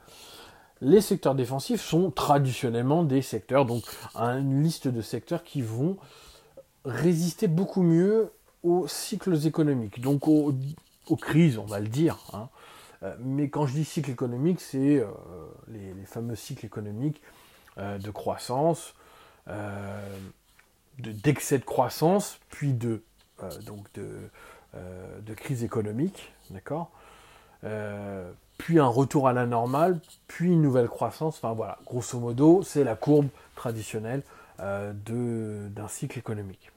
Les 0.85 1.01
secteurs 1.01 1.37
défensifs 1.37 1.81
sont 1.81 2.11
traditionnellement 2.11 3.05
des 3.05 3.23
secteurs, 3.23 3.67
donc 3.67 3.85
une 4.17 4.65
liste 4.65 4.89
de 4.89 5.01
secteurs 5.01 5.45
qui 5.45 5.63
vont 5.63 5.97
résister 6.85 7.47
beaucoup 7.47 7.83
mieux 7.83 8.33
aux 8.65 8.89
cycles 8.89 9.47
économiques, 9.47 10.01
donc 10.01 10.27
aux, 10.27 10.53
crises, 11.21 11.57
on 11.59 11.67
va 11.67 11.79
le 11.79 11.87
dire. 11.87 12.19
Hein. 12.33 12.49
mais 13.21 13.49
quand 13.49 13.65
je 13.65 13.75
dis 13.75 13.85
cycle 13.85 14.11
économique, 14.11 14.61
c'est 14.61 15.07
les, 15.69 16.05
fameux 16.05 16.35
cycles 16.35 16.67
économiques 16.67 17.23
de 17.77 18.11
croissance, 18.11 18.95
d'excès 20.99 21.59
de, 21.61 21.65
croissance, 21.65 22.41
puis 22.49 22.73
de, 22.73 23.05
de 23.95 25.35
crise 25.35 25.63
économique, 25.63 26.33
d'accord 26.51 26.91
puis 28.59 28.79
un 28.79 28.87
retour 28.87 29.29
à 29.29 29.33
la 29.33 29.47
normale, 29.47 30.01
puis 30.29 30.49
une 30.49 30.63
nouvelle 30.63 30.89
croissance. 30.89 31.37
Enfin 31.37 31.53
voilà, 31.53 31.79
grosso 31.87 32.19
modo, 32.19 32.63
c'est 32.63 32.85
la 32.85 32.95
courbe 32.95 33.29
traditionnelle 33.57 34.23
euh, 34.61 34.93
d'un 35.69 35.89
cycle 35.89 36.19
économique. 36.19 36.71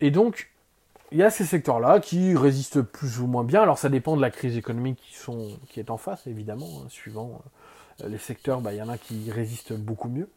Et 0.00 0.10
donc, 0.10 0.50
il 1.12 1.18
y 1.18 1.22
a 1.22 1.30
ces 1.30 1.44
secteurs-là 1.44 2.00
qui 2.00 2.34
résistent 2.34 2.82
plus 2.82 3.20
ou 3.20 3.26
moins 3.26 3.44
bien. 3.44 3.62
Alors 3.62 3.78
ça 3.78 3.88
dépend 3.88 4.16
de 4.16 4.22
la 4.22 4.30
crise 4.30 4.56
économique 4.56 4.98
qui, 5.68 5.80
est 5.80 5.90
en 5.90 5.98
face, 5.98 6.26
évidemment. 6.26 6.68
Hein, 6.82 6.86
suivant 6.88 7.42
euh, 8.00 8.08
les 8.08 8.18
secteurs, 8.18 8.60
bah, 8.60 8.72
il 8.72 8.78
y 8.78 8.82
en 8.82 8.88
a 8.88 8.98
qui 8.98 9.30
résistent 9.30 9.74
beaucoup 9.74 10.08
mieux. 10.08 10.28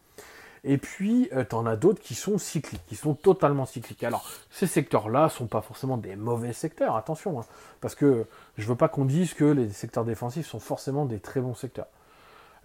Et 0.68 0.78
puis, 0.78 1.28
euh, 1.32 1.44
tu 1.48 1.54
en 1.54 1.64
as 1.64 1.76
d'autres 1.76 2.02
qui 2.02 2.16
sont 2.16 2.38
cycliques, 2.38 2.84
qui 2.88 2.96
sont 2.96 3.14
totalement 3.14 3.66
cycliques. 3.66 4.02
Alors, 4.02 4.28
ces 4.50 4.66
secteurs-là 4.66 5.24
ne 5.24 5.28
sont 5.28 5.46
pas 5.46 5.60
forcément 5.60 5.96
des 5.96 6.16
mauvais 6.16 6.52
secteurs, 6.52 6.96
attention, 6.96 7.38
hein, 7.38 7.44
parce 7.80 7.94
que 7.94 8.26
je 8.58 8.64
ne 8.64 8.68
veux 8.68 8.74
pas 8.74 8.88
qu'on 8.88 9.04
dise 9.04 9.32
que 9.32 9.44
les 9.44 9.70
secteurs 9.70 10.04
défensifs 10.04 10.46
sont 10.46 10.58
forcément 10.58 11.06
des 11.06 11.20
très 11.20 11.40
bons 11.40 11.54
secteurs. 11.54 11.86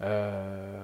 Euh, 0.00 0.82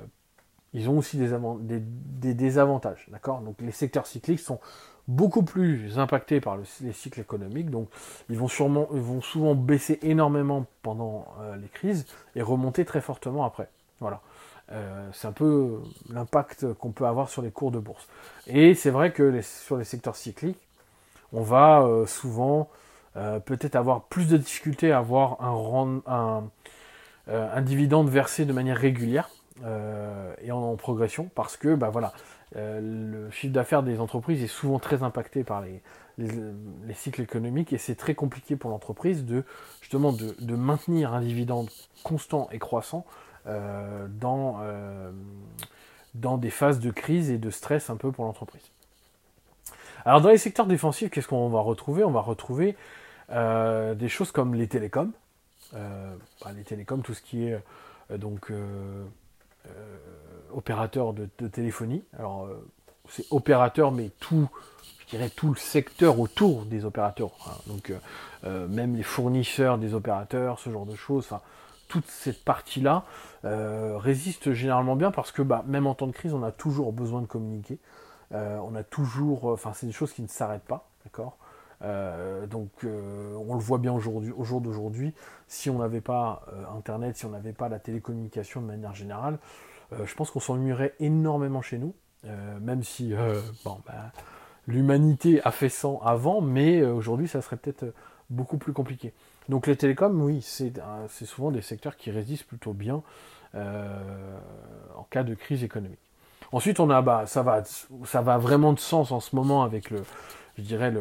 ils 0.75 0.89
ont 0.89 0.99
aussi 0.99 1.17
des, 1.17 1.81
des, 1.81 2.35
désavantages, 2.35 3.09
d'accord? 3.11 3.41
Donc, 3.41 3.57
les 3.61 3.73
secteurs 3.73 4.07
cycliques 4.07 4.39
sont 4.39 4.61
beaucoup 5.09 5.43
plus 5.43 5.99
impactés 5.99 6.41
par 6.41 6.57
les 6.57 6.93
cycles 6.93 7.21
économiques, 7.21 7.71
donc 7.71 7.89
ils 8.29 8.39
vont, 8.39 8.47
sûrement, 8.47 8.87
ils 8.93 9.01
vont 9.01 9.23
souvent 9.23 9.57
baisser 9.57 9.99
énormément 10.03 10.67
pendant 10.83 11.27
euh, 11.41 11.57
les 11.57 11.69
crises 11.69 12.07
et 12.37 12.43
remonter 12.43 12.85
très 12.85 13.01
fortement 13.01 13.45
après. 13.45 13.69
Voilà. 13.99 14.21
Euh, 14.73 15.09
c'est 15.13 15.27
un 15.27 15.33
peu 15.33 15.81
l'impact 16.11 16.75
qu'on 16.75 16.91
peut 16.91 17.07
avoir 17.07 17.29
sur 17.31 17.43
les 17.43 17.51
cours 17.51 17.71
de 17.71 17.79
bourse. 17.79 18.07
Et 18.47 18.75
c'est 18.75 18.91
vrai 18.91 19.13
que 19.13 19.41
sur 19.43 19.77
les 19.77 19.85
secteurs 19.85 20.17
cycliques, 20.17 20.59
on 21.33 21.43
va 21.43 21.83
euh, 21.83 22.07
souvent 22.07 22.69
euh, 23.17 23.41
peut-être 23.41 23.77
avoir 23.77 24.03
plus 24.05 24.29
de 24.29 24.37
difficultés 24.37 24.93
à 24.93 24.99
avoir 24.99 25.39
un, 25.41 26.51
dividende 27.63 28.09
versé 28.09 28.45
de 28.45 28.53
manière 28.53 28.77
régulière 28.77 29.31
et 30.41 30.53
en, 30.53 30.77
progression 30.77 31.29
parce 31.35 31.57
que 31.57 31.75
bah, 31.75 31.91
voilà, 31.91 32.13
le 32.55 33.29
chiffre 33.31 33.53
d'affaires 33.53 33.83
des 33.83 34.01
entreprises 34.01 34.43
est 34.43 34.47
souvent 34.47 34.79
très 34.79 35.03
impacté 35.03 35.45
par 35.45 35.61
les, 35.61 35.83
les, 36.19 36.95
cycles 36.95 37.23
économiques 37.23 37.73
et 37.73 37.79
c'est 37.79 37.95
très 37.95 38.15
compliqué 38.15 38.57
pour 38.57 38.71
l'entreprise 38.71 39.25
de 39.25 39.45
justement 39.81 40.13
de, 40.13 40.57
maintenir 40.57 41.15
un 41.15 41.21
dividende 41.21 41.69
constant 42.03 42.49
et 42.51 42.59
croissant 42.59 43.05
dans, 43.47 44.59
euh, 44.61 45.11
dans 46.15 46.39
des 46.39 46.51
phases 46.51 46.81
de 46.81 46.91
crise 46.91 47.31
et 47.31 47.39
de 47.39 47.51
stress 47.51 47.91
un 47.91 47.97
peu 47.97 48.13
pour 48.13 48.25
l'entreprise. 48.25 48.63
Alors 50.05 50.21
dans 50.21 50.31
les 50.31 50.39
secteurs 50.39 50.67
défensifs, 50.67 51.11
qu'est-ce 51.11 51.29
qu'on 51.29 51.49
va 51.49 51.61
retrouver? 51.61 52.05
On 52.05 52.11
va 52.11 52.21
retrouver 52.21 52.77
euh, 53.31 53.95
des 53.95 54.09
choses 54.09 54.33
comme 54.33 54.55
les 54.55 54.69
télécoms, 54.69 55.13
bah, 55.73 56.53
les 56.57 56.63
télécoms, 56.63 57.03
tout 57.03 57.15
ce 57.15 57.23
qui 57.23 57.45
est 57.45 57.61
donc 58.17 58.53
opérateur 60.55 61.13
de, 61.13 61.27
téléphonie. 61.49 62.03
Alors 62.19 62.49
c'est 63.11 63.27
opérateur, 63.31 63.93
mais 63.93 64.11
tout, 64.19 64.49
je 65.01 65.17
dirais 65.17 65.31
tout 65.31 65.51
le 65.51 65.57
secteur 65.57 66.21
autour 66.21 66.65
des 66.65 66.85
opérateurs. 66.85 67.33
Hein. 67.47 67.57
donc 67.67 67.93
même 68.45 68.97
les 68.97 69.03
fournisseurs 69.03 69.79
des 69.79 69.95
opérateurs, 69.95 70.59
ce 70.59 70.71
genre 70.71 70.87
de 70.87 70.97
choses. 70.97 71.27
Enfin, 71.27 71.43
toute 71.89 72.07
cette 72.07 72.45
partie-là 72.45 73.05
euh, 73.45 73.97
résiste 73.99 74.53
généralement 74.53 74.95
bien 74.95 75.11
parce 75.11 75.33
que 75.33 75.43
bah, 75.43 75.65
même 75.67 75.87
en 75.87 75.95
temps 75.95 76.07
de 76.07 76.13
crise, 76.13 76.35
on 76.35 76.43
a 76.43 76.53
toujours 76.53 76.93
besoin 76.93 77.23
de 77.23 77.27
communiquer. 77.27 77.79
Euh, 78.33 78.59
on 78.59 78.75
a 78.75 78.83
toujours, 78.83 79.51
euh, 79.51 79.55
enfin, 79.55 79.73
c'est 79.75 79.87
des 79.87 79.93
choses 79.93 80.13
qui 80.13 80.23
ne 80.23 80.29
s'arrêtent 80.29 80.67
pas, 80.67 80.89
d'accord? 81.05 81.39
donc, 82.51 82.71
on 82.83 83.55
le 83.55 83.61
voit 83.61 83.79
bien 83.79 83.93
aujourd'hui, 83.93 84.33
au 84.37 84.43
jour 84.43 84.61
d'aujourd'hui. 84.61 85.15
Si 85.47 85.71
on 85.71 85.79
n'avait 85.79 86.01
pas 86.01 86.45
Internet, 86.77 87.17
si 87.17 87.25
on 87.25 87.29
n'avait 87.29 87.53
pas 87.53 87.69
la 87.69 87.79
télécommunication 87.79 88.61
de 88.61 88.67
manière 88.67 88.97
générale, 88.97 89.39
je 89.93 90.13
pense 90.17 90.33
qu'on 90.33 90.41
s'ennuierait 90.41 90.95
énormément 90.99 91.63
chez 91.63 91.79
nous. 91.79 91.95
même 92.61 92.83
si, 92.83 93.15
bah, 93.65 94.11
l'humanité 94.67 95.41
a 95.45 95.53
fait 95.53 95.69
100 95.69 96.01
avant, 96.01 96.41
mais 96.41 96.83
aujourd'hui, 96.83 97.29
ça 97.29 97.43
serait 97.43 97.57
peut-être 97.57 97.95
beaucoup 98.29 98.59
plus 98.59 98.73
compliqué. 98.73 99.15
Donc 99.49 99.67
les 99.67 99.77
télécoms, 99.77 100.21
oui, 100.21 100.43
c'est 100.43 100.73
souvent 101.25 101.51
des 101.51 101.63
secteurs 101.63 101.97
qui 101.97 102.11
résistent 102.11 102.45
plutôt 102.45 102.75
bien 102.75 103.03
euh, 103.55 104.39
en 104.95 105.05
cas 105.05 105.23
de 105.23 105.35
crise 105.35 105.65
économique. 105.65 105.99
Ensuite, 106.53 106.81
on 106.81 106.91
a, 106.91 107.01
bah, 107.03 107.25
ça 107.27 107.43
va, 107.43 108.39
vraiment 108.39 108.73
de 108.73 108.79
sens 108.79 109.11
en 109.11 109.21
ce 109.21 109.35
moment 109.35 109.63
avec 109.63 109.91
je 109.91 110.63
dirais, 110.63 110.93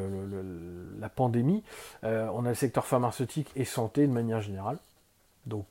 la 0.99 1.09
pandémie. 1.09 1.63
Euh, 2.03 2.27
on 2.33 2.45
a 2.45 2.49
le 2.49 2.55
secteur 2.55 2.85
pharmaceutique 2.85 3.49
et 3.55 3.65
santé 3.65 4.07
de 4.07 4.11
manière 4.11 4.41
générale. 4.41 4.77
Donc 5.45 5.65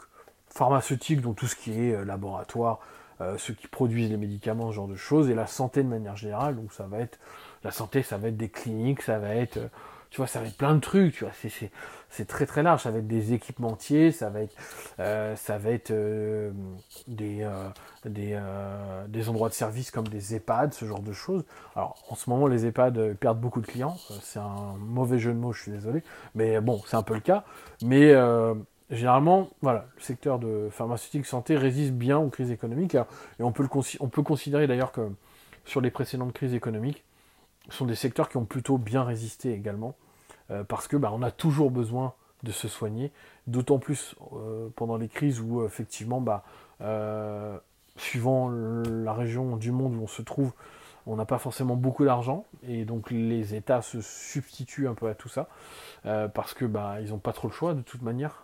pharmaceutique, 0.48 1.20
donc 1.20 1.36
tout 1.36 1.46
ce 1.46 1.56
qui 1.56 1.72
est 1.72 1.94
euh, 1.94 2.04
laboratoire, 2.04 2.80
ceux 3.38 3.54
qui 3.54 3.66
produisent 3.66 4.10
les 4.10 4.18
médicaments, 4.18 4.68
ce 4.68 4.74
genre 4.74 4.88
de 4.88 4.96
choses, 4.96 5.30
et 5.30 5.34
la 5.34 5.46
santé 5.46 5.82
de 5.82 5.88
manière 5.88 6.16
générale. 6.16 6.56
Donc 6.56 6.70
ça 6.74 6.84
va 6.84 6.98
être 6.98 7.18
la 7.64 7.70
santé, 7.70 8.02
ça 8.02 8.18
va 8.18 8.28
être 8.28 8.36
des 8.36 8.50
cliniques, 8.50 9.00
ça 9.00 9.18
va 9.18 9.34
être 9.34 9.58
tu 10.10 10.18
vois, 10.18 10.26
ça 10.26 10.40
va 10.40 10.46
être 10.46 10.56
plein 10.56 10.74
de 10.74 10.80
trucs, 10.80 11.14
tu 11.14 11.24
vois, 11.24 11.32
c'est 11.34 11.70
très 12.24 12.46
très 12.46 12.62
large, 12.62 12.82
ça 12.82 12.90
va 12.90 12.98
être 12.98 13.06
des 13.06 13.32
équipementiers, 13.32 14.12
ça 14.12 14.30
va 14.30 14.40
être, 14.40 14.56
euh, 15.00 15.34
euh, 15.90 16.50
des, 17.06 17.42
euh, 17.42 19.06
des, 19.06 19.28
endroits 19.28 19.48
de 19.48 19.54
service 19.54 19.90
comme 19.90 20.08
des 20.08 20.34
EHPAD, 20.34 20.74
ce 20.74 20.84
genre 20.84 21.02
de 21.02 21.12
choses. 21.12 21.44
Alors 21.74 22.02
en 22.08 22.14
ce 22.14 22.30
moment 22.30 22.46
les 22.46 22.66
EHPAD 22.66 23.14
perdent 23.14 23.40
beaucoup 23.40 23.60
de 23.60 23.66
clients, 23.66 23.96
c'est 24.22 24.38
un 24.38 24.76
mauvais 24.78 25.18
jeu 25.18 25.32
de 25.32 25.38
mots, 25.38 25.52
je 25.52 25.62
suis 25.62 25.72
désolé, 25.72 26.02
mais 26.34 26.60
bon, 26.60 26.80
c'est 26.86 26.96
un 26.96 27.02
peu 27.02 27.14
le 27.14 27.20
cas. 27.20 27.44
Mais 27.82 28.14
généralement, 28.90 29.50
voilà, 29.62 29.86
le 29.96 30.02
secteur 30.02 30.38
de 30.38 30.68
pharmaceutique 30.70 31.26
santé 31.26 31.56
résiste 31.56 31.92
bien 31.92 32.18
aux 32.18 32.28
crises 32.28 32.50
économiques, 32.50 32.94
et 32.94 33.42
on 33.42 33.52
peut, 33.52 33.68
on 34.00 34.08
peut 34.08 34.22
considérer 34.22 34.66
d'ailleurs 34.66 34.92
que 34.92 35.10
sur 35.64 35.80
les 35.80 35.90
précédentes 35.90 36.32
crises 36.32 36.54
économiques, 36.54 37.04
sont 37.68 37.86
des 37.86 37.94
secteurs 37.94 38.28
qui 38.28 38.36
ont 38.36 38.44
plutôt 38.44 38.78
bien 38.78 39.02
résisté 39.02 39.52
également, 39.52 39.96
euh, 40.50 40.64
parce 40.64 40.88
que 40.88 40.96
bah, 40.96 41.10
on 41.12 41.22
a 41.22 41.30
toujours 41.30 41.70
besoin 41.70 42.14
de 42.42 42.52
se 42.52 42.68
soigner, 42.68 43.12
d'autant 43.46 43.78
plus 43.78 44.14
euh, 44.34 44.68
pendant 44.76 44.96
les 44.96 45.08
crises 45.08 45.40
où 45.40 45.64
effectivement, 45.64 46.20
bah, 46.20 46.44
euh, 46.80 47.58
suivant 47.96 48.50
la 48.50 49.12
région 49.12 49.56
du 49.56 49.72
monde 49.72 49.94
où 49.94 50.02
on 50.02 50.06
se 50.06 50.22
trouve, 50.22 50.52
on 51.06 51.16
n'a 51.16 51.24
pas 51.24 51.38
forcément 51.38 51.76
beaucoup 51.76 52.04
d'argent, 52.04 52.44
et 52.66 52.84
donc 52.84 53.10
les 53.10 53.54
États 53.54 53.80
se 53.80 54.00
substituent 54.00 54.88
un 54.88 54.94
peu 54.94 55.08
à 55.08 55.14
tout 55.14 55.28
ça, 55.28 55.48
parce 56.02 56.52
que 56.52 56.64
bah, 56.64 57.00
ils 57.00 57.10
n'ont 57.10 57.18
pas 57.18 57.32
trop 57.32 57.48
le 57.48 57.54
choix 57.54 57.74
de 57.74 57.80
toute 57.80 58.02
manière. 58.02 58.42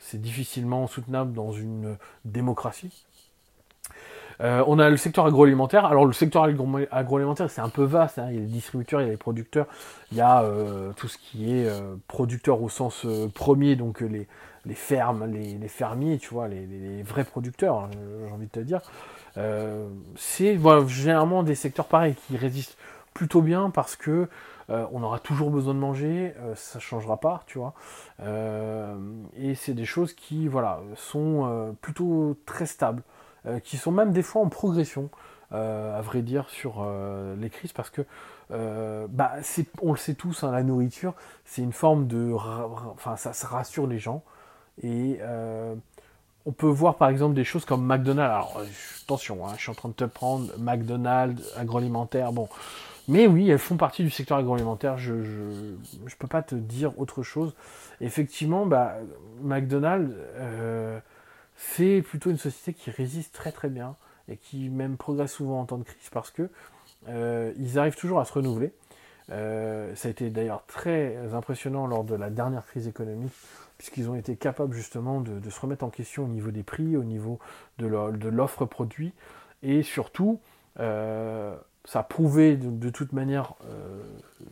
c'est 0.00 0.20
difficilement 0.20 0.88
soutenable 0.88 1.32
dans 1.32 1.52
une 1.52 1.96
démocratie. 2.24 3.06
Euh, 4.40 4.64
on 4.66 4.78
a 4.78 4.90
le 4.90 4.96
secteur 4.96 5.26
agroalimentaire. 5.26 5.86
Alors 5.86 6.06
le 6.06 6.12
secteur 6.12 6.44
agroalimentaire, 6.90 7.50
c'est 7.50 7.60
un 7.60 7.68
peu 7.68 7.84
vaste. 7.84 8.18
Hein. 8.18 8.28
Il 8.30 8.34
y 8.34 8.38
a 8.38 8.40
les 8.40 8.46
distributeurs, 8.46 9.00
il 9.00 9.04
y 9.04 9.08
a 9.08 9.12
les 9.12 9.16
producteurs, 9.16 9.66
il 10.12 10.18
y 10.18 10.20
a 10.20 10.42
euh, 10.42 10.92
tout 10.96 11.08
ce 11.08 11.18
qui 11.18 11.52
est 11.52 11.66
euh, 11.66 11.96
producteur 12.08 12.62
au 12.62 12.68
sens 12.68 13.06
premier, 13.34 13.76
donc 13.76 14.00
les, 14.00 14.26
fermes, 14.74 15.26
les, 15.26 15.68
fermiers, 15.68 16.18
tu 16.18 16.34
vois, 16.34 16.48
les, 16.48 17.02
vrais 17.02 17.24
producteurs, 17.24 17.76
hein, 17.76 17.90
j'ai 18.26 18.32
envie 18.32 18.46
de 18.46 18.50
te 18.50 18.60
dire. 18.60 18.80
c'est 20.16 20.58
généralement 20.88 21.42
des 21.42 21.54
secteurs 21.54 21.86
pareils 21.86 22.14
qui 22.26 22.36
résistent 22.36 22.76
plutôt 23.12 23.42
bien 23.42 23.70
parce 23.70 23.96
que 23.96 24.28
on 24.68 25.02
aura 25.02 25.18
toujours 25.18 25.50
besoin 25.50 25.74
de 25.74 25.78
manger, 25.78 26.34
ça 26.54 26.78
changera 26.78 27.18
pas, 27.18 27.42
tu 27.46 27.58
vois. 27.58 27.74
et 29.36 29.54
c'est 29.54 29.74
des 29.74 29.84
choses 29.84 30.14
qui, 30.14 30.48
voilà, 30.48 30.80
sont 30.96 31.76
plutôt 31.82 32.36
très 32.46 32.66
stables. 32.66 33.02
Euh, 33.46 33.60
qui 33.60 33.76
sont 33.76 33.92
même 33.92 34.12
des 34.12 34.22
fois 34.22 34.40
en 34.40 34.48
progression, 34.48 35.10
euh, 35.52 35.98
à 35.98 36.00
vrai 36.00 36.22
dire, 36.22 36.48
sur 36.48 36.76
euh, 36.78 37.36
les 37.36 37.50
crises, 37.50 37.74
parce 37.74 37.90
que, 37.90 38.02
bah, 38.50 39.32
on 39.82 39.92
le 39.92 39.98
sait 39.98 40.14
tous, 40.14 40.44
hein, 40.44 40.52
la 40.52 40.62
nourriture, 40.62 41.14
c'est 41.44 41.60
une 41.60 41.72
forme 41.72 42.06
de... 42.06 42.32
Enfin, 42.32 43.16
ça, 43.16 43.32
rassure 43.48 43.86
les 43.86 43.98
gens. 43.98 44.22
Et 44.82 45.18
on 46.46 46.52
peut 46.52 46.68
voir 46.68 46.96
par 46.96 47.08
exemple 47.08 47.34
des 47.34 47.44
choses 47.44 47.64
comme 47.64 47.84
McDonald's. 47.84 48.30
Alors, 48.30 48.62
attention, 49.02 49.46
hein, 49.46 49.52
je 49.56 49.62
suis 49.62 49.70
en 49.70 49.74
train 49.74 49.88
de 49.88 49.94
te 49.94 50.04
prendre 50.04 50.50
McDonald's, 50.58 51.42
agroalimentaire, 51.56 52.32
bon. 52.32 52.48
Mais 53.08 53.26
oui, 53.26 53.50
elles 53.50 53.58
font 53.58 53.76
partie 53.76 54.02
du 54.02 54.10
secteur 54.10 54.38
agroalimentaire. 54.38 54.96
Je 54.96 55.12
ne 55.12 55.76
peux 56.18 56.28
pas 56.28 56.42
te 56.42 56.54
dire 56.54 56.98
autre 56.98 57.22
chose. 57.22 57.54
Effectivement, 58.00 58.64
bah, 58.64 58.94
McDonald's, 59.42 60.14
c'est 61.56 62.02
plutôt 62.02 62.30
une 62.30 62.38
société 62.38 62.72
qui 62.74 62.90
résiste 62.90 63.34
très 63.34 63.52
très 63.52 63.68
bien 63.68 63.96
et 64.28 64.36
qui 64.36 64.68
même 64.68 64.96
progresse 64.96 65.32
souvent 65.32 65.60
en 65.60 65.64
temps 65.64 65.78
de 65.78 65.84
crise 65.84 66.08
parce 66.10 66.30
que 66.30 66.48
euh, 67.08 67.52
ils 67.58 67.78
arrivent 67.78 67.96
toujours 67.96 68.20
à 68.20 68.24
se 68.24 68.32
renouveler. 68.32 68.72
ça 69.28 69.34
a 69.34 70.08
été 70.08 70.30
d'ailleurs 70.30 70.64
très 70.66 71.34
impressionnant 71.34 71.86
lors 71.86 72.04
de 72.04 72.14
la 72.14 72.30
dernière 72.30 72.64
crise 72.66 72.88
économique, 72.88 73.32
puisqu'ils 73.78 74.08
ont 74.08 74.14
été 74.14 74.36
capables 74.36 74.74
justement 74.74 75.20
de, 75.20 75.50
se 75.50 75.60
remettre 75.60 75.84
en 75.84 75.90
question 75.90 76.24
au 76.24 76.28
niveau 76.28 76.50
des 76.50 76.62
prix, 76.62 76.96
au 76.96 77.04
niveau 77.04 77.38
de 77.78 78.28
l'offre 78.28 78.64
produit, 78.64 79.12
et 79.62 79.82
surtout, 79.82 80.40
ça 80.76 81.54
a 81.94 82.02
prouvé 82.02 82.56
de, 82.56 82.90
toute 82.90 83.12
manière 83.12 83.54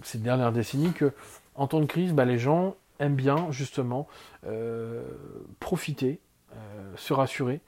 ces 0.02 0.18
dernières 0.18 0.52
décennies 0.52 0.92
que 0.92 1.12
en 1.54 1.66
temps 1.66 1.80
de 1.80 1.86
crise, 1.86 2.12
bah, 2.12 2.24
les 2.24 2.38
gens 2.38 2.74
aiment 2.98 3.16
bien 3.16 3.50
justement 3.50 4.08
profiter, 5.60 6.20
se 6.96 7.12
rassurer 7.12 7.60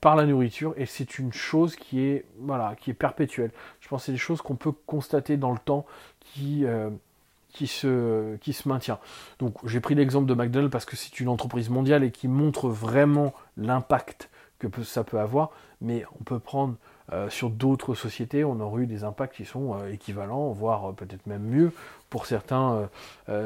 par 0.00 0.16
la 0.16 0.24
nourriture 0.24 0.74
et 0.76 0.86
c'est 0.86 1.18
une 1.18 1.32
chose 1.32 1.76
qui 1.76 2.00
est 2.00 2.24
voilà 2.38 2.74
perpétuelle. 2.98 3.50
Je 3.80 3.88
pense 3.88 4.02
que 4.02 4.06
c'est 4.06 4.12
des 4.12 4.18
choses 4.18 4.40
qu'on 4.40 4.56
peut 4.56 4.72
constater 4.72 5.36
dans 5.36 5.52
le 5.52 5.58
temps 5.58 5.86
qui 6.20 6.64
euh, 6.64 6.90
qui 7.52 7.66
se 7.66 8.68
maintient. 8.68 8.98
Donc 9.40 9.56
j'ai 9.66 9.80
pris 9.80 9.94
l'exemple 9.94 10.26
de 10.26 10.34
McDonald's 10.34 10.70
parce 10.70 10.84
que 10.84 10.96
c'est 10.96 11.20
une 11.20 11.28
entreprise 11.28 11.68
mondiale 11.68 12.04
et 12.04 12.12
qui 12.12 12.28
montre 12.28 12.68
vraiment 12.68 13.34
l'impact 13.56 14.30
que 14.58 14.82
ça 14.82 15.04
peut 15.04 15.18
avoir, 15.18 15.50
mais 15.80 16.04
on 16.20 16.24
peut 16.24 16.38
prendre 16.38 16.76
euh, 17.12 17.28
sur 17.28 17.50
d'autres 17.50 17.94
sociétés, 17.94 18.44
on 18.44 18.60
aurait 18.60 18.82
eu 18.82 18.86
des 18.86 19.04
impacts 19.04 19.34
qui 19.34 19.44
sont 19.44 19.74
euh, 19.74 19.92
équivalents, 19.92 20.52
voire 20.52 20.94
peut-être 20.94 21.26
même 21.26 21.42
mieux 21.42 21.72
pour 22.08 22.26
certains 22.26 22.88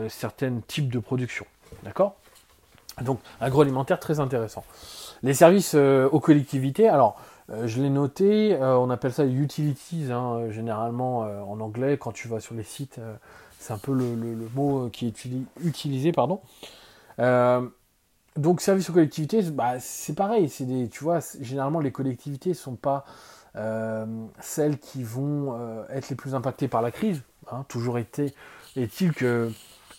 certains 0.08 0.60
types 0.66 0.90
de 0.90 0.98
production. 0.98 1.46
D'accord? 1.82 2.16
Donc 3.02 3.20
agroalimentaire 3.40 3.98
très 3.98 4.20
intéressant. 4.20 4.64
Les 5.22 5.34
services 5.34 5.74
euh, 5.74 6.08
aux 6.10 6.20
collectivités, 6.20 6.88
alors 6.88 7.18
euh, 7.50 7.66
je 7.66 7.80
l'ai 7.80 7.90
noté, 7.90 8.54
euh, 8.54 8.76
on 8.76 8.90
appelle 8.90 9.12
ça 9.12 9.24
utilities, 9.24 10.08
hein, 10.12 10.50
généralement 10.50 11.20
en 11.20 11.60
anglais, 11.60 11.96
quand 11.98 12.12
tu 12.12 12.28
vas 12.28 12.40
sur 12.40 12.54
les 12.54 12.62
sites, 12.62 13.00
c'est 13.58 13.72
un 13.72 13.78
peu 13.78 13.92
le, 13.92 14.14
mot 14.54 14.88
qui 14.90 15.06
est 15.06 15.26
utilisé. 15.64 16.12
Pardon. 16.12 16.40
donc 18.36 18.60
services 18.60 18.90
aux 18.90 18.92
collectivités, 18.92 19.42
bah, 19.42 19.80
c'est 19.80 20.14
pareil, 20.14 20.48
c'est 20.48 20.64
des, 20.64 20.88
tu 20.88 21.02
vois, 21.02 21.20
généralement 21.40 21.80
les 21.80 21.92
collectivités 21.92 22.50
ne 22.50 22.54
sont 22.54 22.76
pas 22.76 23.04
celles 24.40 24.78
qui 24.78 25.02
vont 25.02 25.56
être 25.88 26.10
les 26.10 26.16
plus 26.16 26.34
impactées 26.34 26.68
par 26.68 26.82
la 26.82 26.90
crise. 26.90 27.22
Hein, 27.50 27.64
toujours 27.68 27.98
été, 27.98 28.34
est-il 28.76 29.12
que 29.12 29.50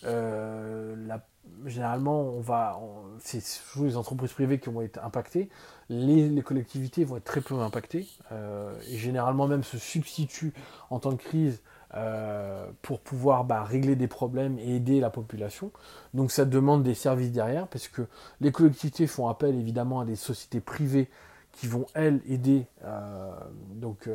la 0.06 1.24
généralement, 1.64 2.22
on 2.22 2.40
va, 2.40 2.78
c'est 3.18 3.42
toujours 3.70 3.86
les 3.86 3.96
entreprises 3.96 4.32
privées 4.32 4.58
qui 4.58 4.70
vont 4.70 4.82
être 4.82 5.02
impactées. 5.02 5.48
Les, 5.88 6.42
collectivités 6.42 7.04
vont 7.04 7.16
être 7.16 7.24
très 7.24 7.40
peu 7.40 7.54
impactées 7.54 8.06
euh, 8.32 8.74
et 8.90 8.96
généralement 8.96 9.46
même 9.46 9.62
se 9.62 9.78
substituent 9.78 10.52
en 10.90 10.98
temps 10.98 11.12
de 11.12 11.16
crise 11.16 11.62
euh, 11.94 12.66
pour 12.82 13.00
pouvoir 13.00 13.44
bah, 13.44 13.62
régler 13.62 13.96
des 13.96 14.08
problèmes 14.08 14.58
et 14.58 14.76
aider 14.76 15.00
la 15.00 15.10
population. 15.10 15.70
Donc 16.14 16.30
ça 16.30 16.44
demande 16.44 16.82
des 16.82 16.94
services 16.94 17.32
derrière 17.32 17.68
parce 17.68 17.88
que 17.88 18.02
les 18.40 18.52
collectivités 18.52 19.06
font 19.06 19.28
appel 19.28 19.54
évidemment 19.54 20.00
à 20.00 20.04
des 20.04 20.16
sociétés 20.16 20.60
privées 20.60 21.08
qui 21.52 21.68
vont 21.68 21.86
elles 21.94 22.20
aider 22.28 22.66
euh, 22.84 23.32
donc 23.70 24.10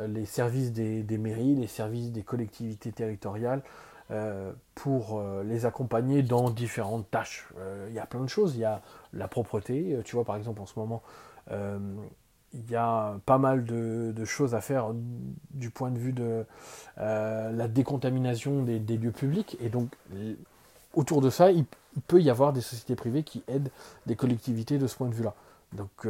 les 0.00 0.24
services 0.24 0.72
des, 0.72 1.18
mairies, 1.18 1.54
les 1.54 1.66
services 1.66 2.10
des 2.10 2.22
collectivités 2.22 2.90
territoriales 2.90 3.62
euh, 4.10 4.50
pour 4.74 5.20
euh, 5.20 5.44
les 5.44 5.66
accompagner 5.66 6.24
dans 6.24 6.50
différentes 6.50 7.08
tâches. 7.12 7.46
Euh, 7.58 7.86
il 7.90 7.94
y 7.94 8.00
a 8.00 8.06
plein 8.06 8.22
de 8.22 8.28
choses. 8.28 8.56
Il 8.56 8.60
y 8.60 8.64
a 8.64 8.82
la 9.12 9.28
propreté. 9.28 10.00
Tu 10.04 10.16
vois, 10.16 10.24
par 10.24 10.34
exemple, 10.34 10.60
en 10.60 10.66
ce 10.66 10.76
moment, 10.76 11.02
il 12.52 12.70
y 12.70 12.74
a 12.74 13.16
pas 13.24 13.38
mal 13.38 13.64
de, 13.64 14.24
choses 14.24 14.54
à 14.54 14.60
faire 14.60 14.92
du 15.50 15.70
point 15.70 15.90
de 15.90 15.98
vue 15.98 16.12
de 16.12 16.44
la 16.96 17.68
décontamination 17.68 18.62
des, 18.62 18.78
lieux 18.78 19.12
publics. 19.12 19.56
Et 19.60 19.68
donc, 19.68 19.94
autour 20.94 21.20
de 21.20 21.30
ça, 21.30 21.50
il, 21.52 21.64
peut 22.06 22.20
y 22.20 22.30
avoir 22.30 22.52
des 22.52 22.60
sociétés 22.60 22.94
privées 22.94 23.24
qui 23.24 23.42
aident 23.48 23.70
des 24.06 24.14
collectivités 24.16 24.78
de 24.78 24.86
ce 24.86 24.96
point 24.96 25.08
de 25.08 25.14
vue-là. 25.14 25.34
Donc, 25.72 26.08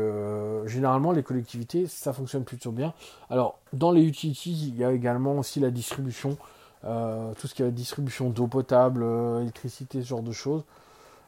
généralement, 0.67 1.13
les 1.13 1.23
collectivités, 1.23 1.87
ça 1.87 2.13
fonctionne 2.13 2.45
plutôt 2.45 2.71
bien. 2.71 2.95
Alors, 3.31 3.59
dans 3.73 3.91
les 3.91 4.05
utilities, 4.05 4.69
il 4.69 4.77
y 4.77 4.85
a 4.85 4.93
également 4.93 5.39
aussi 5.39 5.59
la 5.59 5.71
distribution 5.71 6.39
euh, 6.85 7.35
tout 7.39 7.47
ce 7.47 7.55
qui 7.55 7.63
est 7.63 7.71
distribution 7.71 8.31
d'eau 8.31 8.47
potable, 8.47 9.03
euh, 9.03 9.43
électricité, 9.43 10.01
ce 10.03 10.09
genre 10.09 10.23
de 10.23 10.33
choses. 10.33 10.65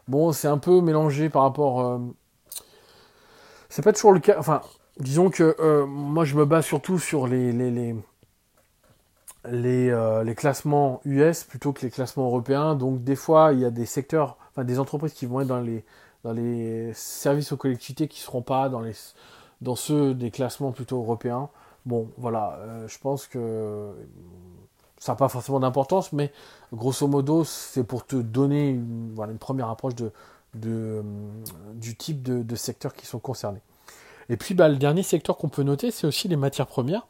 Bon, 0.08 0.32
c'est 0.32 0.48
un 0.48 0.58
peu 0.58 0.80
mélangé 0.80 1.28
par 1.28 1.42
rapport. 1.42 1.80
Euh, 1.80 1.98
c'est 3.68 3.82
pas 3.82 3.92
toujours 3.92 4.12
le 4.12 4.20
cas. 4.20 4.36
Enfin, 4.38 4.62
disons 4.98 5.30
que 5.30 5.84
moi 5.84 6.24
je 6.24 6.36
me 6.36 6.44
base 6.44 6.64
surtout 6.64 6.98
sur 6.98 7.26
les, 7.26 7.52
les, 7.52 7.70
les, 7.70 7.94
les, 9.50 10.22
les, 10.24 10.34
classements 10.34 11.00
US 11.04 11.44
plutôt 11.44 11.72
que 11.72 11.82
les 11.82 11.90
classements 11.90 12.26
européens. 12.26 12.74
Donc 12.74 13.04
des 13.04 13.16
fois, 13.16 13.52
il 13.52 13.60
y 13.60 13.64
a 13.64 13.70
des 13.70 13.86
secteurs, 13.86 14.36
enfin 14.50 14.64
des 14.64 14.78
entreprises 14.78 15.14
qui 15.14 15.26
vont 15.26 15.40
être 15.40 15.48
dans 15.48 15.60
les, 15.60 15.84
dans 16.24 16.32
les 16.32 16.92
services 16.94 17.52
aux 17.52 17.56
collectivités 17.56 18.08
qui 18.08 18.20
ne 18.20 18.24
seront 18.24 18.42
pas 18.42 18.68
dans, 18.68 18.80
les, 18.80 18.94
dans 19.60 19.76
ceux 19.76 20.14
des 20.14 20.30
classements 20.30 20.72
plutôt 20.72 20.98
européens. 20.98 21.48
Bon, 21.86 22.10
voilà, 22.18 22.58
je 22.86 22.98
pense 22.98 23.26
que 23.26 23.92
ça 25.02 25.10
n'a 25.10 25.16
pas 25.16 25.28
forcément 25.28 25.58
d'importance, 25.58 26.12
mais 26.12 26.30
grosso 26.72 27.08
modo, 27.08 27.42
c'est 27.42 27.82
pour 27.82 28.06
te 28.06 28.14
donner 28.14 28.68
une, 28.68 29.16
première 29.40 29.68
approche 29.68 29.96
de 29.96 30.12
du 30.54 31.96
type 31.96 32.22
de, 32.22 32.54
secteurs 32.54 32.94
qui 32.94 33.04
sont 33.04 33.18
concernés. 33.18 33.62
Et 34.28 34.36
puis 34.36 34.54
bah, 34.54 34.68
le 34.68 34.76
dernier 34.76 35.02
secteur 35.02 35.38
qu'on 35.38 35.48
peut 35.48 35.64
noter, 35.64 35.90
c'est 35.90 36.06
aussi 36.06 36.28
les 36.28 36.36
matières 36.36 36.68
premières. 36.68 37.08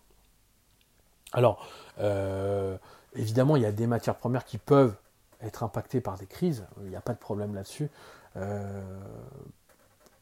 Alors, 1.33 1.69
euh, 1.99 2.79
évidemment, 3.15 3.57
il 3.57 3.63
y 3.63 3.67
a 3.67 3.73
des 3.73 3.87
matières 3.87 4.17
premières 4.17 4.47
qui 4.47 4.57
peuvent 4.57 4.95
être 5.43 5.63
impactées 5.63 6.01
par 6.01 6.17
des 6.17 6.27
crises, 6.27 6.65
il 6.85 6.89
n'y 6.89 6.97
a 6.97 7.03
pas 7.03 7.13
de 7.13 7.19
problème 7.19 7.55
là-dessus. 7.55 7.91
Euh, 8.37 8.83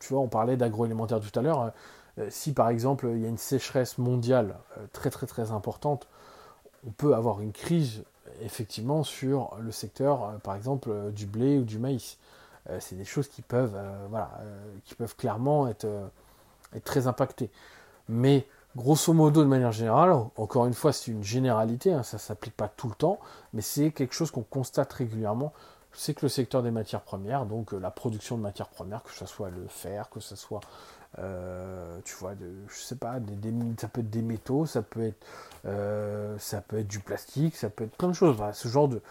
tu 0.00 0.12
vois, 0.12 0.22
on 0.22 0.28
parlait 0.28 0.56
d'agroalimentaire 0.56 1.20
tout 1.20 1.38
à 1.38 1.42
l'heure. 1.42 1.70
Euh, 2.18 2.26
si 2.30 2.52
par 2.52 2.68
exemple 2.68 3.06
il 3.14 3.20
y 3.20 3.26
a 3.26 3.28
une 3.28 3.38
sécheresse 3.38 3.96
mondiale 3.96 4.56
très 4.92 5.10
très 5.10 5.28
très 5.28 5.52
importante, 5.52 6.08
on 6.86 6.90
peut 6.90 7.14
avoir 7.14 7.40
une 7.40 7.52
crise 7.52 8.04
effectivement 8.42 9.02
sur 9.02 9.56
le 9.60 9.72
secteur, 9.72 10.24
euh, 10.24 10.38
par 10.38 10.54
exemple, 10.54 10.90
euh, 10.90 11.10
du 11.10 11.26
blé 11.26 11.58
ou 11.58 11.64
du 11.64 11.78
maïs. 11.78 12.18
Euh, 12.68 12.78
c'est 12.80 12.96
des 12.96 13.04
choses 13.04 13.28
qui 13.28 13.42
peuvent, 13.42 13.78
voilà, 14.10 14.30
qui 14.84 14.94
peuvent 14.94 15.16
clairement 15.16 15.68
être, 15.68 15.86
très 16.84 17.06
impactées. 17.06 17.50
Mais 18.08 18.46
grosso 18.76 19.12
modo, 19.12 19.42
de 19.42 19.48
manière 19.48 19.72
générale, 19.72 20.12
encore 20.36 20.66
une 20.66 20.74
fois, 20.74 20.92
c'est 20.92 21.10
une 21.10 21.24
généralité, 21.24 21.92
hein, 21.92 22.02
ça 22.02 22.16
ne 22.18 22.20
s'applique 22.20 22.56
pas 22.56 22.68
tout 22.68 22.88
le 22.88 22.94
temps, 22.94 23.18
mais 23.54 23.62
c'est 23.62 23.90
quelque 23.90 24.14
chose 24.14 24.30
qu'on 24.30 24.42
constate 24.42 24.92
régulièrement. 24.92 25.52
C'est 25.92 26.14
que 26.14 26.22
le 26.22 26.28
secteur 26.28 26.62
des 26.62 26.70
matières 26.70 27.00
premières, 27.00 27.46
donc 27.46 27.72
la 27.72 27.90
production 27.90 28.36
de 28.36 28.42
matières 28.42 28.68
premières, 28.68 29.02
que 29.02 29.10
ce 29.10 29.26
soit 29.26 29.50
le 29.50 29.66
fer, 29.66 30.08
que 30.10 30.20
ce 30.20 30.36
soit 30.36 30.60
tu 31.16 32.14
vois, 32.16 32.32
je 32.68 32.80
sais 32.80 32.96
pas, 32.96 33.14
ça 33.78 33.88
peut 33.88 34.00
être 34.00 34.10
des 34.10 34.22
métaux, 34.22 34.66
ça 34.66 34.82
peut 34.82 35.02
être, 35.02 35.26
euh, 35.66 36.36
ça 36.38 36.60
peut 36.60 36.78
être 36.78 36.88
du 36.88 37.00
plastique, 37.00 37.56
ça 37.56 37.68
peut 37.68 37.84
être 37.84 37.96
plein 37.96 38.08
de 38.08 38.14
choses. 38.14 38.36
ce 38.52 38.68
genre 38.68 38.88
de 38.88 39.02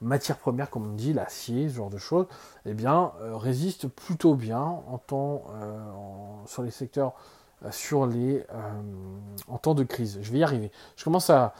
matière 0.00 0.36
première, 0.36 0.70
comme 0.70 0.86
on 0.86 0.94
dit, 0.94 1.12
l'acier, 1.12 1.68
ce 1.68 1.76
genre 1.76 1.90
de 1.90 1.98
choses, 1.98 2.26
eh 2.66 2.74
bien, 2.74 3.12
euh, 3.20 3.36
résiste 3.36 3.88
plutôt 3.88 4.34
bien 4.34 4.60
en 4.60 4.98
temps, 4.98 5.44
sur 6.46 6.62
les 6.62 6.70
secteurs, 6.70 7.14
sur 7.70 8.06
les, 8.06 8.44
en 9.48 9.58
temps 9.58 9.74
de 9.74 9.84
crise. 9.84 10.18
Je 10.22 10.32
vais 10.32 10.38
y 10.38 10.44
arriver. 10.44 10.70
Je 10.96 11.04
commence 11.04 11.30
à 11.30 11.54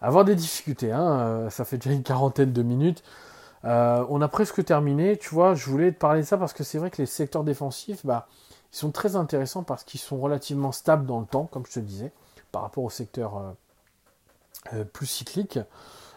avoir 0.00 0.24
des 0.24 0.34
difficultés. 0.34 0.92
Hein, 0.92 1.48
ça 1.50 1.64
fait 1.64 1.78
déjà 1.78 1.92
une 1.94 2.02
quarantaine 2.02 2.52
de 2.52 2.62
minutes. 2.62 3.02
on 3.64 4.20
a 4.20 4.28
presque 4.28 4.64
terminé. 4.64 5.16
Tu 5.16 5.30
vois, 5.30 5.54
je 5.54 5.70
voulais 5.70 5.92
te 5.92 5.98
parler 5.98 6.22
de 6.22 6.26
ça 6.26 6.36
parce 6.36 6.52
que 6.52 6.64
c'est 6.64 6.78
vrai 6.78 6.90
que 6.90 6.98
les 6.98 7.06
secteurs 7.06 7.44
défensifs, 7.44 8.04
bah, 8.04 8.26
ils 8.72 8.76
sont 8.76 8.90
très 8.90 9.16
intéressants 9.16 9.62
parce 9.62 9.84
qu'ils 9.84 10.00
sont 10.00 10.18
relativement 10.18 10.72
stables 10.72 11.06
dans 11.06 11.20
le 11.20 11.26
temps, 11.26 11.46
comme 11.46 11.64
je 11.66 11.72
te 11.72 11.80
disais, 11.80 12.12
par 12.52 12.62
rapport 12.62 12.84
au 12.84 12.90
secteur 12.90 13.36
euh, 13.36 13.50
euh, 14.74 14.84
plus 14.84 15.06
cyclique. 15.06 15.58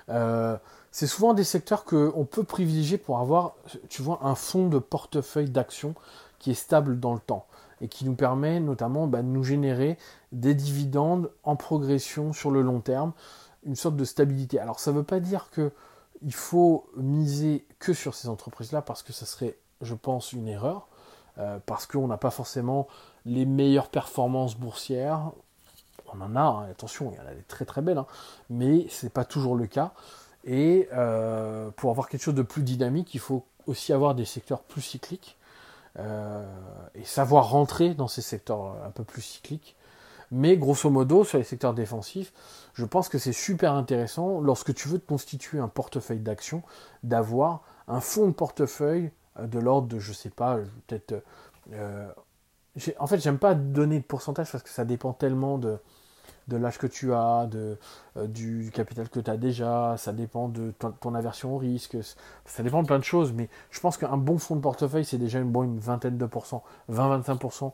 Euh, 0.09 0.57
c'est 0.91 1.07
souvent 1.07 1.33
des 1.33 1.45
secteurs 1.45 1.85
qu'on 1.85 2.27
peut 2.29 2.43
privilégier 2.43 2.97
pour 2.97 3.19
avoir, 3.19 3.55
tu 3.87 4.01
vois, 4.01 4.19
un 4.23 4.35
fonds 4.35 4.67
de 4.67 4.79
portefeuille 4.79 5.49
d'action 5.49 5.95
qui 6.39 6.51
est 6.51 6.55
stable 6.55 6.99
dans 6.99 7.13
le 7.13 7.19
temps 7.19 7.45
et 7.79 7.87
qui 7.87 8.05
nous 8.05 8.15
permet 8.15 8.59
notamment 8.59 9.07
bah, 9.07 9.21
de 9.21 9.27
nous 9.27 9.43
générer 9.43 9.97
des 10.31 10.53
dividendes 10.53 11.31
en 11.43 11.55
progression 11.55 12.33
sur 12.33 12.51
le 12.51 12.61
long 12.61 12.81
terme, 12.81 13.13
une 13.63 13.75
sorte 13.75 13.95
de 13.95 14.03
stabilité. 14.03 14.59
Alors 14.59 14.79
ça 14.79 14.91
ne 14.91 14.97
veut 14.97 15.03
pas 15.03 15.19
dire 15.19 15.49
que 15.51 15.71
il 16.21 16.33
faut 16.33 16.87
miser 16.97 17.65
que 17.79 17.93
sur 17.93 18.13
ces 18.13 18.27
entreprises-là 18.27 18.81
parce 18.81 19.01
que 19.01 19.13
ça 19.13 19.25
serait, 19.25 19.57
je 19.81 19.95
pense, 19.95 20.33
une 20.33 20.47
erreur. 20.47 20.87
Euh, 21.37 21.59
parce 21.65 21.85
qu'on 21.85 22.07
n'a 22.07 22.17
pas 22.17 22.29
forcément 22.29 22.87
les 23.25 23.45
meilleures 23.45 23.89
performances 23.89 24.57
boursières. 24.57 25.31
On 26.13 26.19
en 26.19 26.35
a, 26.35 26.41
hein, 26.41 26.67
attention, 26.69 27.11
il 27.11 27.17
y 27.17 27.21
en 27.21 27.27
a 27.27 27.33
des 27.33 27.43
très 27.43 27.63
très 27.63 27.81
belles, 27.81 27.97
hein, 27.97 28.07
mais 28.49 28.87
ce 28.89 29.05
n'est 29.05 29.09
pas 29.09 29.23
toujours 29.23 29.55
le 29.55 29.65
cas. 29.65 29.93
Et 30.43 30.89
euh, 30.91 31.69
pour 31.71 31.91
avoir 31.91 32.09
quelque 32.09 32.23
chose 32.23 32.35
de 32.35 32.41
plus 32.41 32.63
dynamique, 32.63 33.13
il 33.13 33.19
faut 33.19 33.45
aussi 33.67 33.93
avoir 33.93 34.13
des 34.13 34.25
secteurs 34.25 34.61
plus 34.61 34.81
cycliques 34.81 35.37
euh, 35.99 36.45
et 36.95 37.05
savoir 37.05 37.49
rentrer 37.49 37.93
dans 37.93 38.07
ces 38.07 38.21
secteurs 38.21 38.75
un 38.85 38.89
peu 38.89 39.03
plus 39.03 39.21
cycliques. 39.21 39.75
Mais 40.31 40.57
grosso 40.57 40.89
modo, 40.89 41.23
sur 41.23 41.37
les 41.37 41.43
secteurs 41.43 41.73
défensifs, 41.73 42.33
je 42.73 42.85
pense 42.85 43.09
que 43.09 43.17
c'est 43.17 43.33
super 43.33 43.73
intéressant 43.73 44.39
lorsque 44.39 44.73
tu 44.73 44.87
veux 44.87 44.99
te 44.99 45.07
constituer 45.07 45.59
un 45.59 45.67
portefeuille 45.67 46.19
d'actions, 46.19 46.63
d'avoir 47.03 47.61
un 47.87 47.99
fonds 47.99 48.27
de 48.27 48.33
portefeuille 48.33 49.11
de 49.39 49.59
l'ordre 49.59 49.87
de, 49.87 49.99
je 49.99 50.13
sais 50.13 50.29
pas, 50.29 50.57
peut-être. 50.87 51.23
Euh, 51.73 52.11
en 52.99 53.07
fait, 53.07 53.19
j'aime 53.19 53.37
pas 53.37 53.53
donner 53.53 53.99
de 53.99 54.05
pourcentage 54.05 54.51
parce 54.51 54.63
que 54.63 54.69
ça 54.69 54.85
dépend 54.85 55.13
tellement 55.13 55.57
de, 55.57 55.79
l'âge 56.49 56.77
que 56.77 56.87
tu 56.87 57.13
as, 57.13 57.47
de, 57.47 57.77
euh, 58.17 58.27
du 58.27 58.71
capital 58.73 59.09
que 59.09 59.19
tu 59.19 59.29
as 59.29 59.37
déjà, 59.37 59.95
ça 59.97 60.11
dépend 60.11 60.49
de 60.49 60.73
ton, 60.99 61.15
aversion 61.15 61.55
au 61.55 61.57
risque, 61.57 61.97
ça 62.45 62.63
dépend 62.63 62.81
de 62.81 62.87
plein 62.87 62.99
de 62.99 63.03
choses, 63.03 63.31
mais 63.33 63.49
je 63.71 63.79
pense 63.79 63.97
qu'un 63.97 64.17
bon 64.17 64.37
fonds 64.37 64.55
de 64.55 64.61
portefeuille, 64.61 65.05
c'est 65.05 65.17
déjà 65.17 65.39
une 65.39 65.51
bonne 65.51 65.77
vingtaine 65.79 66.17
de 66.17 66.25
pourcents, 66.25 66.63
20-25% 66.89 67.71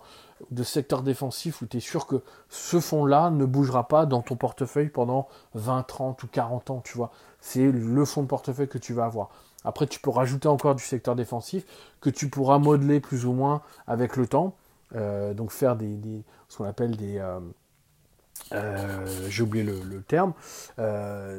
de 0.52 0.64
secteur 0.64 1.02
défensif 1.02 1.62
où 1.62 1.66
tu 1.66 1.78
es 1.78 1.80
sûr 1.80 2.06
que 2.06 2.24
ce 2.50 2.80
fonds-là 2.80 3.32
ne 3.32 3.46
bougera 3.46 3.88
pas 3.88 4.06
dans 4.06 4.22
ton 4.22 4.36
portefeuille 4.36 4.90
pendant 4.90 5.28
20, 5.56 5.84
30 5.84 6.22
ou 6.24 6.28
40 6.28 6.70
ans, 6.70 6.82
tu 6.84 6.98
vois. 6.98 7.12
C'est 7.40 7.72
le 7.72 8.06
fonds 8.06 8.24
de 8.24 8.28
portefeuille 8.28 8.68
que 8.68 8.78
tu 8.78 8.94
vas 8.94 9.06
avoir. 9.06 9.30
Après, 9.64 9.88
tu 9.88 10.00
peux 10.00 10.10
rajouter 10.10 10.48
encore 10.48 10.76
du 10.76 10.84
secteur 10.84 11.16
défensif 11.16 11.66
que 12.00 12.10
tu 12.10 12.30
pourras 12.30 12.58
modeler 12.58 13.00
plus 13.00 13.26
ou 13.26 13.34
moins 13.34 13.62
avec 13.88 14.16
le 14.16 14.28
temps. 14.28 14.56
Euh, 14.96 15.34
donc 15.34 15.52
faire 15.52 15.76
des, 15.76 16.24
ce 16.48 16.58
qu'on 16.58 16.66
appelle 16.66 16.96
des, 16.96 17.18
euh, 17.18 17.40
euh, 18.54 19.06
j'ai 19.30 19.44
oublié 19.44 19.64
le, 19.64 20.02
terme, 20.02 20.34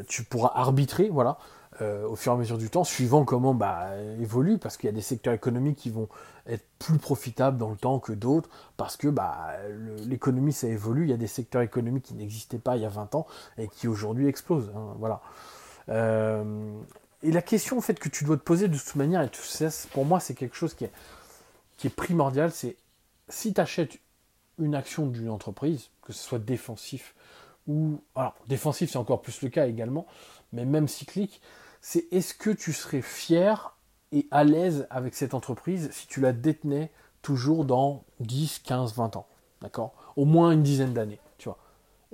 tu 0.08 0.24
pourras 0.24 0.52
arbitrer, 0.54 1.08
voilà, 1.08 1.38
au 1.80 2.16
fur 2.16 2.32
et 2.32 2.34
à 2.34 2.38
mesure 2.38 2.58
du 2.58 2.70
temps, 2.70 2.84
suivant 2.84 3.24
comment 3.24 3.54
bah, 3.54 3.90
évolue, 4.20 4.58
parce 4.58 4.76
qu'il 4.76 4.88
y 4.88 4.92
a 4.92 4.94
des 4.94 5.00
secteurs 5.00 5.32
économiques 5.32 5.76
qui 5.76 5.90
vont 5.90 6.08
être 6.46 6.64
plus 6.78 6.98
profitables 6.98 7.56
dans 7.56 7.70
le 7.70 7.76
temps 7.76 7.98
que 7.98 8.12
d'autres, 8.12 8.50
parce 8.76 8.96
que 8.96 9.08
bah, 9.08 9.52
l'économie 10.06 10.52
ça 10.52 10.66
évolue, 10.66 11.04
il 11.04 11.10
y 11.10 11.14
a 11.14 11.18
des 11.18 11.26
secteurs 11.26 11.62
économiques 11.62 12.04
qui 12.04 12.14
n'existaient 12.14 12.58
pas 12.58 12.76
il 12.76 12.82
y 12.82 12.86
a 12.86 12.90
20 12.90 13.14
ans 13.14 13.26
et 13.58 13.68
qui 13.68 13.88
aujourd'hui 13.88 14.26
explosent, 14.26 14.72
hein, 14.74 14.94
voilà. 14.98 15.20
Et 17.22 17.32
la 17.32 17.42
question 17.42 17.78
en 17.78 17.80
fait 17.80 17.98
que 17.98 18.08
tu 18.08 18.24
dois 18.24 18.36
te 18.36 18.42
poser 18.42 18.68
de 18.68 18.76
toute 18.76 18.94
manière, 18.94 19.22
et 19.22 19.30
pour 19.90 20.04
moi 20.04 20.20
c'est 20.20 20.34
quelque 20.34 20.56
chose 20.56 20.74
qui 20.74 20.84
est, 20.84 21.90
primordial, 21.90 22.52
c'est 22.52 22.76
si 23.28 23.52
tu 23.52 23.60
achètes 23.60 23.98
une 24.58 24.74
action 24.74 25.06
d'une 25.06 25.30
entreprise, 25.30 25.90
que 26.02 26.12
ce 26.12 26.22
soit 26.22 26.38
défensif 26.38 27.14
ou... 27.66 28.00
Alors, 28.16 28.34
défensif, 28.48 28.90
c'est 28.90 28.98
encore 28.98 29.20
plus 29.20 29.42
le 29.42 29.50
cas 29.50 29.66
également, 29.66 30.06
mais 30.52 30.64
même 30.64 30.88
cyclique, 30.88 31.42
c'est 31.80 32.06
est-ce 32.12 32.34
que 32.34 32.50
tu 32.50 32.72
serais 32.72 33.02
fier 33.02 33.76
et 34.10 34.26
à 34.30 34.42
l'aise 34.42 34.86
avec 34.90 35.14
cette 35.14 35.34
entreprise 35.34 35.90
si 35.92 36.06
tu 36.06 36.20
la 36.20 36.32
détenais 36.32 36.90
toujours 37.20 37.64
dans 37.64 38.04
10, 38.20 38.60
15, 38.60 38.94
20 38.94 39.16
ans 39.16 39.28
D'accord? 39.60 39.92
Au 40.16 40.24
moins 40.24 40.52
une 40.52 40.62
dizaine 40.62 40.94
d'années, 40.94 41.20
tu 41.36 41.48
vois. 41.48 41.58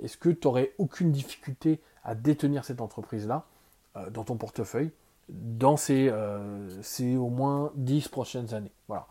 Est-ce 0.03 0.17
que 0.17 0.29
tu 0.29 0.45
n'aurais 0.45 0.73
aucune 0.77 1.11
difficulté 1.11 1.79
à 2.03 2.15
détenir 2.15 2.65
cette 2.65 2.81
entreprise-là? 2.81 3.45
euh, 3.45 3.54
dans 4.11 4.23
ton 4.23 4.35
portefeuille 4.35 4.91
dans 5.29 5.77
ces, 5.77 6.09
euh, 6.09 6.69
ces, 6.81 7.15
au 7.15 7.29
moins 7.29 7.71
10 7.75 8.07
prochaines 8.09 8.53
années 8.53 8.71
Voilà. 8.87 9.07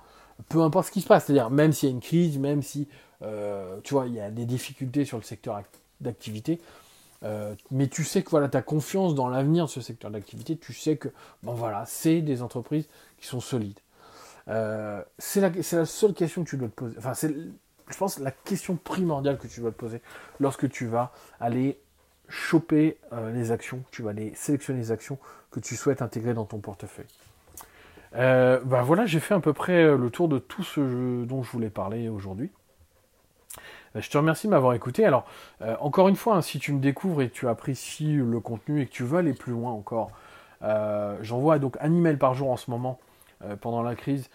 Peu 0.49 0.63
importe 0.63 0.89
ce 0.89 0.93
qui 0.93 1.01
se 1.01 1.07
passe, 1.07 1.27
c'est-à-dire 1.27 1.51
même 1.51 1.73
s'il 1.73 1.89
y 1.89 1.93
a 1.93 1.95
une 1.95 2.01
crise, 2.01 2.39
même 2.39 2.63
si 2.63 2.89
euh, 3.23 3.79
tu 3.85 3.95
vois, 3.95 4.07
y 4.09 4.21
a 4.21 4.31
des 4.31 4.47
difficultés 4.47 5.05
sur 5.05 5.17
le 5.17 5.23
secteur 5.23 5.63
d'activité. 6.01 6.61
Euh, 7.23 7.55
mais 7.71 7.89
tu 7.89 8.05
sais 8.05 8.23
que 8.23 8.31
voilà, 8.31 8.49
tu 8.49 8.57
as 8.57 8.63
confiance 8.63 9.15
dans 9.15 9.29
l'avenir 9.29 9.67
de 9.67 9.71
ce 9.71 9.81
secteur 9.81 10.11
d'activité, 10.11 10.59
tu 10.59 10.75
sais 10.75 10.97
que 10.97 11.09
bon 11.43 11.55
voilà, 11.55 11.85
c'est 11.87 12.21
des 12.21 12.43
entreprises 12.43 12.87
qui 13.19 13.27
sont 13.27 13.41
solides. 13.41 13.79
Euh, 14.49 15.03
c'est 15.19 15.41
la, 15.41 15.51
la, 15.51 15.87
seule 15.87 16.13
question 16.13 16.45
que 16.45 16.51
tu 16.51 16.57
dois 16.59 16.69
te 16.69 16.75
poser. 16.75 16.97
Enfin, 16.99 17.15
c'est, 17.15 17.35
je 17.89 17.97
pense, 17.97 18.19
la 18.19 18.31
question 18.31 18.77
primordiale 18.77 19.39
que 19.39 19.47
tu 19.47 19.61
dois 19.61 19.71
te 19.71 19.77
poser 19.77 20.03
lorsque 20.39 20.69
tu 20.69 20.87
vas 20.87 21.13
aller 21.41 21.81
choper 22.29 22.97
les 23.33 23.53
actions, 23.53 23.83
tu 23.91 24.03
vas 24.03 24.11
aller 24.11 24.33
sélectionner 24.35 24.81
les 24.81 24.91
actions 24.91 25.19
que 25.51 25.61
tu 25.61 25.77
souhaites 25.77 26.03
intégrer 26.03 26.35
dans 26.35 26.47
ton 26.47 26.59
portefeuille. 26.59 27.07
bah 28.13 28.83
voilà, 28.83 29.07
j'ai 29.07 29.21
fait 29.21 29.35
à 29.35 29.41
peu 29.41 29.53
près 29.53 29.97
le 29.97 30.11
tour 30.11 30.29
de 30.29 30.39
tout 30.39 30.65
ce 30.65 31.25
dont 31.25 31.43
je 31.43 31.51
voulais 31.51 31.71
parler 31.71 32.09
aujourd'hui. 32.09 32.51
Euh, 33.97 34.01
je 34.01 34.11
te 34.11 34.19
remercie 34.19 34.47
de 34.47 34.51
m'avoir 34.51 34.75
écouté. 34.75 35.05
Alors, 35.05 35.25
euh, 35.63 35.77
encore 35.81 36.09
une 36.09 36.17
fois, 36.17 36.37
hein, 36.37 36.43
si 36.43 36.59
tu 36.59 36.73
me 36.73 36.81
découvres 36.81 37.23
et 37.23 37.29
que 37.29 37.35
tu 37.35 37.49
apprécies 37.49 38.15
le 38.15 38.41
contenu 38.41 38.81
et 38.81 38.87
que 38.87 38.93
tu 38.93 39.05
veux 39.05 39.19
aller 39.19 39.35
plus 39.35 39.53
loin 39.53 39.73
encore, 39.73 40.11
euh, 40.63 41.17
j'envoie 41.23 41.59
donc 41.59 41.77
un 41.81 41.93
email 41.93 42.17
par 42.17 42.35
jour 42.35 42.51
en 42.51 42.57
ce 42.57 42.71
moment 42.71 42.99
pendant 43.61 43.83
la 43.83 43.95
crise 43.95 44.31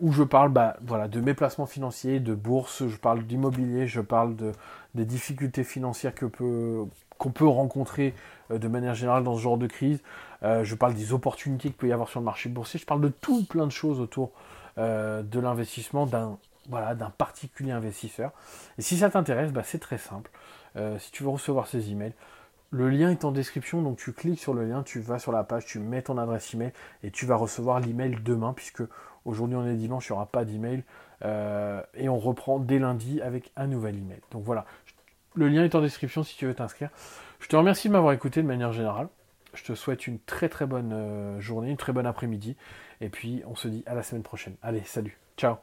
où 0.00 0.10
je 0.10 0.22
parle 0.22 0.48
bah, 0.48 0.78
voilà, 0.80 1.06
de 1.06 1.20
mes 1.20 1.34
placements 1.34 1.66
financiers, 1.66 2.18
de 2.18 2.34
bourse, 2.34 2.86
je 2.88 2.96
parle 2.96 3.22
d'immobilier, 3.24 3.86
je 3.86 4.00
parle 4.00 4.36
de, 4.36 4.52
des 4.94 5.04
difficultés 5.04 5.64
financières 5.64 6.14
que 6.14 6.24
peut, 6.24 6.86
qu'on 7.24 7.32
peut 7.32 7.48
rencontrer 7.48 8.14
de 8.50 8.68
manière 8.68 8.94
générale 8.94 9.24
dans 9.24 9.36
ce 9.36 9.40
genre 9.40 9.58
de 9.58 9.66
crise. 9.66 10.00
je 10.42 10.74
parle 10.74 10.94
des 10.94 11.12
opportunités 11.12 11.68
qu'il 11.68 11.76
peut 11.76 11.88
y 11.88 11.92
avoir 11.92 12.08
sur 12.08 12.20
le 12.20 12.24
marché 12.24 12.48
boursier. 12.48 12.78
Je 12.78 12.86
parle 12.86 13.00
de 13.00 13.08
tout 13.08 13.44
plein 13.44 13.66
de 13.66 13.72
choses 13.72 14.00
autour 14.00 14.32
de 14.76 15.40
l'investissement 15.40 16.06
d'un 16.06 16.38
voilà, 16.68 16.94
d'un 16.94 17.10
particulier 17.10 17.72
investisseur. 17.72 18.32
Et 18.78 18.82
si 18.82 18.96
ça 18.96 19.10
t'intéresse, 19.10 19.52
bah, 19.52 19.62
c'est 19.64 19.78
très 19.78 19.98
simple. 19.98 20.30
Euh, 20.76 20.98
si 20.98 21.10
tu 21.10 21.22
veux 21.22 21.28
recevoir 21.28 21.66
ces 21.66 21.90
emails, 21.90 22.14
le 22.70 22.88
lien 22.88 23.10
est 23.10 23.24
en 23.24 23.30
description, 23.30 23.82
donc 23.82 23.98
tu 23.98 24.12
cliques 24.12 24.40
sur 24.40 24.54
le 24.54 24.64
lien, 24.66 24.82
tu 24.82 25.00
vas 25.00 25.18
sur 25.18 25.30
la 25.30 25.44
page, 25.44 25.64
tu 25.64 25.78
mets 25.78 26.02
ton 26.02 26.18
adresse 26.18 26.52
email 26.54 26.72
et 27.04 27.10
tu 27.10 27.24
vas 27.24 27.36
recevoir 27.36 27.78
l'email 27.78 28.16
demain, 28.24 28.52
puisque 28.52 28.82
aujourd'hui 29.24 29.56
on 29.56 29.66
est 29.66 29.74
dimanche, 29.74 30.08
il 30.08 30.12
n'y 30.12 30.16
aura 30.16 30.26
pas 30.26 30.44
d'email. 30.44 30.82
Euh, 31.24 31.80
et 31.94 32.08
on 32.08 32.18
reprend 32.18 32.58
dès 32.58 32.78
lundi 32.78 33.20
avec 33.22 33.52
un 33.56 33.68
nouvel 33.68 33.96
email. 33.96 34.20
Donc 34.32 34.42
voilà, 34.44 34.66
le 35.34 35.48
lien 35.48 35.64
est 35.64 35.74
en 35.74 35.80
description 35.80 36.22
si 36.22 36.36
tu 36.36 36.46
veux 36.46 36.54
t'inscrire. 36.54 36.90
Je 37.40 37.48
te 37.48 37.56
remercie 37.56 37.88
de 37.88 37.92
m'avoir 37.92 38.12
écouté 38.12 38.42
de 38.42 38.46
manière 38.46 38.72
générale. 38.72 39.08
Je 39.54 39.62
te 39.64 39.74
souhaite 39.74 40.06
une 40.06 40.18
très 40.18 40.48
très 40.48 40.66
bonne 40.66 40.92
euh, 40.92 41.40
journée, 41.40 41.70
une 41.70 41.76
très 41.76 41.92
bonne 41.92 42.06
après-midi. 42.06 42.56
Et 43.00 43.08
puis 43.08 43.42
on 43.46 43.54
se 43.54 43.68
dit 43.68 43.84
à 43.86 43.94
la 43.94 44.02
semaine 44.02 44.22
prochaine. 44.22 44.56
Allez, 44.62 44.82
salut, 44.84 45.18
ciao 45.36 45.56